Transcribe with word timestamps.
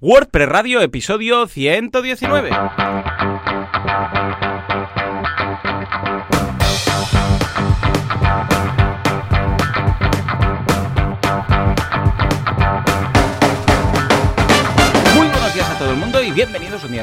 WordPress 0.00 0.48
Radio, 0.48 0.80
episodio 0.80 1.48
119. 1.48 2.54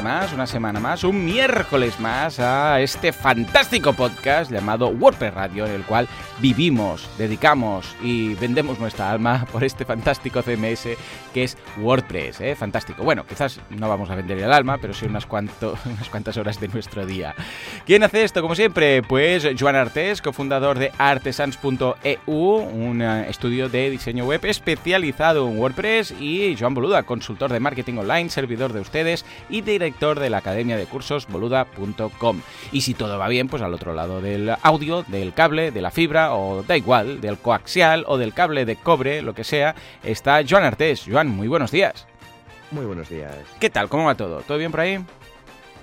Más, 0.02 0.32
una 0.32 0.46
semana 0.46 0.80
más, 0.80 1.04
un 1.04 1.24
miércoles 1.24 2.00
más 2.00 2.40
a 2.40 2.80
este 2.80 3.12
fantástico 3.12 3.92
podcast 3.92 4.50
llamado 4.50 4.88
WordPress 4.88 5.34
Radio, 5.34 5.66
en 5.66 5.72
el 5.72 5.84
cual 5.84 6.08
vivimos, 6.40 7.08
dedicamos 7.18 7.94
y 8.02 8.34
vendemos 8.34 8.78
nuestra 8.78 9.10
alma 9.10 9.46
por 9.52 9.64
este 9.64 9.84
fantástico 9.84 10.42
CMS 10.42 10.88
que 11.32 11.44
es 11.44 11.56
WordPress. 11.78 12.40
¿eh? 12.40 12.54
Fantástico. 12.54 13.04
Bueno, 13.04 13.24
quizás 13.26 13.60
no 13.70 13.88
vamos 13.88 14.10
a 14.10 14.14
vender 14.14 14.38
el 14.38 14.52
alma, 14.52 14.78
pero 14.78 14.94
sí 14.94 15.06
unas, 15.06 15.26
cuanto, 15.26 15.76
unas 15.84 16.08
cuantas 16.08 16.36
horas 16.36 16.58
de 16.60 16.68
nuestro 16.68 17.06
día. 17.06 17.34
¿Quién 17.84 18.02
hace 18.02 18.24
esto? 18.24 18.42
Como 18.42 18.54
siempre, 18.54 19.02
pues 19.02 19.46
Joan 19.58 19.76
Artes, 19.76 20.22
cofundador 20.22 20.78
de 20.78 20.92
artesans.eu, 20.98 22.32
un 22.34 23.02
eh, 23.02 23.28
estudio 23.28 23.68
de 23.68 23.90
diseño 23.90 24.24
web 24.24 24.44
especializado 24.44 25.48
en 25.48 25.58
WordPress, 25.58 26.14
y 26.20 26.56
Joan 26.58 26.74
Boluda, 26.74 27.02
consultor 27.04 27.52
de 27.52 27.60
marketing 27.60 27.98
online, 27.98 28.30
servidor 28.30 28.72
de 28.72 28.80
ustedes 28.80 29.24
y 29.48 29.62
director 29.86 30.18
de 30.18 30.30
la 30.30 30.38
academia 30.38 30.76
de 30.76 30.86
cursos 30.86 31.26
boluda.com. 31.28 32.40
Y 32.72 32.80
si 32.80 32.94
todo 32.94 33.18
va 33.18 33.28
bien, 33.28 33.48
pues 33.48 33.62
al 33.62 33.72
otro 33.72 33.94
lado 33.94 34.20
del 34.20 34.54
audio, 34.62 35.04
del 35.04 35.32
cable, 35.32 35.70
de 35.70 35.80
la 35.80 35.90
fibra 35.90 36.34
o 36.34 36.62
da 36.62 36.76
igual, 36.76 37.20
del 37.20 37.38
coaxial 37.38 38.04
o 38.08 38.18
del 38.18 38.34
cable 38.34 38.64
de 38.64 38.76
cobre, 38.76 39.22
lo 39.22 39.34
que 39.34 39.44
sea, 39.44 39.74
está 40.02 40.42
Joan 40.48 40.64
Artés. 40.64 41.04
Joan, 41.08 41.28
muy 41.28 41.48
buenos 41.48 41.70
días. 41.70 42.06
Muy 42.72 42.84
buenos 42.84 43.08
días. 43.08 43.32
¿Qué 43.60 43.70
tal? 43.70 43.88
¿Cómo 43.88 44.06
va 44.06 44.16
todo? 44.16 44.40
¿Todo 44.40 44.58
bien 44.58 44.72
por 44.72 44.80
ahí? 44.80 44.98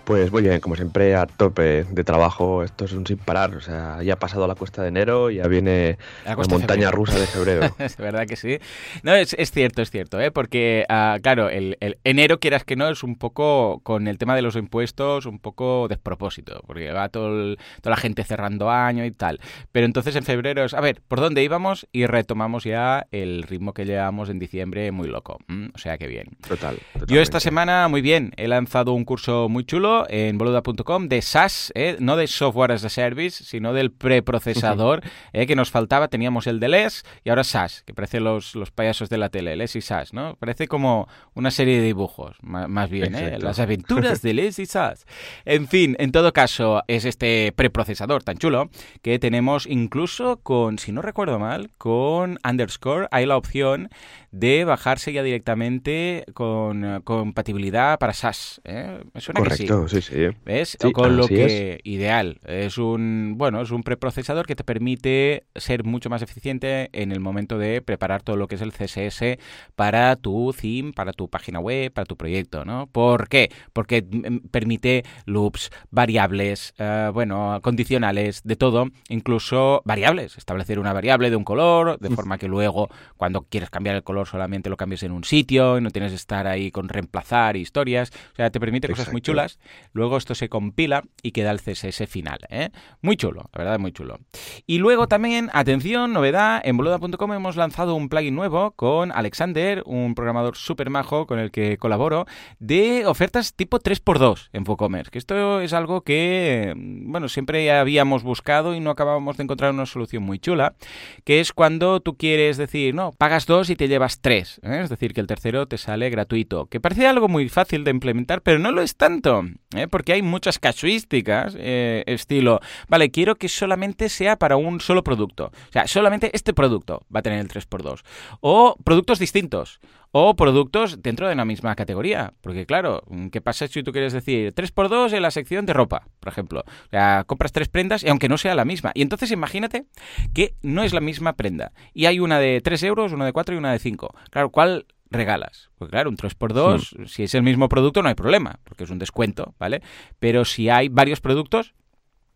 Pues 0.05 0.33
muy 0.33 0.41
bien, 0.41 0.59
como 0.59 0.75
siempre, 0.75 1.15
a 1.15 1.25
tope 1.25 1.85
de 1.85 2.03
trabajo. 2.03 2.61
Esto 2.63 2.83
es 2.83 2.91
un 2.91 3.07
sin 3.07 3.17
parar. 3.17 3.55
O 3.55 3.61
sea, 3.61 4.03
ya 4.03 4.15
ha 4.15 4.19
pasado 4.19 4.45
la 4.47 4.53
cuesta 4.55 4.81
de 4.81 4.89
enero 4.89 5.31
y 5.31 5.35
ya 5.35 5.47
viene 5.47 5.97
La 6.25 6.35
montaña 6.35 6.65
febrero. 6.67 6.91
rusa 6.91 7.17
de 7.19 7.25
febrero. 7.25 7.75
Es 7.79 7.95
verdad 7.95 8.27
que 8.27 8.35
sí. 8.35 8.57
No, 9.03 9.15
es, 9.15 9.33
es 9.39 9.51
cierto, 9.51 9.81
es 9.81 9.91
cierto, 9.91 10.19
¿eh? 10.19 10.29
porque, 10.29 10.85
ah, 10.89 11.19
claro, 11.23 11.49
el, 11.49 11.77
el 11.79 11.99
enero, 12.03 12.41
quieras 12.41 12.65
que 12.65 12.75
no, 12.75 12.89
es 12.89 13.01
un 13.01 13.15
poco, 13.15 13.79
con 13.83 14.09
el 14.09 14.17
tema 14.17 14.35
de 14.35 14.41
los 14.41 14.57
impuestos, 14.57 15.25
un 15.25 15.39
poco 15.39 15.87
despropósito, 15.87 16.61
porque 16.67 16.91
va 16.91 17.07
todo 17.07 17.29
el- 17.29 17.57
toda 17.81 17.91
la 17.95 18.01
gente 18.01 18.25
cerrando 18.25 18.69
año 18.69 19.05
y 19.05 19.11
tal. 19.11 19.39
Pero 19.71 19.85
entonces 19.85 20.17
en 20.17 20.23
febrero 20.23 20.65
es, 20.65 20.73
a 20.73 20.81
ver, 20.81 20.99
¿por 21.07 21.21
dónde 21.21 21.43
íbamos? 21.43 21.87
Y 21.93 22.07
retomamos 22.07 22.65
ya 22.65 23.05
el 23.11 23.43
ritmo 23.43 23.73
que 23.73 23.85
llevamos 23.85 24.27
en 24.29 24.37
diciembre 24.37 24.91
muy 24.91 25.07
loco. 25.07 25.37
¿m? 25.47 25.69
O 25.73 25.77
sea 25.77 25.97
que 25.97 26.07
bien. 26.07 26.27
Total. 26.45 26.77
Yo 27.07 27.21
esta 27.21 27.39
semana, 27.39 27.87
muy 27.87 28.01
bien, 28.01 28.33
he 28.35 28.49
lanzado 28.49 28.91
un 28.91 29.05
curso 29.05 29.47
muy 29.47 29.63
chulo 29.63 29.92
en 30.09 30.37
boluda.com 30.37 31.07
de 31.07 31.21
SaaS, 31.21 31.71
¿eh? 31.75 31.97
no 31.99 32.15
de 32.15 32.27
Software 32.27 32.71
as 32.71 32.83
a 32.83 32.89
Service, 32.89 33.43
sino 33.43 33.73
del 33.73 33.91
preprocesador 33.91 35.01
¿eh? 35.33 35.45
que 35.47 35.55
nos 35.55 35.71
faltaba. 35.71 36.07
Teníamos 36.07 36.47
el 36.47 36.59
de 36.59 36.69
LES 36.69 37.03
y 37.23 37.29
ahora 37.29 37.43
SaaS, 37.43 37.83
que 37.85 37.93
parece 37.93 38.19
los, 38.19 38.55
los 38.55 38.71
payasos 38.71 39.09
de 39.09 39.17
la 39.17 39.29
tele, 39.29 39.55
LES 39.55 39.75
y 39.75 39.81
SaaS, 39.81 40.13
¿no? 40.13 40.35
Parece 40.35 40.67
como 40.67 41.07
una 41.33 41.51
serie 41.51 41.79
de 41.79 41.85
dibujos, 41.85 42.37
más 42.41 42.89
bien, 42.89 43.15
¿eh? 43.15 43.37
Las 43.39 43.59
aventuras 43.59 44.21
de 44.21 44.33
LES 44.33 44.59
y 44.59 44.65
SaaS. 44.65 45.05
En 45.45 45.67
fin, 45.67 45.95
en 45.99 46.11
todo 46.11 46.33
caso, 46.33 46.83
es 46.87 47.05
este 47.05 47.51
preprocesador 47.55 48.23
tan 48.23 48.37
chulo 48.37 48.69
que 49.01 49.19
tenemos 49.19 49.65
incluso 49.67 50.37
con, 50.37 50.79
si 50.79 50.91
no 50.91 51.01
recuerdo 51.01 51.39
mal, 51.39 51.71
con 51.77 52.37
Underscore, 52.43 53.07
hay 53.11 53.25
la 53.25 53.37
opción 53.37 53.89
de 54.31 54.65
bajarse 54.65 55.13
ya 55.13 55.23
directamente 55.23 56.25
con 56.33 56.83
eh, 56.83 57.01
compatibilidad 57.03 57.99
para 57.99 58.13
SaaS. 58.13 58.61
¿eh? 58.63 59.03
Me 59.13 59.21
suena 59.21 59.41
que 59.43 59.55
sí. 59.55 59.67
Correcto, 59.83 60.01
sí, 60.01 60.01
sí. 60.01 60.37
¿Ves? 60.45 60.77
Sí, 60.79 60.91
con 60.91 61.17
lo 61.17 61.27
que 61.27 61.79
ideal. 61.83 62.39
Es 62.45 62.77
un 62.77 63.35
bueno, 63.37 63.61
es 63.61 63.71
un 63.71 63.83
preprocesador 63.83 64.45
que 64.45 64.55
te 64.55 64.63
permite 64.63 65.45
ser 65.55 65.83
mucho 65.83 66.09
más 66.09 66.21
eficiente 66.21 66.89
en 66.93 67.11
el 67.11 67.19
momento 67.19 67.57
de 67.57 67.81
preparar 67.81 68.23
todo 68.23 68.37
lo 68.37 68.47
que 68.47 68.55
es 68.55 68.61
el 68.61 68.71
CSS 68.71 69.37
para 69.75 70.15
tu 70.15 70.53
theme, 70.53 70.93
para 70.93 71.13
tu 71.13 71.29
página 71.29 71.59
web, 71.59 71.91
para 71.91 72.05
tu 72.05 72.17
proyecto, 72.17 72.65
¿no? 72.65 72.87
¿Por 72.87 73.27
qué? 73.27 73.51
Porque 73.73 74.01
mm, 74.01 74.49
permite 74.49 75.03
loops, 75.25 75.71
variables, 75.91 76.73
eh, 76.77 77.09
bueno, 77.13 77.59
condicionales, 77.61 78.41
de 78.43 78.55
todo, 78.55 78.89
incluso 79.09 79.81
variables. 79.85 80.37
Establecer 80.37 80.79
una 80.79 80.93
variable 80.93 81.29
de 81.29 81.35
un 81.35 81.43
color, 81.43 81.99
de 81.99 82.09
forma 82.09 82.37
que 82.37 82.47
luego, 82.47 82.89
cuando 83.17 83.43
quieres 83.43 83.69
cambiar 83.69 83.95
el 83.95 84.03
color, 84.03 84.27
solamente 84.27 84.69
lo 84.69 84.77
cambies 84.77 85.03
en 85.03 85.11
un 85.11 85.23
sitio 85.23 85.77
y 85.77 85.81
no 85.81 85.91
tienes 85.91 86.11
que 86.11 86.17
estar 86.17 86.47
ahí 86.47 86.71
con 86.71 86.89
reemplazar 86.89 87.57
historias. 87.57 88.11
O 88.33 88.35
sea, 88.35 88.49
te 88.49 88.59
permite 88.59 88.87
cosas 88.87 89.11
muy 89.11 89.21
chulas. 89.21 89.59
Luego 89.91 90.17
esto 90.17 90.35
se 90.35 90.49
compila 90.49 91.03
y 91.21 91.31
queda 91.31 91.51
el 91.51 91.61
CSS 91.61 92.07
final. 92.07 92.39
¿eh? 92.49 92.69
Muy 93.01 93.15
chulo, 93.15 93.49
la 93.53 93.57
verdad, 93.57 93.79
muy 93.79 93.91
chulo. 93.91 94.19
Y 94.65 94.79
luego 94.79 95.07
también, 95.07 95.49
atención, 95.53 96.13
novedad, 96.13 96.61
en 96.63 96.77
boluda.com 96.77 97.33
hemos 97.33 97.55
lanzado 97.55 97.95
un 97.95 98.09
plugin 98.09 98.35
nuevo 98.35 98.71
con 98.71 99.11
Alexander, 99.11 99.83
un 99.85 100.15
programador 100.15 100.57
súper 100.57 100.89
majo 100.89 101.27
con 101.27 101.39
el 101.39 101.51
que 101.51 101.77
colaboro, 101.77 102.25
de 102.59 103.05
ofertas 103.05 103.53
tipo 103.53 103.79
3x2 103.79 104.49
en 104.53 104.63
WooCommerce. 104.67 105.11
Que 105.11 105.19
esto 105.19 105.61
es 105.61 105.73
algo 105.73 106.01
que, 106.01 106.73
bueno, 106.75 107.29
siempre 107.29 107.71
habíamos 107.71 108.23
buscado 108.23 108.75
y 108.75 108.79
no 108.79 108.89
acabábamos 108.89 109.37
de 109.37 109.43
encontrar 109.43 109.73
una 109.73 109.85
solución 109.85 110.23
muy 110.23 110.39
chula, 110.39 110.75
que 111.23 111.39
es 111.39 111.53
cuando 111.53 111.99
tú 111.99 112.17
quieres 112.17 112.57
decir, 112.57 112.95
no, 112.95 113.11
pagas 113.11 113.45
dos 113.45 113.69
y 113.69 113.75
te 113.75 113.87
llevas 113.87 114.21
tres. 114.21 114.59
¿eh? 114.63 114.81
Es 114.83 114.89
decir, 114.89 115.13
que 115.13 115.21
el 115.21 115.27
tercero 115.27 115.67
te 115.67 115.77
sale 115.77 116.09
gratuito. 116.09 116.67
Que 116.67 116.79
parece 116.79 117.07
algo 117.07 117.27
muy 117.27 117.49
fácil 117.49 117.83
de 117.83 117.91
implementar, 117.91 118.41
pero 118.41 118.59
no 118.59 118.71
lo 118.71 118.81
es 118.81 118.95
tanto, 118.95 119.43
¿eh? 119.75 119.87
porque 119.87 120.13
hay 120.13 120.21
muchas 120.21 120.59
casuísticas, 120.59 121.55
eh, 121.57 122.03
estilo, 122.07 122.59
vale, 122.87 123.11
quiero 123.11 123.35
que 123.35 123.49
solamente 123.49 124.09
sea 124.09 124.37
para 124.37 124.55
un 124.55 124.79
solo 124.79 125.03
producto. 125.03 125.45
O 125.45 125.71
sea, 125.71 125.87
solamente 125.87 126.31
este 126.33 126.53
producto 126.53 127.05
va 127.13 127.19
a 127.19 127.23
tener 127.23 127.39
el 127.39 127.47
3x2. 127.47 128.01
O 128.41 128.75
productos 128.83 129.19
distintos. 129.19 129.79
O 130.15 130.35
productos 130.35 131.01
dentro 131.01 131.27
de 131.27 131.33
la 131.33 131.43
misma 131.43 131.75
categoría. 131.75 132.33
Porque 132.41 132.67
claro, 132.67 133.03
¿qué 133.31 133.41
pasa 133.41 133.67
si 133.67 133.81
tú 133.81 133.91
quieres 133.91 134.13
decir 134.13 134.53
3x2 134.53 135.13
en 135.13 135.23
la 135.23 135.31
sección 135.31 135.65
de 135.65 135.73
ropa, 135.73 136.07
por 136.19 136.31
ejemplo? 136.31 136.59
O 136.59 136.89
sea, 136.91 137.23
compras 137.25 137.51
tres 137.51 137.67
prendas 137.67 138.03
y 138.03 138.09
aunque 138.09 138.29
no 138.29 138.37
sea 138.37 138.53
la 138.53 138.63
misma. 138.63 138.91
Y 138.93 139.01
entonces 139.01 139.31
imagínate 139.31 139.85
que 140.33 140.53
no 140.61 140.83
es 140.83 140.93
la 140.93 140.99
misma 140.99 141.33
prenda. 141.33 141.71
Y 141.95 142.05
hay 142.05 142.19
una 142.19 142.37
de 142.39 142.61
3 142.61 142.83
euros, 142.83 143.11
una 143.11 143.25
de 143.25 143.33
4 143.33 143.55
y 143.55 143.57
una 143.57 143.71
de 143.71 143.79
5. 143.79 144.15
Claro, 144.29 144.51
¿cuál 144.51 144.85
regalas? 145.13 145.69
Pues 145.77 145.89
claro, 145.89 146.09
un 146.09 146.17
3x2, 146.17 147.07
si 147.07 147.23
es 147.23 147.35
el 147.35 147.43
mismo 147.43 147.69
producto 147.69 148.01
no 148.01 148.09
hay 148.09 148.15
problema, 148.15 148.59
porque 148.63 148.83
es 148.83 148.89
un 148.89 148.99
descuento, 148.99 149.55
¿vale? 149.59 149.81
Pero 150.19 150.45
si 150.45 150.69
hay 150.69 150.89
varios 150.89 151.21
productos 151.21 151.73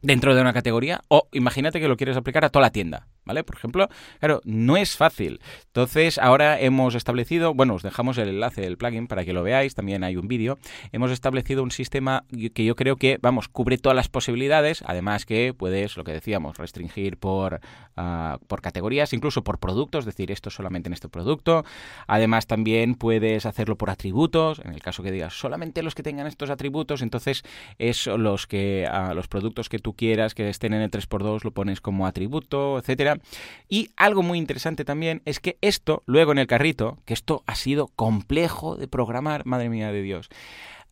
dentro 0.02 0.36
de 0.36 0.42
una 0.42 0.54
categoría, 0.54 1.02
o 1.08 1.28
imagínate 1.32 1.80
que 1.80 1.88
lo 1.88 1.98
quieres 1.98 2.18
aplicar 2.18 2.46
a 2.46 2.50
toda 2.50 2.64
la 2.64 2.72
tienda, 2.72 3.08
¿vale? 3.28 3.44
Por 3.44 3.56
ejemplo, 3.56 3.90
claro, 4.20 4.42
no 4.46 4.78
es 4.78 4.96
fácil. 4.96 5.40
Entonces, 5.68 6.18
ahora 6.18 6.60
hemos 6.60 6.96
establecido, 6.96 7.54
bueno, 7.54 7.76
os 7.76 7.84
dejamos 7.84 8.18
el 8.18 8.30
enlace 8.30 8.62
del 8.62 8.78
plugin 8.78 9.08
para 9.08 9.26
que 9.26 9.34
lo 9.34 9.44
veáis, 9.44 9.76
también 9.76 10.04
hay 10.04 10.16
un 10.16 10.28
vídeo. 10.28 10.58
Hemos 10.92 11.12
establecido 11.12 11.62
un 11.62 11.72
sistema 11.72 12.24
que 12.54 12.66
yo 12.66 12.76
creo 12.76 12.96
que, 12.96 13.20
vamos, 13.22 13.48
cubre 13.48 13.78
todas 13.78 13.96
las 13.96 14.10
posibilidades, 14.10 14.84
además 14.86 15.26
que 15.26 15.54
puedes, 15.54 15.98
lo 15.98 16.04
que 16.04 16.14
decíamos, 16.14 16.58
restringir 16.58 17.18
por, 17.18 17.60
ah, 17.96 18.40
por 18.48 18.62
categorías, 18.62 19.14
incluso 19.14 19.44
por 19.44 19.60
productos, 19.60 20.02
es 20.02 20.06
decir, 20.06 20.32
esto 20.32 20.50
solamente 20.50 20.90
en 20.90 20.94
este 20.94 21.10
producto. 21.10 21.66
Además, 22.08 22.48
también 22.48 22.96
puedes 22.96 23.46
hacerlo 23.46 23.78
por 23.78 23.90
atributos, 23.90 24.60
en 24.64 24.74
el 24.74 24.82
caso 24.82 25.04
que 25.04 25.12
digas 25.12 25.34
solamente 25.34 25.84
los 25.84 25.94
que 25.94 26.04
tengan 26.04 26.28
estos 26.28 26.50
atributos, 26.50 27.02
entonces 27.02 27.44
es 27.78 28.08
los 28.08 28.48
que 28.48 28.88
ah, 28.90 29.14
los 29.14 29.28
productos 29.28 29.70
que 29.70 29.80
tú 29.80 29.94
quieras 29.94 30.34
que 30.34 30.50
estén 30.50 30.74
en 30.74 30.82
el 30.82 30.92
3x2 30.92 31.44
lo 31.44 31.52
pones 31.52 31.82
como 31.82 32.08
atributo, 32.08 32.78
etcétera. 32.78 33.17
Y 33.70 33.90
algo 33.98 34.24
muy 34.24 34.38
interesante 34.38 34.86
también 34.86 35.22
es 35.26 35.40
que 35.40 35.58
esto, 35.62 36.04
luego 36.06 36.32
en 36.32 36.38
el 36.38 36.48
carrito, 36.48 36.98
que 37.06 37.14
esto 37.14 37.44
ha 37.48 37.56
sido 37.56 37.88
complejo 37.96 38.76
de 38.76 38.88
programar, 38.88 39.46
madre 39.46 39.70
mía 39.70 39.92
de 39.92 40.02
Dios. 40.02 40.30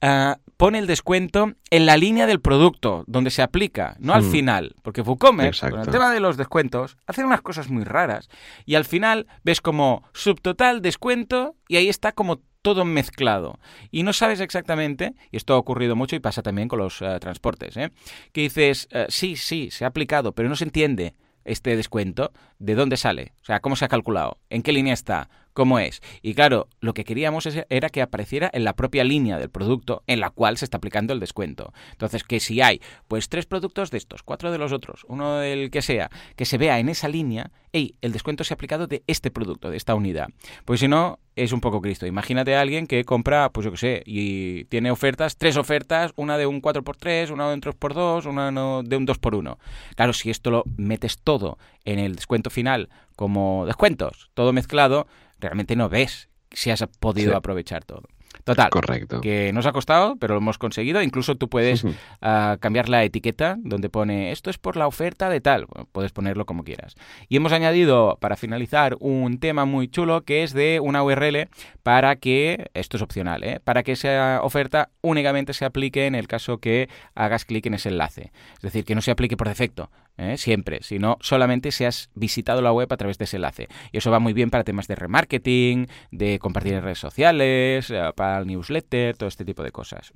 ah, 0.01 0.37
pone 0.57 0.77
el 0.77 0.87
descuento 0.87 1.53
en 1.71 1.85
la 1.85 1.97
línea 1.97 2.27
del 2.27 2.39
producto, 2.41 3.05
donde 3.07 3.31
se 3.31 3.41
aplica, 3.41 3.95
no 3.99 4.13
al 4.13 4.23
Hmm. 4.23 4.31
final. 4.31 4.75
Porque 4.83 5.01
WooCommerce, 5.01 5.69
con 5.69 5.79
el 5.79 5.87
tema 5.87 6.11
de 6.11 6.19
los 6.19 6.37
descuentos, 6.37 6.97
hacen 7.07 7.25
unas 7.25 7.41
cosas 7.41 7.69
muy 7.69 7.83
raras. 7.85 8.29
Y 8.65 8.75
al 8.75 8.85
final 8.85 9.25
ves 9.43 9.61
como 9.61 10.03
subtotal 10.13 10.81
descuento 10.81 11.55
y 11.69 11.77
ahí 11.77 11.87
está 11.89 12.11
como 12.11 12.41
todo 12.61 12.83
mezclado. 12.83 13.57
Y 13.89 14.03
no 14.03 14.11
sabes 14.13 14.41
exactamente, 14.41 15.13
y 15.31 15.37
esto 15.37 15.53
ha 15.53 15.57
ocurrido 15.57 15.95
mucho 15.95 16.15
y 16.15 16.19
pasa 16.19 16.41
también 16.43 16.67
con 16.67 16.79
los 16.79 17.01
eh, 17.01 17.17
transportes, 17.19 17.77
¿eh? 17.77 17.89
que 18.31 18.41
dices, 18.41 18.87
eh, 18.91 19.05
sí, 19.09 19.35
sí, 19.37 19.69
se 19.71 19.85
ha 19.85 19.87
aplicado, 19.87 20.33
pero 20.33 20.49
no 20.49 20.55
se 20.55 20.65
entiende 20.65 21.15
este 21.45 21.75
descuento, 21.75 22.31
¿de 22.59 22.75
dónde 22.75 22.97
sale? 22.97 23.33
O 23.41 23.45
sea, 23.45 23.59
¿cómo 23.61 23.75
se 23.75 23.85
ha 23.85 23.89
calculado? 23.89 24.37
¿En 24.49 24.61
qué 24.61 24.73
línea 24.73 24.93
está? 24.93 25.29
Cómo 25.55 25.79
es. 25.79 26.01
Y 26.21 26.35
claro, 26.35 26.67
lo 26.81 26.93
que 26.93 27.05
queríamos 27.05 27.47
era 27.69 27.89
que 27.89 28.01
apareciera 28.03 28.51
en 28.53 28.65
la 28.65 28.75
propia 28.75 29.03
línea 29.03 29.39
del 29.39 29.49
producto 29.49 30.03
en 30.05 30.19
la 30.19 30.29
cual 30.29 30.57
se 30.57 30.65
está 30.65 30.77
aplicando 30.77 31.13
el 31.13 31.19
descuento. 31.19 31.73
Entonces, 31.93 32.23
que 32.23 32.39
si 32.39 32.61
hay 32.61 32.81
pues 33.07 33.29
tres 33.29 33.47
productos 33.47 33.89
de 33.89 33.97
estos, 33.97 34.21
cuatro 34.21 34.51
de 34.51 34.57
los 34.59 34.73
otros, 34.73 35.05
uno 35.07 35.37
del 35.37 35.71
que 35.71 35.81
sea, 35.81 36.11
que 36.35 36.45
se 36.45 36.57
vea 36.57 36.77
en 36.77 36.89
esa 36.89 37.07
línea, 37.07 37.51
hey, 37.71 37.95
el 38.01 38.11
descuento 38.11 38.43
se 38.43 38.53
ha 38.53 38.55
aplicado 38.55 38.85
de 38.85 39.03
este 39.07 39.31
producto, 39.31 39.69
de 39.69 39.77
esta 39.77 39.95
unidad. 39.95 40.27
Pues 40.65 40.81
si 40.81 40.89
no, 40.89 41.19
es 41.37 41.53
un 41.53 41.61
poco 41.61 41.81
Cristo. 41.81 42.05
Imagínate 42.05 42.55
a 42.55 42.61
alguien 42.61 42.85
que 42.85 43.05
compra, 43.05 43.49
pues 43.49 43.65
yo 43.65 43.71
qué 43.71 43.77
sé, 43.77 44.03
y 44.05 44.65
tiene 44.65 44.91
ofertas, 44.91 45.37
tres 45.37 45.55
ofertas, 45.55 46.11
una 46.17 46.37
de 46.37 46.45
un 46.47 46.61
4x3, 46.61 47.31
una 47.31 47.47
de 47.47 47.53
un 47.53 47.61
3x2, 47.61 48.25
una 48.25 48.51
de 48.83 48.97
un 48.97 49.07
2x1. 49.07 49.57
Claro, 49.95 50.13
si 50.13 50.29
esto 50.29 50.51
lo 50.51 50.63
metes 50.75 51.19
todo 51.19 51.57
en 51.85 51.99
el 51.99 52.15
descuento 52.15 52.49
final 52.49 52.89
como 53.15 53.65
descuentos, 53.65 54.29
todo 54.33 54.51
mezclado, 54.51 55.07
realmente 55.39 55.75
no 55.75 55.89
ves 55.89 56.29
si 56.51 56.71
has 56.71 56.83
podido 56.99 57.35
aprovechar 57.35 57.83
todo. 57.83 58.03
Total. 58.43 58.69
Correcto. 58.69 59.21
Que 59.21 59.51
nos 59.53 59.65
ha 59.65 59.71
costado, 59.71 60.17
pero 60.17 60.35
lo 60.35 60.39
hemos 60.39 60.57
conseguido. 60.57 61.01
Incluso 61.01 61.35
tú 61.35 61.49
puedes 61.49 61.83
ah, 62.21 62.57
cambiar 62.59 62.89
la 62.89 63.03
etiqueta 63.03 63.55
donde 63.59 63.89
pone 63.89 64.31
esto 64.31 64.49
es 64.49 64.57
por 64.57 64.77
la 64.77 64.87
oferta 64.87 65.29
de 65.29 65.41
tal. 65.41 65.65
puedes 65.91 66.11
ponerlo 66.11 66.45
como 66.45 66.63
quieras. 66.63 66.95
Y 67.27 67.37
hemos 67.37 67.53
añadido, 67.53 68.17
para 68.19 68.35
finalizar, 68.35 68.97
un 68.99 69.39
tema 69.39 69.65
muy 69.65 69.87
chulo 69.87 70.21
que 70.21 70.43
es 70.43 70.53
de 70.53 70.79
una 70.79 71.03
URL 71.03 71.49
para 71.81 72.17
que, 72.17 72.69
esto 72.73 72.97
es 72.97 73.03
opcional, 73.03 73.43
¿eh? 73.43 73.59
para 73.63 73.83
que 73.83 73.93
esa 73.93 74.39
oferta 74.43 74.89
únicamente 75.01 75.53
se 75.53 75.65
aplique 75.65 76.05
en 76.05 76.13
el 76.15 76.27
caso 76.27 76.59
que 76.59 76.89
hagas 77.15 77.45
clic 77.45 77.65
en 77.65 77.75
ese 77.75 77.89
enlace. 77.89 78.31
Es 78.55 78.61
decir, 78.61 78.85
que 78.85 78.95
no 78.95 79.01
se 79.01 79.11
aplique 79.11 79.37
por 79.37 79.47
defecto. 79.47 79.89
¿Eh? 80.17 80.37
siempre, 80.37 80.79
sino 80.81 81.17
solamente 81.21 81.71
si 81.71 81.85
has 81.85 82.09
visitado 82.15 82.61
la 82.61 82.71
web 82.71 82.91
a 82.91 82.97
través 82.97 83.17
de 83.17 83.25
ese 83.25 83.37
enlace. 83.37 83.67
Y 83.91 83.97
eso 83.97 84.11
va 84.11 84.19
muy 84.19 84.33
bien 84.33 84.49
para 84.49 84.63
temas 84.63 84.87
de 84.87 84.95
remarketing, 84.95 85.87
de 86.11 86.39
compartir 86.39 86.73
en 86.73 86.83
redes 86.83 86.99
sociales, 86.99 87.89
eh, 87.89 88.11
para 88.15 88.39
el 88.39 88.47
newsletter, 88.47 89.17
todo 89.17 89.29
este 89.29 89.45
tipo 89.45 89.63
de 89.63 89.71
cosas. 89.71 90.11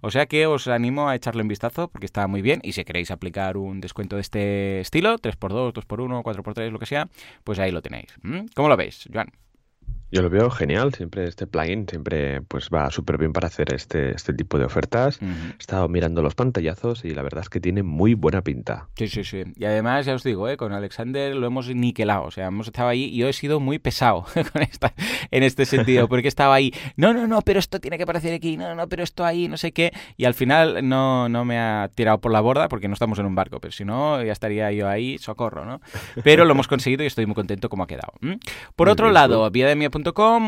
O 0.00 0.10
sea 0.10 0.26
que 0.26 0.46
os 0.46 0.68
animo 0.68 1.08
a 1.08 1.14
echarle 1.14 1.42
un 1.42 1.48
vistazo 1.48 1.88
porque 1.88 2.06
está 2.06 2.26
muy 2.26 2.42
bien 2.42 2.60
y 2.62 2.72
si 2.72 2.84
queréis 2.84 3.10
aplicar 3.10 3.56
un 3.56 3.80
descuento 3.80 4.16
de 4.16 4.22
este 4.22 4.80
estilo, 4.80 5.18
3x2, 5.18 5.72
2x1, 5.72 6.22
4x3, 6.22 6.70
lo 6.70 6.78
que 6.78 6.86
sea, 6.86 7.08
pues 7.44 7.58
ahí 7.58 7.70
lo 7.70 7.82
tenéis. 7.82 8.14
¿Cómo 8.54 8.68
lo 8.68 8.76
veis, 8.76 9.08
Joan? 9.12 9.28
Yo 10.12 10.20
lo 10.20 10.28
veo 10.28 10.50
genial, 10.50 10.92
siempre 10.92 11.24
este 11.24 11.46
plugin 11.46 11.88
siempre 11.88 12.42
pues 12.42 12.68
va 12.68 12.90
súper 12.90 13.16
bien 13.16 13.32
para 13.32 13.46
hacer 13.46 13.72
este, 13.72 14.14
este 14.14 14.34
tipo 14.34 14.58
de 14.58 14.66
ofertas. 14.66 15.18
He 15.22 15.58
estado 15.58 15.88
mirando 15.88 16.20
los 16.20 16.34
pantallazos 16.34 17.06
y 17.06 17.14
la 17.14 17.22
verdad 17.22 17.40
es 17.40 17.48
que 17.48 17.60
tiene 17.60 17.82
muy 17.82 18.12
buena 18.12 18.42
pinta. 18.42 18.88
Sí, 18.94 19.08
sí, 19.08 19.24
sí. 19.24 19.44
Y 19.56 19.64
además, 19.64 20.04
ya 20.04 20.14
os 20.14 20.22
digo, 20.22 20.50
¿eh? 20.50 20.58
con 20.58 20.74
Alexander 20.74 21.34
lo 21.34 21.46
hemos 21.46 21.74
niquelado. 21.74 22.24
O 22.24 22.30
sea, 22.30 22.48
hemos 22.48 22.66
estado 22.66 22.90
ahí 22.90 23.04
y 23.04 23.16
yo 23.16 23.28
he 23.28 23.32
sido 23.32 23.58
muy 23.58 23.78
pesado 23.78 24.26
con 24.52 24.60
esta, 24.60 24.92
en 25.30 25.44
este 25.44 25.64
sentido, 25.64 26.06
porque 26.08 26.28
estaba 26.28 26.54
ahí, 26.54 26.74
no, 26.96 27.14
no, 27.14 27.26
no, 27.26 27.40
pero 27.40 27.58
esto 27.58 27.80
tiene 27.80 27.96
que 27.96 28.02
aparecer 28.02 28.34
aquí, 28.34 28.58
no, 28.58 28.74
no, 28.74 28.88
pero 28.90 29.02
esto 29.02 29.24
ahí, 29.24 29.48
no 29.48 29.56
sé 29.56 29.72
qué. 29.72 29.92
Y 30.18 30.26
al 30.26 30.34
final 30.34 30.86
no, 30.86 31.30
no 31.30 31.46
me 31.46 31.58
ha 31.58 31.90
tirado 31.94 32.20
por 32.20 32.32
la 32.32 32.42
borda 32.42 32.68
porque 32.68 32.86
no 32.86 32.92
estamos 32.92 33.18
en 33.18 33.24
un 33.24 33.34
barco, 33.34 33.60
pero 33.60 33.72
si 33.72 33.86
no, 33.86 34.22
ya 34.22 34.32
estaría 34.32 34.70
yo 34.72 34.90
ahí, 34.90 35.16
socorro, 35.16 35.64
¿no? 35.64 35.80
Pero 36.22 36.44
lo 36.44 36.52
hemos 36.52 36.68
conseguido 36.68 37.02
y 37.02 37.06
estoy 37.06 37.24
muy 37.24 37.34
contento 37.34 37.70
como 37.70 37.84
ha 37.84 37.86
quedado. 37.86 38.12
Por 38.76 38.90
otro 38.90 39.10
lado, 39.10 39.50
vía 39.50 39.66
de 39.66 39.74
mi 39.74 39.86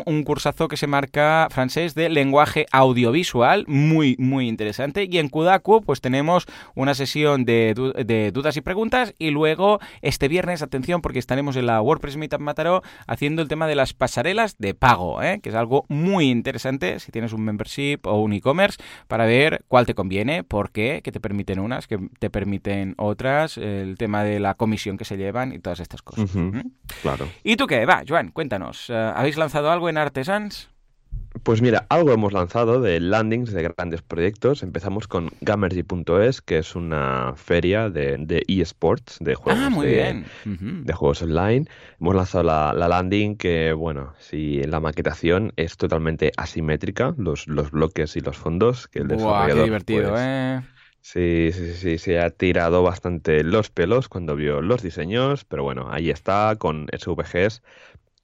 un 0.07 0.25
cursazo 0.25 0.69
que 0.69 0.77
se 0.77 0.87
marca 0.87 1.49
francés 1.51 1.95
de 1.95 2.09
lenguaje 2.09 2.67
audiovisual, 2.73 3.65
muy, 3.67 4.17
muy 4.19 4.49
interesante. 4.49 5.09
Y 5.11 5.19
en 5.19 5.29
Kudaku, 5.29 5.83
pues 5.83 6.01
tenemos 6.01 6.47
una 6.75 6.95
sesión 6.95 7.45
de, 7.45 7.75
dudas 8.33 8.57
y 8.57 8.61
preguntas. 8.61 9.15
Y 9.19 9.31
luego, 9.31 9.81
este 10.03 10.29
viernes, 10.29 10.63
atención, 10.63 11.03
porque 11.03 11.19
estaremos 11.19 11.57
en 11.57 11.67
la 11.67 11.81
WordPress 11.81 12.17
Meetup 12.17 12.41
Mataró 12.41 12.83
haciendo 13.07 13.43
el 13.43 13.49
tema 13.49 13.67
de 13.67 13.75
las 13.75 13.93
pasarelas 13.93 14.57
de 14.59 14.75
pago, 14.75 15.23
¿eh? 15.23 15.41
que 15.41 15.51
es 15.51 15.55
algo 15.55 15.85
muy 15.89 16.31
interesante 16.31 16.99
si 17.01 17.13
tienes 17.13 17.33
un 17.33 17.43
membership 17.43 18.01
o 18.05 18.21
un 18.21 18.33
e-commerce 18.33 18.79
para 19.09 19.27
ver 19.27 19.65
cuál 19.69 19.87
te 19.87 19.95
conviene, 19.95 20.45
por 20.45 20.71
qué, 20.71 21.01
que 21.03 21.13
te 21.13 21.21
permiten 21.21 21.59
unas, 21.59 21.87
que 21.87 21.99
te 22.19 22.31
permiten 22.31 22.95
otras, 22.99 23.59
el 23.59 23.97
tema 23.99 24.25
de 24.25 24.41
la 24.41 24.55
comisión 24.55 24.97
que 24.97 25.05
se 25.05 25.17
llevan 25.17 25.53
y 25.53 25.59
todas 25.59 25.81
estas 25.81 26.03
cosas. 26.03 26.35
¿Mm? 26.35 26.61
Claro. 27.03 27.29
¿Y 27.43 27.57
tú 27.57 27.67
qué? 27.67 27.87
Va, 27.87 28.03
Joan, 28.07 28.31
cuéntanos. 28.31 28.91
Eh, 28.91 29.13
¿Habéis 29.15 29.37
lanzado 29.45 29.71
algo 29.71 29.91
en 29.91 29.99
Artesans? 29.99 30.71
Pues 31.43 31.61
mira, 31.61 31.85
algo 31.91 32.13
hemos 32.13 32.33
lanzado 32.33 32.81
de 32.81 32.99
landings 32.99 33.53
de 33.53 33.63
grandes 33.63 34.01
proyectos. 34.01 34.63
Empezamos 34.63 35.07
con 35.07 35.31
Gamergy.es, 35.43 36.41
que 36.41 36.59
es 36.59 36.75
una 36.75 37.35
feria 37.37 37.91
de, 37.91 38.43
eSports, 38.49 39.19
de 39.21 39.35
juegos, 39.35 39.63
ah, 39.67 39.69
muy 39.69 39.87
de, 39.87 39.93
bien. 39.93 40.85
de, 40.87 40.93
juegos 40.95 41.21
online. 41.21 41.67
Hemos 42.01 42.15
lanzado 42.15 42.45
la, 42.45 42.73
landing 42.73 43.37
que, 43.37 43.75
bueno, 43.75 44.15
si 44.19 44.63
la 44.63 44.81
maquetación 44.81 45.53
es 45.57 45.77
totalmente 45.77 46.33
asimétrica, 46.39 47.15
los, 47.19 47.47
los 47.49 47.71
bloques 47.71 48.17
y 48.17 48.21
los 48.21 48.39
fondos, 48.39 48.89
que 48.89 49.01
el 49.01 49.09
desarrollador... 49.09 49.57
qué 49.57 49.65
divertido, 49.65 50.11
pues, 50.11 50.23
¿eh? 50.25 50.61
Sí, 51.07 51.51
sí, 51.53 51.75
sí, 51.75 51.99
se 51.99 52.19
ha 52.19 52.31
tirado 52.31 52.83
bastante 52.83 53.45
los 53.45 53.69
pelos 53.69 54.09
cuando 54.09 54.37
vio 54.37 54.63
los 54.63 54.83
diseños, 54.83 55.45
pero 55.45 55.63
bueno, 55.63 55.89
ahí 55.91 56.09
está 56.09 56.57
con 56.59 56.87
SVGs 56.99 57.61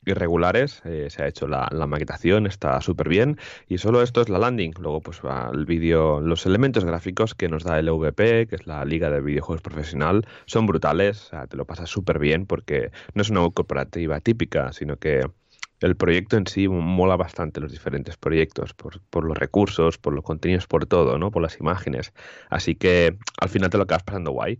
irregulares, 0.04 0.82
eh, 0.84 1.08
se 1.10 1.22
ha 1.22 1.28
hecho 1.28 1.46
la, 1.46 1.68
maquetación, 1.86 2.46
está 2.46 2.80
súper 2.80 3.08
bien 3.08 3.38
y 3.68 3.78
solo 3.78 4.02
esto 4.02 4.20
es 4.20 4.28
la 4.28 4.38
landing. 4.38 4.72
Luego 4.78 5.00
pues 5.00 5.20
el 5.52 5.66
vídeo, 5.66 6.20
los 6.20 6.46
elementos 6.46 6.84
gráficos 6.84 7.34
que 7.34 7.48
nos 7.48 7.64
da 7.64 7.78
el 7.78 7.90
VP, 7.90 8.46
que 8.48 8.56
es 8.56 8.66
la 8.66 8.84
Liga 8.84 9.10
de 9.10 9.20
Videojuegos 9.20 9.62
Profesional, 9.62 10.26
son 10.46 10.66
brutales, 10.66 11.26
o 11.26 11.28
sea, 11.30 11.46
te 11.46 11.56
lo 11.56 11.64
pasas 11.64 11.90
súper 11.90 12.18
bien 12.18 12.46
porque 12.46 12.90
no 13.14 13.22
es 13.22 13.30
una 13.30 13.48
cooperativa 13.50 14.20
típica, 14.20 14.72
sino 14.72 14.96
que 14.96 15.22
el 15.80 15.96
proyecto 15.96 16.36
en 16.36 16.46
sí 16.46 16.68
mola 16.68 17.16
bastante 17.16 17.60
los 17.60 17.72
diferentes 17.72 18.16
proyectos, 18.16 18.74
por, 18.74 19.00
por, 19.10 19.24
los 19.24 19.36
recursos, 19.36 19.98
por 19.98 20.12
los 20.12 20.24
contenidos, 20.24 20.66
por 20.66 20.86
todo, 20.86 21.18
¿no? 21.18 21.30
Por 21.30 21.42
las 21.42 21.58
imágenes. 21.58 22.12
Así 22.50 22.74
que 22.74 23.16
al 23.40 23.48
final 23.48 23.70
te 23.70 23.78
lo 23.78 23.84
acabas 23.84 24.02
pasando 24.02 24.32
guay. 24.32 24.58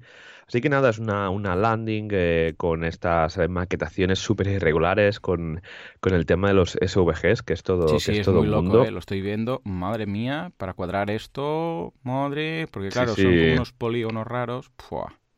Así 0.51 0.61
que 0.61 0.69
nada, 0.69 0.91
es 0.91 0.99
una, 0.99 1.31
una 1.31 1.55
landing 1.55 2.09
eh, 2.11 2.55
con 2.57 2.83
estas 2.85 3.39
maquetaciones 3.49 4.19
súper 4.19 4.49
irregulares, 4.49 5.21
con, 5.21 5.63
con, 6.01 6.13
el 6.13 6.27
tema 6.27 6.49
de 6.49 6.55
los 6.55 6.73
SVGs, 6.73 7.43
que 7.43 7.53
es 7.53 7.63
todo, 7.63 7.87
sí, 7.87 7.95
que 7.95 8.01
sí, 8.01 8.19
es, 8.19 8.25
todo 8.25 8.41
muy 8.41 8.49
mundo. 8.49 8.79
Loco, 8.79 8.89
eh, 8.89 8.91
lo 8.91 8.99
estoy 8.99 9.21
viendo, 9.21 9.61
madre 9.63 10.07
mía, 10.07 10.51
para 10.57 10.73
cuadrar 10.73 11.09
esto, 11.09 11.95
madre, 12.03 12.67
porque 12.73 12.89
claro, 12.89 13.15
son 13.15 13.29
unos 13.29 13.73
polígonos 13.73 14.27
raros. 14.27 14.73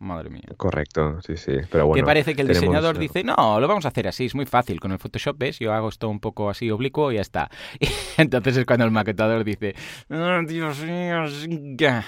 Madre 0.02 0.30
mía. 0.30 0.42
Correcto, 0.56 1.20
sí, 1.22 1.36
sí. 1.36 1.52
Pero 1.70 1.86
bueno, 1.86 2.02
que 2.02 2.04
parece 2.04 2.34
que 2.34 2.42
el 2.42 2.48
diseñador 2.48 2.98
dice, 2.98 3.22
no, 3.22 3.60
lo 3.60 3.68
vamos 3.68 3.84
a 3.84 3.88
hacer 3.88 4.08
así, 4.08 4.24
es 4.24 4.34
muy 4.34 4.46
fácil. 4.46 4.80
Con 4.80 4.90
el 4.90 4.98
Photoshop, 4.98 5.38
¿ves? 5.38 5.60
Yo 5.60 5.72
hago 5.72 5.88
esto 5.88 6.08
un 6.08 6.18
poco 6.18 6.50
así 6.50 6.70
oblicuo 6.70 7.12
y 7.12 7.16
ya 7.16 7.20
está. 7.20 7.50
Y 7.80 7.88
entonces 8.20 8.56
es 8.56 8.66
cuando 8.66 8.84
el 8.84 8.90
maquetador 8.90 9.44
dice, 9.44 9.74
oh, 10.10 10.40
Dios 10.46 10.80
mío, 10.80 11.24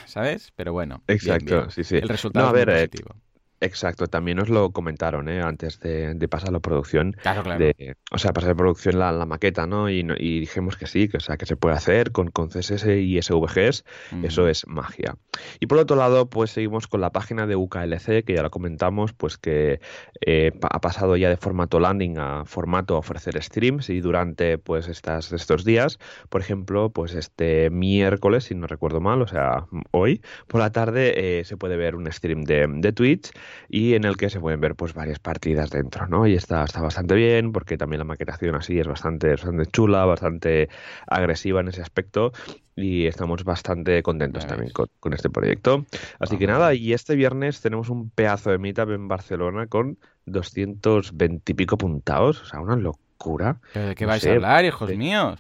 ¿sabes? 0.07 0.53
Pero 0.57 0.73
bueno. 0.73 1.03
Exacto, 1.07 1.71
sí, 1.71 1.85
sí. 1.85 1.97
El 1.97 2.09
resultado 2.09 2.47
no, 2.47 2.51
a 2.51 2.53
ver, 2.53 2.69
es 2.71 2.89
positivo. 2.89 3.15
Exacto, 3.61 4.07
también 4.07 4.37
nos 4.37 4.49
lo 4.49 4.73
comentaron 4.73 5.29
¿eh? 5.29 5.41
antes 5.41 5.81
de, 5.81 6.15
de 6.15 6.29
pasar 6.29 6.53
la 6.53 6.61
producción. 6.61 7.13
Claro, 7.23 7.43
claro. 7.43 7.59
De, 7.59 7.97
o 8.11 8.19
sea, 8.19 8.33
pasar 8.33 8.51
la 8.51 8.57
producción 8.57 8.99
la, 8.99 9.13
la 9.13 9.27
maqueta, 9.27 9.67
¿no? 9.67 9.89
Y, 9.89 10.01
y, 10.19 10.41
dijimos 10.41 10.77
que 10.77 10.87
sí, 10.87 11.09
que, 11.09 11.17
o 11.17 11.21
sea, 11.21 11.37
que 11.37 11.47
se 11.47 11.57
puede 11.57 11.75
hacer 11.75 12.13
con, 12.13 12.31
con 12.31 12.49
CSS 12.49 12.87
y 12.87 13.21
SVGs. 13.21 13.85
Eso 14.23 14.49
es 14.49 14.67
magia. 14.67 15.17
Y 15.61 15.67
por 15.67 15.79
otro 15.79 15.97
lado, 15.97 16.29
pues 16.29 16.51
seguimos 16.51 16.87
con 16.89 17.01
la 17.01 17.11
página 17.11 17.47
de 17.47 17.57
UKLC, 17.57 18.25
que 18.25 18.35
ya 18.35 18.43
la 18.43 18.51
comentamos, 18.51 19.13
pues 19.13 19.39
que 19.39 19.81
eh, 20.27 20.53
ha 20.63 20.81
pasado 20.81 21.17
ya 21.17 21.29
de 21.29 21.37
formato 21.37 21.81
landing 21.81 22.19
a 22.19 22.45
formato 22.45 22.99
ofrecer 22.99 23.43
streams 23.43 23.89
y 23.91 24.01
durante 24.01 24.59
pues 24.59 24.89
estas, 24.89 25.33
estos 25.33 25.65
días, 25.65 25.99
por 26.29 26.41
ejemplo, 26.41 26.91
pues 26.91 27.15
este 27.15 27.71
miércoles, 27.71 28.45
si 28.45 28.55
no 28.55 28.67
recuerdo 28.67 29.01
mal, 29.01 29.23
o 29.23 29.27
sea, 29.27 29.67
hoy, 29.91 30.21
por 30.47 30.61
la 30.61 30.71
tarde 30.71 31.39
eh, 31.41 31.45
se 31.45 31.57
puede 31.57 31.77
ver 31.77 31.97
un 31.97 32.11
stream 32.11 32.43
de, 32.43 32.67
de 32.69 32.93
Twitch 32.93 33.31
y 33.69 33.95
en 33.95 34.05
el 34.05 34.17
que 34.17 34.31
se 34.31 34.41
pueden 34.41 34.61
ver 34.61 34.75
pues 34.75 34.95
varias 34.95 35.19
partidas 35.19 35.71
dentro, 35.71 36.07
¿no? 36.07 36.27
Y 36.27 36.35
está, 36.35 36.65
está 36.65 36.81
bastante 36.81 37.15
bien 37.15 37.53
porque 37.53 37.77
también 37.77 37.99
la 37.99 38.05
maquetación 38.05 38.55
así 38.55 38.79
es 38.79 38.87
bastante, 38.87 39.31
bastante 39.31 39.67
chula, 39.67 40.05
bastante 40.05 40.69
agresiva 41.07 41.61
en 41.61 41.69
ese 41.69 41.83
aspecto 41.83 42.33
y 42.77 43.07
estamos 43.07 43.45
bastante 43.45 44.03
contentos 44.03 44.47
también 44.47 44.73
con, 44.73 45.13
este 45.13 45.31
proyecto. 45.31 45.87
Así 46.19 46.37
que 46.39 46.47
nada, 46.47 46.75
y 46.75 46.93
este 46.93 47.15
viernes 47.15 47.61
tenemos 47.61 47.89
un 47.89 48.11
pedazo 48.11 48.51
de 48.51 48.59
meetup 48.59 48.91
en 48.91 49.09
Barcelona 49.09 49.67
con 49.67 49.99
220 50.27 51.53
y 51.53 51.55
pico 51.55 51.79
puntados, 51.79 52.43
o 52.43 52.47
sea, 52.47 52.61
una 52.61 52.77
locura. 52.77 53.61
¿De 53.75 53.95
qué 53.95 54.07
vais 54.07 54.27
a 54.27 54.33
hablar, 54.33 54.65
hijos 54.65 54.95
míos? 54.97 55.39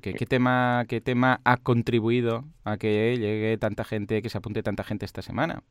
¿Qué, 0.00 0.26
tema, 0.26 0.84
¿Qué 0.88 1.00
tema 1.00 1.40
ha 1.44 1.58
contribuido 1.58 2.44
a 2.64 2.76
que 2.76 3.16
llegue 3.18 3.58
tanta 3.58 3.84
gente, 3.84 4.22
que 4.22 4.30
se 4.30 4.38
apunte 4.38 4.62
tanta 4.62 4.84
gente 4.84 5.04
esta 5.04 5.22
semana? 5.22 5.62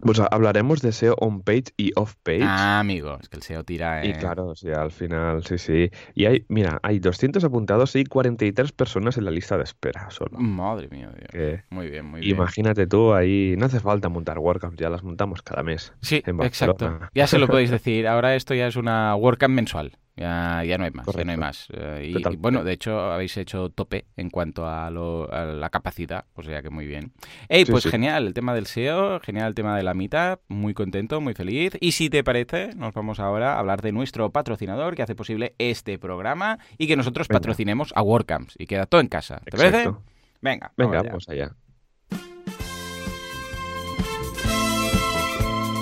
Pues 0.00 0.20
hablaremos 0.20 0.82
de 0.82 0.92
SEO 0.92 1.14
on-page 1.18 1.72
y 1.76 1.92
off-page. 1.96 2.42
Ah, 2.42 2.80
amigo, 2.80 3.18
es 3.20 3.28
que 3.28 3.36
el 3.36 3.42
SEO 3.42 3.64
tira... 3.64 4.04
Y 4.04 4.12
claro, 4.12 4.54
sí, 4.54 4.70
al 4.70 4.90
final, 4.90 5.44
sí, 5.44 5.58
sí. 5.58 5.90
Y 6.14 6.26
hay, 6.26 6.44
mira, 6.48 6.78
hay 6.82 6.98
200 6.98 7.42
apuntados 7.44 7.96
y 7.96 8.04
43 8.04 8.72
personas 8.72 9.16
en 9.16 9.24
la 9.24 9.30
lista 9.30 9.56
de 9.56 9.64
espera 9.64 10.10
solo. 10.10 10.38
Madre 10.38 10.88
mía, 10.88 11.10
Dios. 11.32 11.60
muy 11.70 11.88
bien, 11.88 12.06
muy 12.06 12.20
bien. 12.20 12.36
Imagínate 12.36 12.86
tú, 12.86 13.14
ahí 13.14 13.54
no 13.58 13.66
hace 13.66 13.80
falta 13.80 14.08
montar 14.08 14.38
WordCamp, 14.38 14.78
ya 14.78 14.90
las 14.90 15.02
montamos 15.02 15.42
cada 15.42 15.62
mes. 15.62 15.92
Sí, 16.00 16.22
exacto. 16.26 16.98
Ya 17.14 17.26
se 17.26 17.38
lo 17.38 17.46
podéis 17.46 17.70
decir, 17.70 18.06
ahora 18.06 18.34
esto 18.34 18.54
ya 18.54 18.66
es 18.66 18.76
una 18.76 19.14
WordCamp 19.16 19.54
mensual. 19.54 19.92
Ya, 20.16 20.64
ya 20.64 20.78
no 20.78 20.84
hay 20.84 20.90
más, 20.92 21.06
ya 21.06 21.24
no 21.24 21.30
hay 21.32 21.36
más. 21.36 21.68
Eh, 21.74 22.12
y, 22.16 22.18
y, 22.32 22.36
bueno, 22.36 22.64
de 22.64 22.72
hecho, 22.72 22.98
habéis 23.12 23.36
hecho 23.36 23.68
tope 23.68 24.06
en 24.16 24.30
cuanto 24.30 24.66
a, 24.66 24.90
lo, 24.90 25.30
a 25.30 25.44
la 25.44 25.68
capacidad, 25.68 26.24
o 26.34 26.42
sea 26.42 26.62
que 26.62 26.70
muy 26.70 26.86
bien. 26.86 27.12
Ey, 27.50 27.66
Sí, 27.66 27.70
pues 27.70 27.82
sí. 27.84 27.90
genial 27.90 28.26
el 28.26 28.32
tema 28.32 28.54
del 28.54 28.64
SEO, 28.66 29.20
genial 29.20 29.48
el 29.48 29.54
tema 29.54 29.76
de 29.76 29.82
la 29.82 29.92
mitad, 29.92 30.38
muy 30.48 30.72
contento, 30.72 31.20
muy 31.20 31.34
feliz. 31.34 31.76
Y 31.80 31.92
si 31.92 32.08
te 32.08 32.24
parece, 32.24 32.70
nos 32.76 32.94
vamos 32.94 33.20
ahora 33.20 33.56
a 33.56 33.58
hablar 33.58 33.82
de 33.82 33.92
nuestro 33.92 34.30
patrocinador 34.30 34.94
que 34.94 35.02
hace 35.02 35.14
posible 35.14 35.54
este 35.58 35.98
programa 35.98 36.58
y 36.78 36.86
que 36.86 36.96
nosotros 36.96 37.28
Venga. 37.28 37.40
patrocinemos 37.40 37.92
a 37.94 38.02
WordCamps 38.02 38.54
y 38.58 38.66
queda 38.66 38.86
todo 38.86 39.02
en 39.02 39.08
casa. 39.08 39.40
¿Te 39.44 39.50
parece? 39.56 39.78
Exacto. 39.82 40.02
Venga, 40.40 40.72
Venga, 40.78 41.00
allá. 41.00 41.08
vamos 41.10 41.28
allá. 41.28 41.52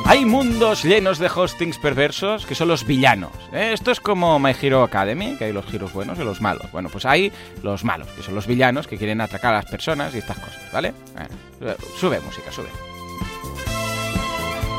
Hay 0.07 0.27
mundos 0.27 0.85
llenos 0.85 1.19
de 1.19 1.29
hostings 1.35 1.79
perversos 1.79 2.45
que 2.45 2.55
son 2.55 2.69
los 2.69 2.87
villanos. 2.87 3.33
¿eh? 3.53 3.71
Esto 3.73 3.91
es 3.91 4.01
como 4.01 4.39
My 4.39 4.53
Hero 4.61 4.83
Academy, 4.83 5.37
que 5.37 5.47
hay 5.47 5.53
los 5.53 5.65
giros 5.65 5.93
buenos 5.93 6.19
y 6.19 6.25
los 6.25 6.41
malos. 6.43 6.71
Bueno, 6.73 6.91
pues 6.91 7.07
hay 7.07 7.33
los 7.63 7.85
malos, 7.85 8.09
que 8.09 8.23
son 8.23 8.35
los 8.35 8.47
villanos 8.47 8.87
que 8.87 8.99
quieren 8.99 9.23
atracar 9.23 9.55
a 9.55 9.59
las 9.59 9.67
personas 9.67 10.15
y 10.15 10.19
estas 10.19 10.39
cosas, 10.39 10.61
¿vale? 10.73 10.93
Bueno, 11.15 11.75
sube 11.99 12.21
música, 12.21 12.53
sube. 12.53 12.69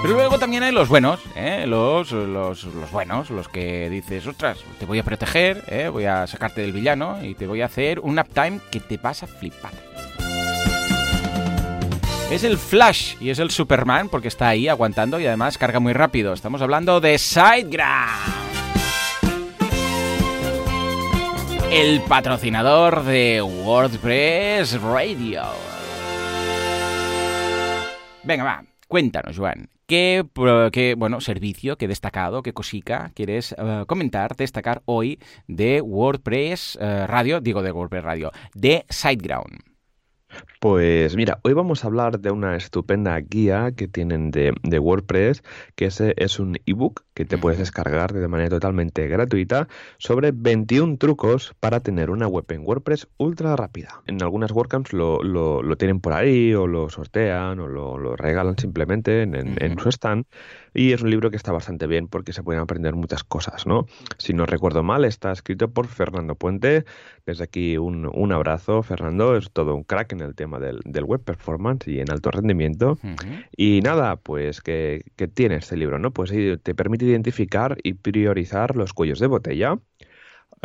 Pero 0.04 0.14
luego 0.14 0.38
también 0.38 0.62
hay 0.62 0.72
los 0.72 0.88
buenos, 0.88 1.20
¿eh? 1.36 1.66
los, 1.66 2.12
los, 2.12 2.64
los 2.64 2.92
buenos, 2.92 3.32
los 3.32 3.48
que 3.48 3.90
dices, 3.90 4.28
ostras, 4.28 4.60
te 4.78 4.86
voy 4.86 5.00
a 5.00 5.04
proteger, 5.04 5.64
¿eh? 5.68 5.90
voy 5.90 6.06
a 6.06 6.28
sacarte 6.28 6.62
del 6.62 6.74
villano 6.74 7.18
y 7.24 7.34
te 7.34 7.48
voy 7.48 7.62
a 7.62 7.66
hacer 7.66 8.00
un 8.00 8.20
uptime 8.20 8.60
que 8.70 8.80
te 8.80 8.98
vas 8.98 9.24
a 9.24 9.28
flipar. 9.28 9.72
Es 12.32 12.44
el 12.44 12.58
Flash 12.58 13.16
y 13.22 13.30
es 13.30 13.38
el 13.38 13.52
Superman 13.52 14.10
porque 14.10 14.28
está 14.28 14.50
ahí 14.50 14.68
aguantando 14.68 15.20
y 15.20 15.28
además 15.28 15.60
carga 15.60 15.80
muy 15.80 15.94
rápido. 15.94 16.34
Estamos 16.34 16.60
hablando 16.62 17.00
de 17.00 17.20
SiteGround. 17.20 18.46
El 21.72 22.02
patrocinador 22.02 23.04
de 23.04 23.44
WordPress 23.44 24.82
Radio. 24.82 25.44
Venga, 28.24 28.44
va, 28.44 28.64
cuéntanos, 28.88 29.38
Joan. 29.38 29.70
¿Qué, 29.86 30.26
qué, 30.72 30.96
bueno, 30.98 31.22
servicio, 31.22 31.78
qué 31.78 31.88
destacado, 31.88 32.42
qué 32.42 32.54
cosica 32.54 33.12
quieres 33.14 33.54
eh, 33.56 33.84
comentar, 33.86 34.36
destacar 34.36 34.82
hoy 34.86 35.20
de 35.48 35.80
WordPress 35.80 36.80
eh, 36.82 37.06
Radio, 37.06 37.40
digo 37.40 37.62
de 37.62 37.72
WordPress 37.72 38.04
Radio, 38.04 38.32
de 38.56 38.84
SiteGround? 38.90 39.75
Pues 40.60 41.16
mira, 41.16 41.40
hoy 41.44 41.54
vamos 41.54 41.84
a 41.84 41.88
hablar 41.88 42.20
de 42.20 42.32
una 42.32 42.56
estupenda 42.56 43.18
guía 43.20 43.72
que 43.76 43.88
tienen 43.88 44.32
de, 44.32 44.54
de 44.64 44.80
WordPress, 44.80 45.44
que 45.76 45.86
es, 45.86 46.02
es 46.02 46.40
un 46.40 46.58
ebook 46.66 47.04
que 47.14 47.26
te 47.26 47.38
puedes 47.38 47.60
descargar 47.60 48.14
de 48.14 48.28
manera 48.28 48.50
totalmente 48.50 49.08
gratuita 49.08 49.68
sobre 49.98 50.32
21 50.34 50.98
trucos 50.98 51.54
para 51.60 51.80
tener 51.82 52.10
una 52.10 52.28
web 52.28 52.46
en 52.50 52.62
WordPress 52.66 53.08
ultra 53.18 53.56
rápida. 53.56 54.02
En 54.08 54.22
algunas 54.24 54.52
WordCamps 54.52 54.94
lo, 54.94 55.22
lo- 55.24 55.62
lo 55.62 55.78
tienen 55.78 56.00
por 56.00 56.14
ahí 56.14 56.54
o 56.54 56.68
lo 56.68 56.90
sortean 56.90 57.60
o 57.60 57.68
lo, 57.68 57.98
lo 57.98 58.16
regalan 58.16 58.58
simplemente 58.58 59.22
en, 59.22 59.36
en- 59.36 59.80
su 59.80 59.90
stand 59.90 60.26
y 60.76 60.92
es 60.92 61.02
un 61.02 61.10
libro 61.10 61.32
que 61.32 61.38
está 61.38 61.54
bastante 61.54 61.88
bien 61.88 62.08
porque 62.08 62.34
se 62.34 62.44
pueden 62.44 62.62
aprender 62.62 62.94
muchas 62.96 63.24
cosas, 63.24 63.66
¿no? 63.66 63.88
Si 64.18 64.34
no 64.34 64.46
recuerdo 64.46 64.84
mal, 64.84 65.06
está 65.06 65.32
escrito 65.32 65.72
por 65.72 65.88
Fernando 65.88 66.36
Puente. 66.36 66.84
Desde 67.26 67.46
aquí 67.46 67.78
un, 67.78 68.06
un 68.14 68.32
abrazo, 68.34 68.84
Fernando. 68.84 69.38
Es 69.38 69.50
todo 69.52 69.74
un 69.74 69.84
crack 69.84 70.12
en 70.12 70.20
el 70.20 70.36
tema 70.36 70.60
del, 70.60 70.82
del 70.84 71.06
web 71.06 71.24
performance 71.24 71.88
y 71.88 72.02
en 72.02 72.12
alto 72.12 72.30
rendimiento. 72.30 73.00
Y 73.56 73.80
nada, 73.82 74.18
pues 74.18 74.62
que, 74.62 75.06
que 75.16 75.30
tiene 75.30 75.56
este 75.56 75.78
libro, 75.78 75.98
¿no? 75.98 76.12
Pues 76.12 76.32
te 76.62 76.76
permite 76.76 77.06
identificar 77.06 77.78
y 77.82 77.94
priorizar 77.94 78.76
los 78.76 78.94
cuellos 78.94 79.20
de 79.20 79.28
botella. 79.28 79.80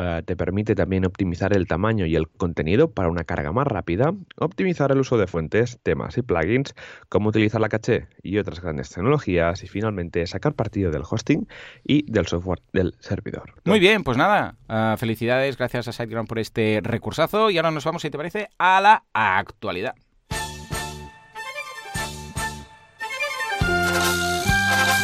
Eh, 0.00 0.23
te 0.25 0.35
permite 0.35 0.75
también 0.75 1.04
optimizar 1.04 1.54
el 1.54 1.66
tamaño 1.66 2.07
y 2.07 2.16
el 2.16 2.26
contenido 2.28 2.90
para 2.90 3.11
una 3.11 3.25
carga 3.25 3.52
más 3.52 3.66
rápida, 3.66 4.14
optimizar 4.38 4.90
el 4.92 5.00
uso 5.00 5.19
de 5.19 5.26
fuentes, 5.26 5.78
temas 5.83 6.16
y 6.16 6.23
plugins, 6.23 6.75
cómo 7.11 7.28
utilizar 7.28 7.61
la 7.61 7.69
caché 7.69 8.09
y 8.23 8.38
otras 8.38 8.62
grandes 8.62 8.88
tecnologías 8.88 9.62
y 9.62 9.69
finalmente 9.69 10.26
sacar 10.26 10.54
partido 10.54 10.90
del 10.90 11.02
hosting 11.09 11.47
y 11.85 12.11
del 12.11 12.26
software 12.26 12.61
del 12.73 12.95
servidor. 13.00 13.54
Muy 13.66 13.78
bien, 13.78 14.02
pues 14.02 14.16
nada, 14.16 14.57
ah, 14.69 14.97
felicidades, 14.99 15.59
gracias 15.59 15.88
a 15.88 15.92
SiteGround 15.92 16.28
por 16.28 16.38
este 16.38 16.80
recursazo 16.83 17.50
y 17.50 17.59
ahora 17.59 17.71
nos 17.71 17.85
vamos, 17.85 18.00
si 18.00 18.09
te 18.09 18.16
parece, 18.16 18.49
a 18.59 18.80
la 18.80 19.04
actualidad. 19.12 19.95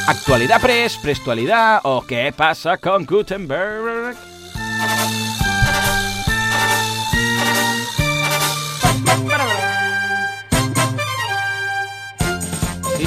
Actualidad 0.08 0.60
Press, 0.60 0.96
Prestualidad 0.98 1.80
o 1.82 2.00
qué 2.06 2.32
pasa 2.34 2.78
con 2.78 3.04
Gutenberg. 3.04 4.35
Thank 4.78 5.30
you. 5.30 5.35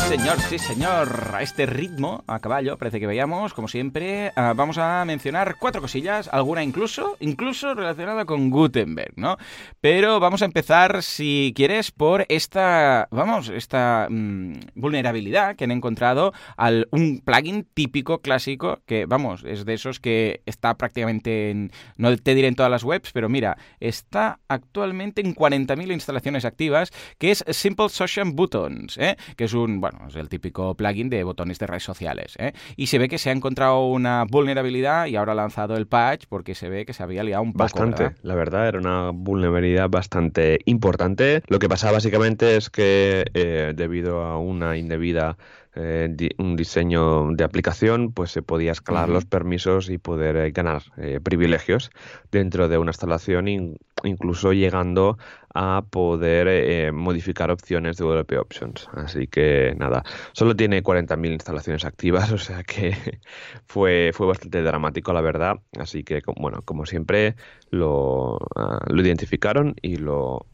Señor, 0.10 0.42
sí, 0.42 0.58
señor. 0.58 1.36
A 1.36 1.44
este 1.44 1.68
ritmo, 1.68 2.24
a 2.26 2.40
caballo, 2.40 2.80
parece 2.80 3.00
que 3.00 3.06
veíamos, 3.06 3.54
como 3.54 3.68
siempre, 3.68 4.32
ah, 4.36 4.54
vamos 4.56 4.80
a 4.80 5.06
mencionar 5.06 5.58
cuatro 5.60 5.82
cosillas, 5.82 6.28
alguna 6.32 6.64
incluso, 6.64 7.16
incluso 7.20 7.76
relacionada 7.76 8.26
con 8.26 8.50
Gutenberg, 8.50 9.14
¿no? 9.18 9.38
Pero 9.82 10.20
vamos 10.20 10.42
a 10.42 10.46
empezar, 10.46 11.04
si 11.04 11.54
quieres, 11.56 11.92
por 11.92 12.26
esta, 12.28 13.08
vamos, 13.12 13.50
esta 13.50 14.08
mm, 14.10 14.54
vulnerabilidad 14.74 15.56
que 15.56 15.66
han 15.66 15.72
encontrado 15.72 16.34
al 16.58 16.88
un 16.90 17.22
plugin 17.22 17.68
típico, 17.72 18.20
clásico, 18.20 18.80
que, 18.88 19.06
vamos, 19.06 19.44
es 19.46 19.64
de 19.64 19.76
esos 19.76 20.00
que 20.00 20.42
está 20.48 20.76
prácticamente 20.76 21.52
en, 21.52 21.72
no 21.98 22.18
te 22.18 22.34
diré 22.34 22.48
en 22.48 22.56
todas 22.56 22.72
las 22.72 22.84
webs, 22.84 23.12
pero 23.12 23.30
mira, 23.30 23.60
está 23.80 24.40
actualmente 24.48 25.22
en 25.22 25.36
40.000 25.36 25.94
instalaciones 25.94 26.46
activas, 26.46 26.90
que 27.20 27.30
es 27.30 27.46
Simple 27.52 27.90
Social 27.90 28.32
Buttons, 28.34 28.98
¿eh? 28.98 29.16
que 29.38 29.44
es 29.44 29.54
un, 29.54 29.80
bueno, 29.80 29.99
es 30.08 30.16
el 30.16 30.30
típico 30.30 30.76
plugin 30.76 31.10
de 31.10 31.24
botones 31.24 31.60
de 31.60 31.68
redes 31.68 31.84
sociales. 31.84 32.36
¿eh? 32.40 32.54
Y 32.76 32.88
se 32.88 32.98
ve 32.98 33.10
que 33.10 33.18
se 33.18 33.30
ha 33.30 33.34
encontrado 33.34 33.86
una 33.88 34.26
vulnerabilidad 34.30 35.08
y 35.08 35.16
ahora 35.16 35.34
ha 35.34 35.36
lanzado 35.36 35.76
el 35.76 35.88
patch 35.88 36.26
porque 36.30 36.56
se 36.56 36.70
ve 36.70 36.86
que 36.86 36.94
se 36.94 37.04
había 37.04 37.24
liado 37.24 37.44
un 37.44 37.54
poco. 37.54 37.64
Bastante, 37.64 38.04
¿verdad? 38.04 38.20
la 38.24 38.36
verdad, 38.36 38.68
era 38.68 38.80
una 38.80 39.12
vulnerabilidad 39.12 39.90
bastante 39.90 40.60
importante. 40.66 41.42
Lo 41.48 41.60
que 41.60 41.70
pasa 41.70 41.92
básicamente 41.92 42.56
es 42.56 42.70
que 42.70 43.26
eh, 43.34 43.74
debido 43.76 44.22
a 44.22 44.38
una 44.38 44.78
indebida 44.78 45.38
eh, 45.80 46.08
di- 46.12 46.30
un 46.38 46.56
diseño 46.56 47.32
de 47.32 47.44
aplicación, 47.44 48.12
pues 48.14 48.32
se 48.32 48.42
podía 48.42 48.72
escalar 48.74 49.10
los 49.10 49.26
permisos 49.26 49.90
y 49.90 49.98
poder 49.98 50.36
eh, 50.38 50.52
ganar 50.52 50.84
eh, 50.98 51.20
privilegios 51.24 51.90
dentro 52.32 52.68
de 52.68 52.78
una 52.78 52.90
instalación, 52.92 53.48
in- 53.48 53.78
incluso 54.04 54.54
llegando 54.54 55.18
a 55.54 55.86
poder 55.90 56.94
modificar 56.94 57.50
opciones 57.52 57.98
de 57.98 58.04
WP 58.06 58.38
Options. 58.38 58.88
Así 58.94 59.28
que 59.28 59.74
nada, 59.78 60.04
solo 60.34 60.56
tiene 60.56 60.84
40.000 60.84 61.32
instalaciones 61.34 61.86
activas, 61.86 62.32
o 62.32 62.38
sea 62.38 62.64
que 62.64 63.20
fue, 63.66 64.12
fue 64.14 64.28
bastante 64.28 64.62
dramático, 64.62 65.14
la 65.14 65.22
verdad. 65.22 65.58
Así 65.80 66.04
que, 66.04 66.22
bueno, 66.38 66.62
como 66.64 66.86
siempre, 66.86 67.36
lo, 67.72 68.38
ah, 68.56 68.80
lo 68.88 69.02
identificaron 69.02 69.76
y 69.82 69.98
lo 69.98 70.48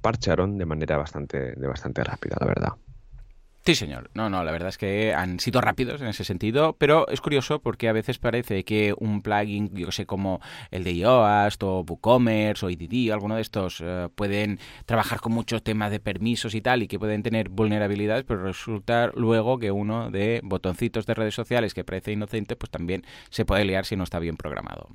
parcharon 0.00 0.58
de 0.58 0.66
manera 0.66 0.96
bastante, 0.96 1.52
de 1.56 1.66
bastante 1.66 2.04
rápida, 2.04 2.36
la 2.40 2.46
verdad. 2.46 2.72
Sí, 3.66 3.74
señor. 3.74 4.10
No, 4.14 4.30
no, 4.30 4.44
la 4.44 4.52
verdad 4.52 4.68
es 4.68 4.78
que 4.78 5.12
han 5.12 5.40
sido 5.40 5.60
rápidos 5.60 6.00
en 6.00 6.06
ese 6.06 6.22
sentido, 6.22 6.76
pero 6.78 7.08
es 7.08 7.20
curioso 7.20 7.58
porque 7.58 7.88
a 7.88 7.92
veces 7.92 8.16
parece 8.16 8.64
que 8.64 8.94
un 8.96 9.22
plugin, 9.22 9.74
yo 9.74 9.90
sé, 9.90 10.06
como 10.06 10.40
el 10.70 10.84
de 10.84 10.96
Yoast 10.96 11.60
o 11.64 11.80
WooCommerce 11.80 12.64
o 12.64 12.70
EDD, 12.70 13.10
alguno 13.10 13.34
de 13.34 13.42
estos, 13.42 13.82
eh, 13.84 14.08
pueden 14.14 14.60
trabajar 14.84 15.18
con 15.18 15.32
muchos 15.32 15.64
temas 15.64 15.90
de 15.90 15.98
permisos 15.98 16.54
y 16.54 16.60
tal 16.60 16.84
y 16.84 16.86
que 16.86 17.00
pueden 17.00 17.24
tener 17.24 17.48
vulnerabilidades, 17.48 18.22
pero 18.22 18.44
resulta 18.44 19.10
luego 19.16 19.58
que 19.58 19.72
uno 19.72 20.12
de 20.12 20.42
botoncitos 20.44 21.04
de 21.04 21.14
redes 21.14 21.34
sociales 21.34 21.74
que 21.74 21.82
parece 21.82 22.12
inocente, 22.12 22.54
pues 22.54 22.70
también 22.70 23.04
se 23.30 23.44
puede 23.44 23.64
liar 23.64 23.84
si 23.84 23.96
no 23.96 24.04
está 24.04 24.20
bien 24.20 24.36
programado. 24.36 24.86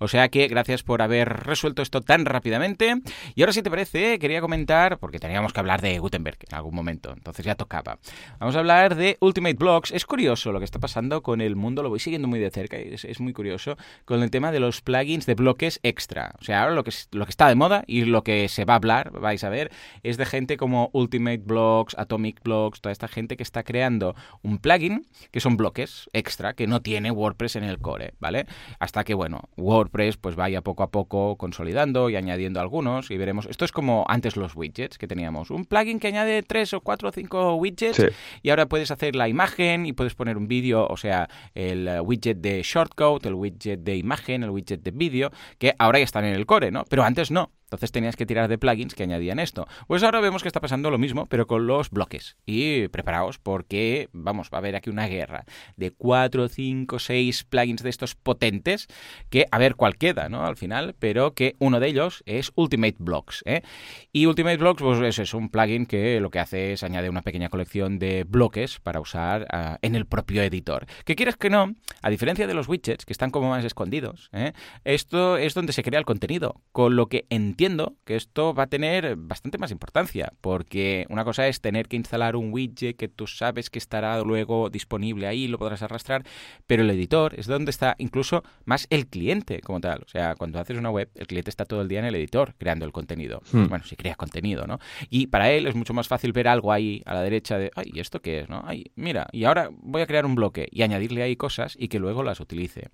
O 0.00 0.06
sea 0.06 0.28
que 0.28 0.48
gracias 0.48 0.82
por 0.82 1.00
haber 1.00 1.30
resuelto 1.46 1.80
esto 1.80 2.02
tan 2.02 2.26
rápidamente. 2.26 2.94
Y 3.34 3.40
ahora, 3.40 3.54
si 3.54 3.62
te 3.62 3.70
parece, 3.70 4.18
quería 4.18 4.42
comentar, 4.42 4.98
porque 4.98 5.18
teníamos 5.18 5.54
que 5.54 5.60
hablar 5.60 5.80
de 5.80 5.98
Gutenberg 5.98 6.36
en 6.46 6.54
algún 6.54 6.74
momento, 6.74 7.14
entonces 7.16 7.46
ya 7.46 7.54
tocaba. 7.54 8.01
Vamos 8.38 8.56
a 8.56 8.58
hablar 8.58 8.96
de 8.96 9.16
Ultimate 9.20 9.54
Blocks. 9.54 9.92
Es 9.92 10.04
curioso 10.04 10.52
lo 10.52 10.58
que 10.58 10.64
está 10.64 10.78
pasando 10.78 11.22
con 11.22 11.40
el 11.40 11.56
mundo, 11.56 11.82
lo 11.82 11.90
voy 11.90 12.00
siguiendo 12.00 12.28
muy 12.28 12.40
de 12.40 12.50
cerca 12.50 12.78
y 12.80 12.94
es, 12.94 13.20
muy 13.20 13.32
curioso 13.32 13.76
con 14.04 14.22
el 14.22 14.30
tema 14.30 14.50
de 14.50 14.60
los 14.60 14.80
plugins 14.80 15.26
de 15.26 15.34
bloques 15.34 15.78
extra. 15.82 16.34
O 16.40 16.44
sea, 16.44 16.62
ahora 16.62 16.74
lo 16.74 16.84
que, 16.84 16.92
lo 17.12 17.24
que 17.24 17.30
está 17.30 17.48
de 17.48 17.54
moda 17.54 17.84
y 17.86 18.04
lo 18.04 18.24
que 18.24 18.48
se 18.48 18.64
va 18.64 18.74
a 18.74 18.76
hablar, 18.76 19.12
vais 19.12 19.44
a 19.44 19.48
ver, 19.48 19.70
es 20.02 20.16
de 20.16 20.26
gente 20.26 20.56
como 20.56 20.90
Ultimate 20.92 21.42
Blocks, 21.44 21.96
Atomic 21.96 22.42
Blocks, 22.42 22.80
toda 22.80 22.92
esta 22.92 23.08
gente 23.08 23.36
que 23.36 23.42
está 23.42 23.62
creando 23.62 24.14
un 24.42 24.58
plugin 24.58 25.06
que 25.30 25.40
son 25.40 25.56
bloques 25.56 26.10
extra 26.12 26.54
que 26.54 26.66
no 26.66 26.82
tiene 26.82 27.10
WordPress 27.10 27.56
en 27.56 27.64
el 27.64 27.78
core, 27.78 28.14
¿vale? 28.18 28.46
Hasta 28.78 29.04
que, 29.04 29.14
bueno, 29.14 29.48
WordPress 29.56 30.16
pues 30.16 30.36
vaya 30.36 30.62
poco 30.62 30.82
a 30.82 30.90
poco 30.90 31.36
consolidando 31.36 32.10
y 32.10 32.16
añadiendo 32.16 32.60
algunos 32.60 33.10
y 33.10 33.16
veremos. 33.16 33.46
Esto 33.46 33.64
es 33.64 33.72
como 33.72 34.04
antes 34.08 34.36
los 34.36 34.56
widgets 34.56 34.98
que 34.98 35.06
teníamos. 35.06 35.50
Un 35.50 35.64
plugin 35.64 36.00
que 36.00 36.08
añade 36.08 36.42
tres 36.42 36.72
o 36.74 36.80
cuatro 36.80 37.08
o 37.08 37.12
cinco 37.12 37.54
widgets 37.54 37.91
widgets 37.98 38.16
y 38.42 38.50
ahora 38.50 38.66
puedes 38.66 38.90
hacer 38.90 39.16
la 39.16 39.28
imagen 39.28 39.86
y 39.86 39.92
puedes 39.92 40.14
poner 40.14 40.36
un 40.36 40.48
vídeo, 40.48 40.86
o 40.86 40.96
sea, 40.96 41.28
el 41.54 41.88
eh, 41.88 42.00
widget 42.00 42.38
de 42.38 42.62
shortcode, 42.62 43.28
el 43.28 43.34
widget 43.34 43.80
de 43.80 43.96
imagen, 43.96 44.42
el 44.42 44.50
widget 44.50 44.82
de 44.82 44.90
vídeo, 44.90 45.30
que 45.58 45.74
ahora 45.78 45.98
ya 45.98 46.04
están 46.04 46.24
en 46.24 46.34
el 46.34 46.46
core, 46.46 46.70
¿no? 46.70 46.84
Pero 46.88 47.04
antes 47.04 47.30
no. 47.30 47.50
Entonces 47.72 47.90
tenías 47.90 48.16
que 48.16 48.26
tirar 48.26 48.48
de 48.48 48.58
plugins 48.58 48.94
que 48.94 49.02
añadían 49.02 49.38
esto. 49.38 49.66
Pues 49.86 50.02
ahora 50.02 50.20
vemos 50.20 50.42
que 50.42 50.48
está 50.48 50.60
pasando 50.60 50.90
lo 50.90 50.98
mismo, 50.98 51.24
pero 51.24 51.46
con 51.46 51.66
los 51.66 51.88
bloques. 51.88 52.36
Y 52.44 52.88
preparaos 52.88 53.38
porque, 53.38 54.10
vamos, 54.12 54.50
va 54.52 54.58
a 54.58 54.60
haber 54.60 54.76
aquí 54.76 54.90
una 54.90 55.06
guerra 55.06 55.46
de 55.76 55.90
4, 55.90 56.48
5, 56.48 56.98
6 56.98 57.44
plugins 57.44 57.82
de 57.82 57.88
estos 57.88 58.14
potentes 58.14 58.88
que, 59.30 59.46
a 59.50 59.56
ver 59.56 59.74
cuál 59.74 59.96
queda, 59.96 60.28
¿no? 60.28 60.44
Al 60.44 60.56
final, 60.56 60.94
pero 60.98 61.32
que 61.32 61.56
uno 61.60 61.80
de 61.80 61.88
ellos 61.88 62.22
es 62.26 62.52
Ultimate 62.56 62.96
Blocks. 62.98 63.42
¿eh? 63.46 63.62
Y 64.12 64.26
Ultimate 64.26 64.58
Blocks, 64.58 64.82
pues 64.82 65.18
es, 65.18 65.32
un 65.32 65.48
plugin 65.48 65.86
que 65.86 66.20
lo 66.20 66.30
que 66.30 66.40
hace 66.40 66.74
es 66.74 66.82
añadir 66.82 67.08
una 67.08 67.22
pequeña 67.22 67.48
colección 67.48 67.98
de 67.98 68.24
bloques 68.24 68.80
para 68.80 69.00
usar 69.00 69.46
ah, 69.50 69.78
en 69.80 69.94
el 69.94 70.04
propio 70.04 70.42
editor. 70.42 70.84
Que 71.06 71.16
quieres 71.16 71.36
que 71.36 71.48
no, 71.48 71.74
a 72.02 72.10
diferencia 72.10 72.46
de 72.46 72.52
los 72.52 72.68
widgets, 72.68 73.06
que 73.06 73.14
están 73.14 73.30
como 73.30 73.48
más 73.48 73.64
escondidos, 73.64 74.28
¿eh? 74.32 74.52
esto 74.84 75.38
es 75.38 75.54
donde 75.54 75.72
se 75.72 75.82
crea 75.82 75.98
el 75.98 76.04
contenido, 76.04 76.60
con 76.72 76.96
lo 76.96 77.06
que 77.06 77.24
entiendo 77.30 77.61
entiendo 77.62 77.94
que 78.04 78.16
esto 78.16 78.54
va 78.54 78.64
a 78.64 78.66
tener 78.66 79.14
bastante 79.14 79.56
más 79.56 79.70
importancia, 79.70 80.32
porque 80.40 81.06
una 81.10 81.24
cosa 81.24 81.46
es 81.46 81.60
tener 81.60 81.86
que 81.86 81.94
instalar 81.96 82.34
un 82.34 82.52
widget 82.52 82.96
que 82.96 83.06
tú 83.06 83.28
sabes 83.28 83.70
que 83.70 83.78
estará 83.78 84.20
luego 84.22 84.68
disponible 84.68 85.28
ahí, 85.28 85.46
lo 85.46 85.58
podrás 85.58 85.82
arrastrar, 85.82 86.24
pero 86.66 86.82
el 86.82 86.90
editor 86.90 87.38
es 87.38 87.46
donde 87.46 87.70
está 87.70 87.94
incluso 87.98 88.42
más 88.64 88.88
el 88.90 89.06
cliente 89.06 89.60
como 89.60 89.80
tal. 89.80 90.02
O 90.04 90.08
sea, 90.08 90.34
cuando 90.34 90.58
haces 90.58 90.76
una 90.76 90.90
web, 90.90 91.08
el 91.14 91.28
cliente 91.28 91.50
está 91.50 91.64
todo 91.64 91.82
el 91.82 91.88
día 91.88 92.00
en 92.00 92.06
el 92.06 92.16
editor 92.16 92.54
creando 92.58 92.84
el 92.84 92.90
contenido. 92.90 93.42
Hmm. 93.52 93.68
Bueno, 93.68 93.84
si 93.84 93.94
creas 93.94 94.16
contenido, 94.16 94.66
¿no? 94.66 94.80
Y 95.08 95.28
para 95.28 95.52
él 95.52 95.68
es 95.68 95.76
mucho 95.76 95.94
más 95.94 96.08
fácil 96.08 96.32
ver 96.32 96.48
algo 96.48 96.72
ahí 96.72 97.00
a 97.06 97.14
la 97.14 97.22
derecha 97.22 97.58
de, 97.58 97.70
ay, 97.76 97.92
¿y 97.94 98.00
esto 98.00 98.20
qué 98.20 98.40
es? 98.40 98.48
¿no? 98.48 98.64
Ay, 98.66 98.90
mira, 98.96 99.28
y 99.30 99.44
ahora 99.44 99.68
voy 99.70 100.02
a 100.02 100.06
crear 100.06 100.26
un 100.26 100.34
bloque 100.34 100.66
y 100.72 100.82
añadirle 100.82 101.22
ahí 101.22 101.36
cosas 101.36 101.76
y 101.78 101.86
que 101.86 102.00
luego 102.00 102.24
las 102.24 102.40
utilice. 102.40 102.88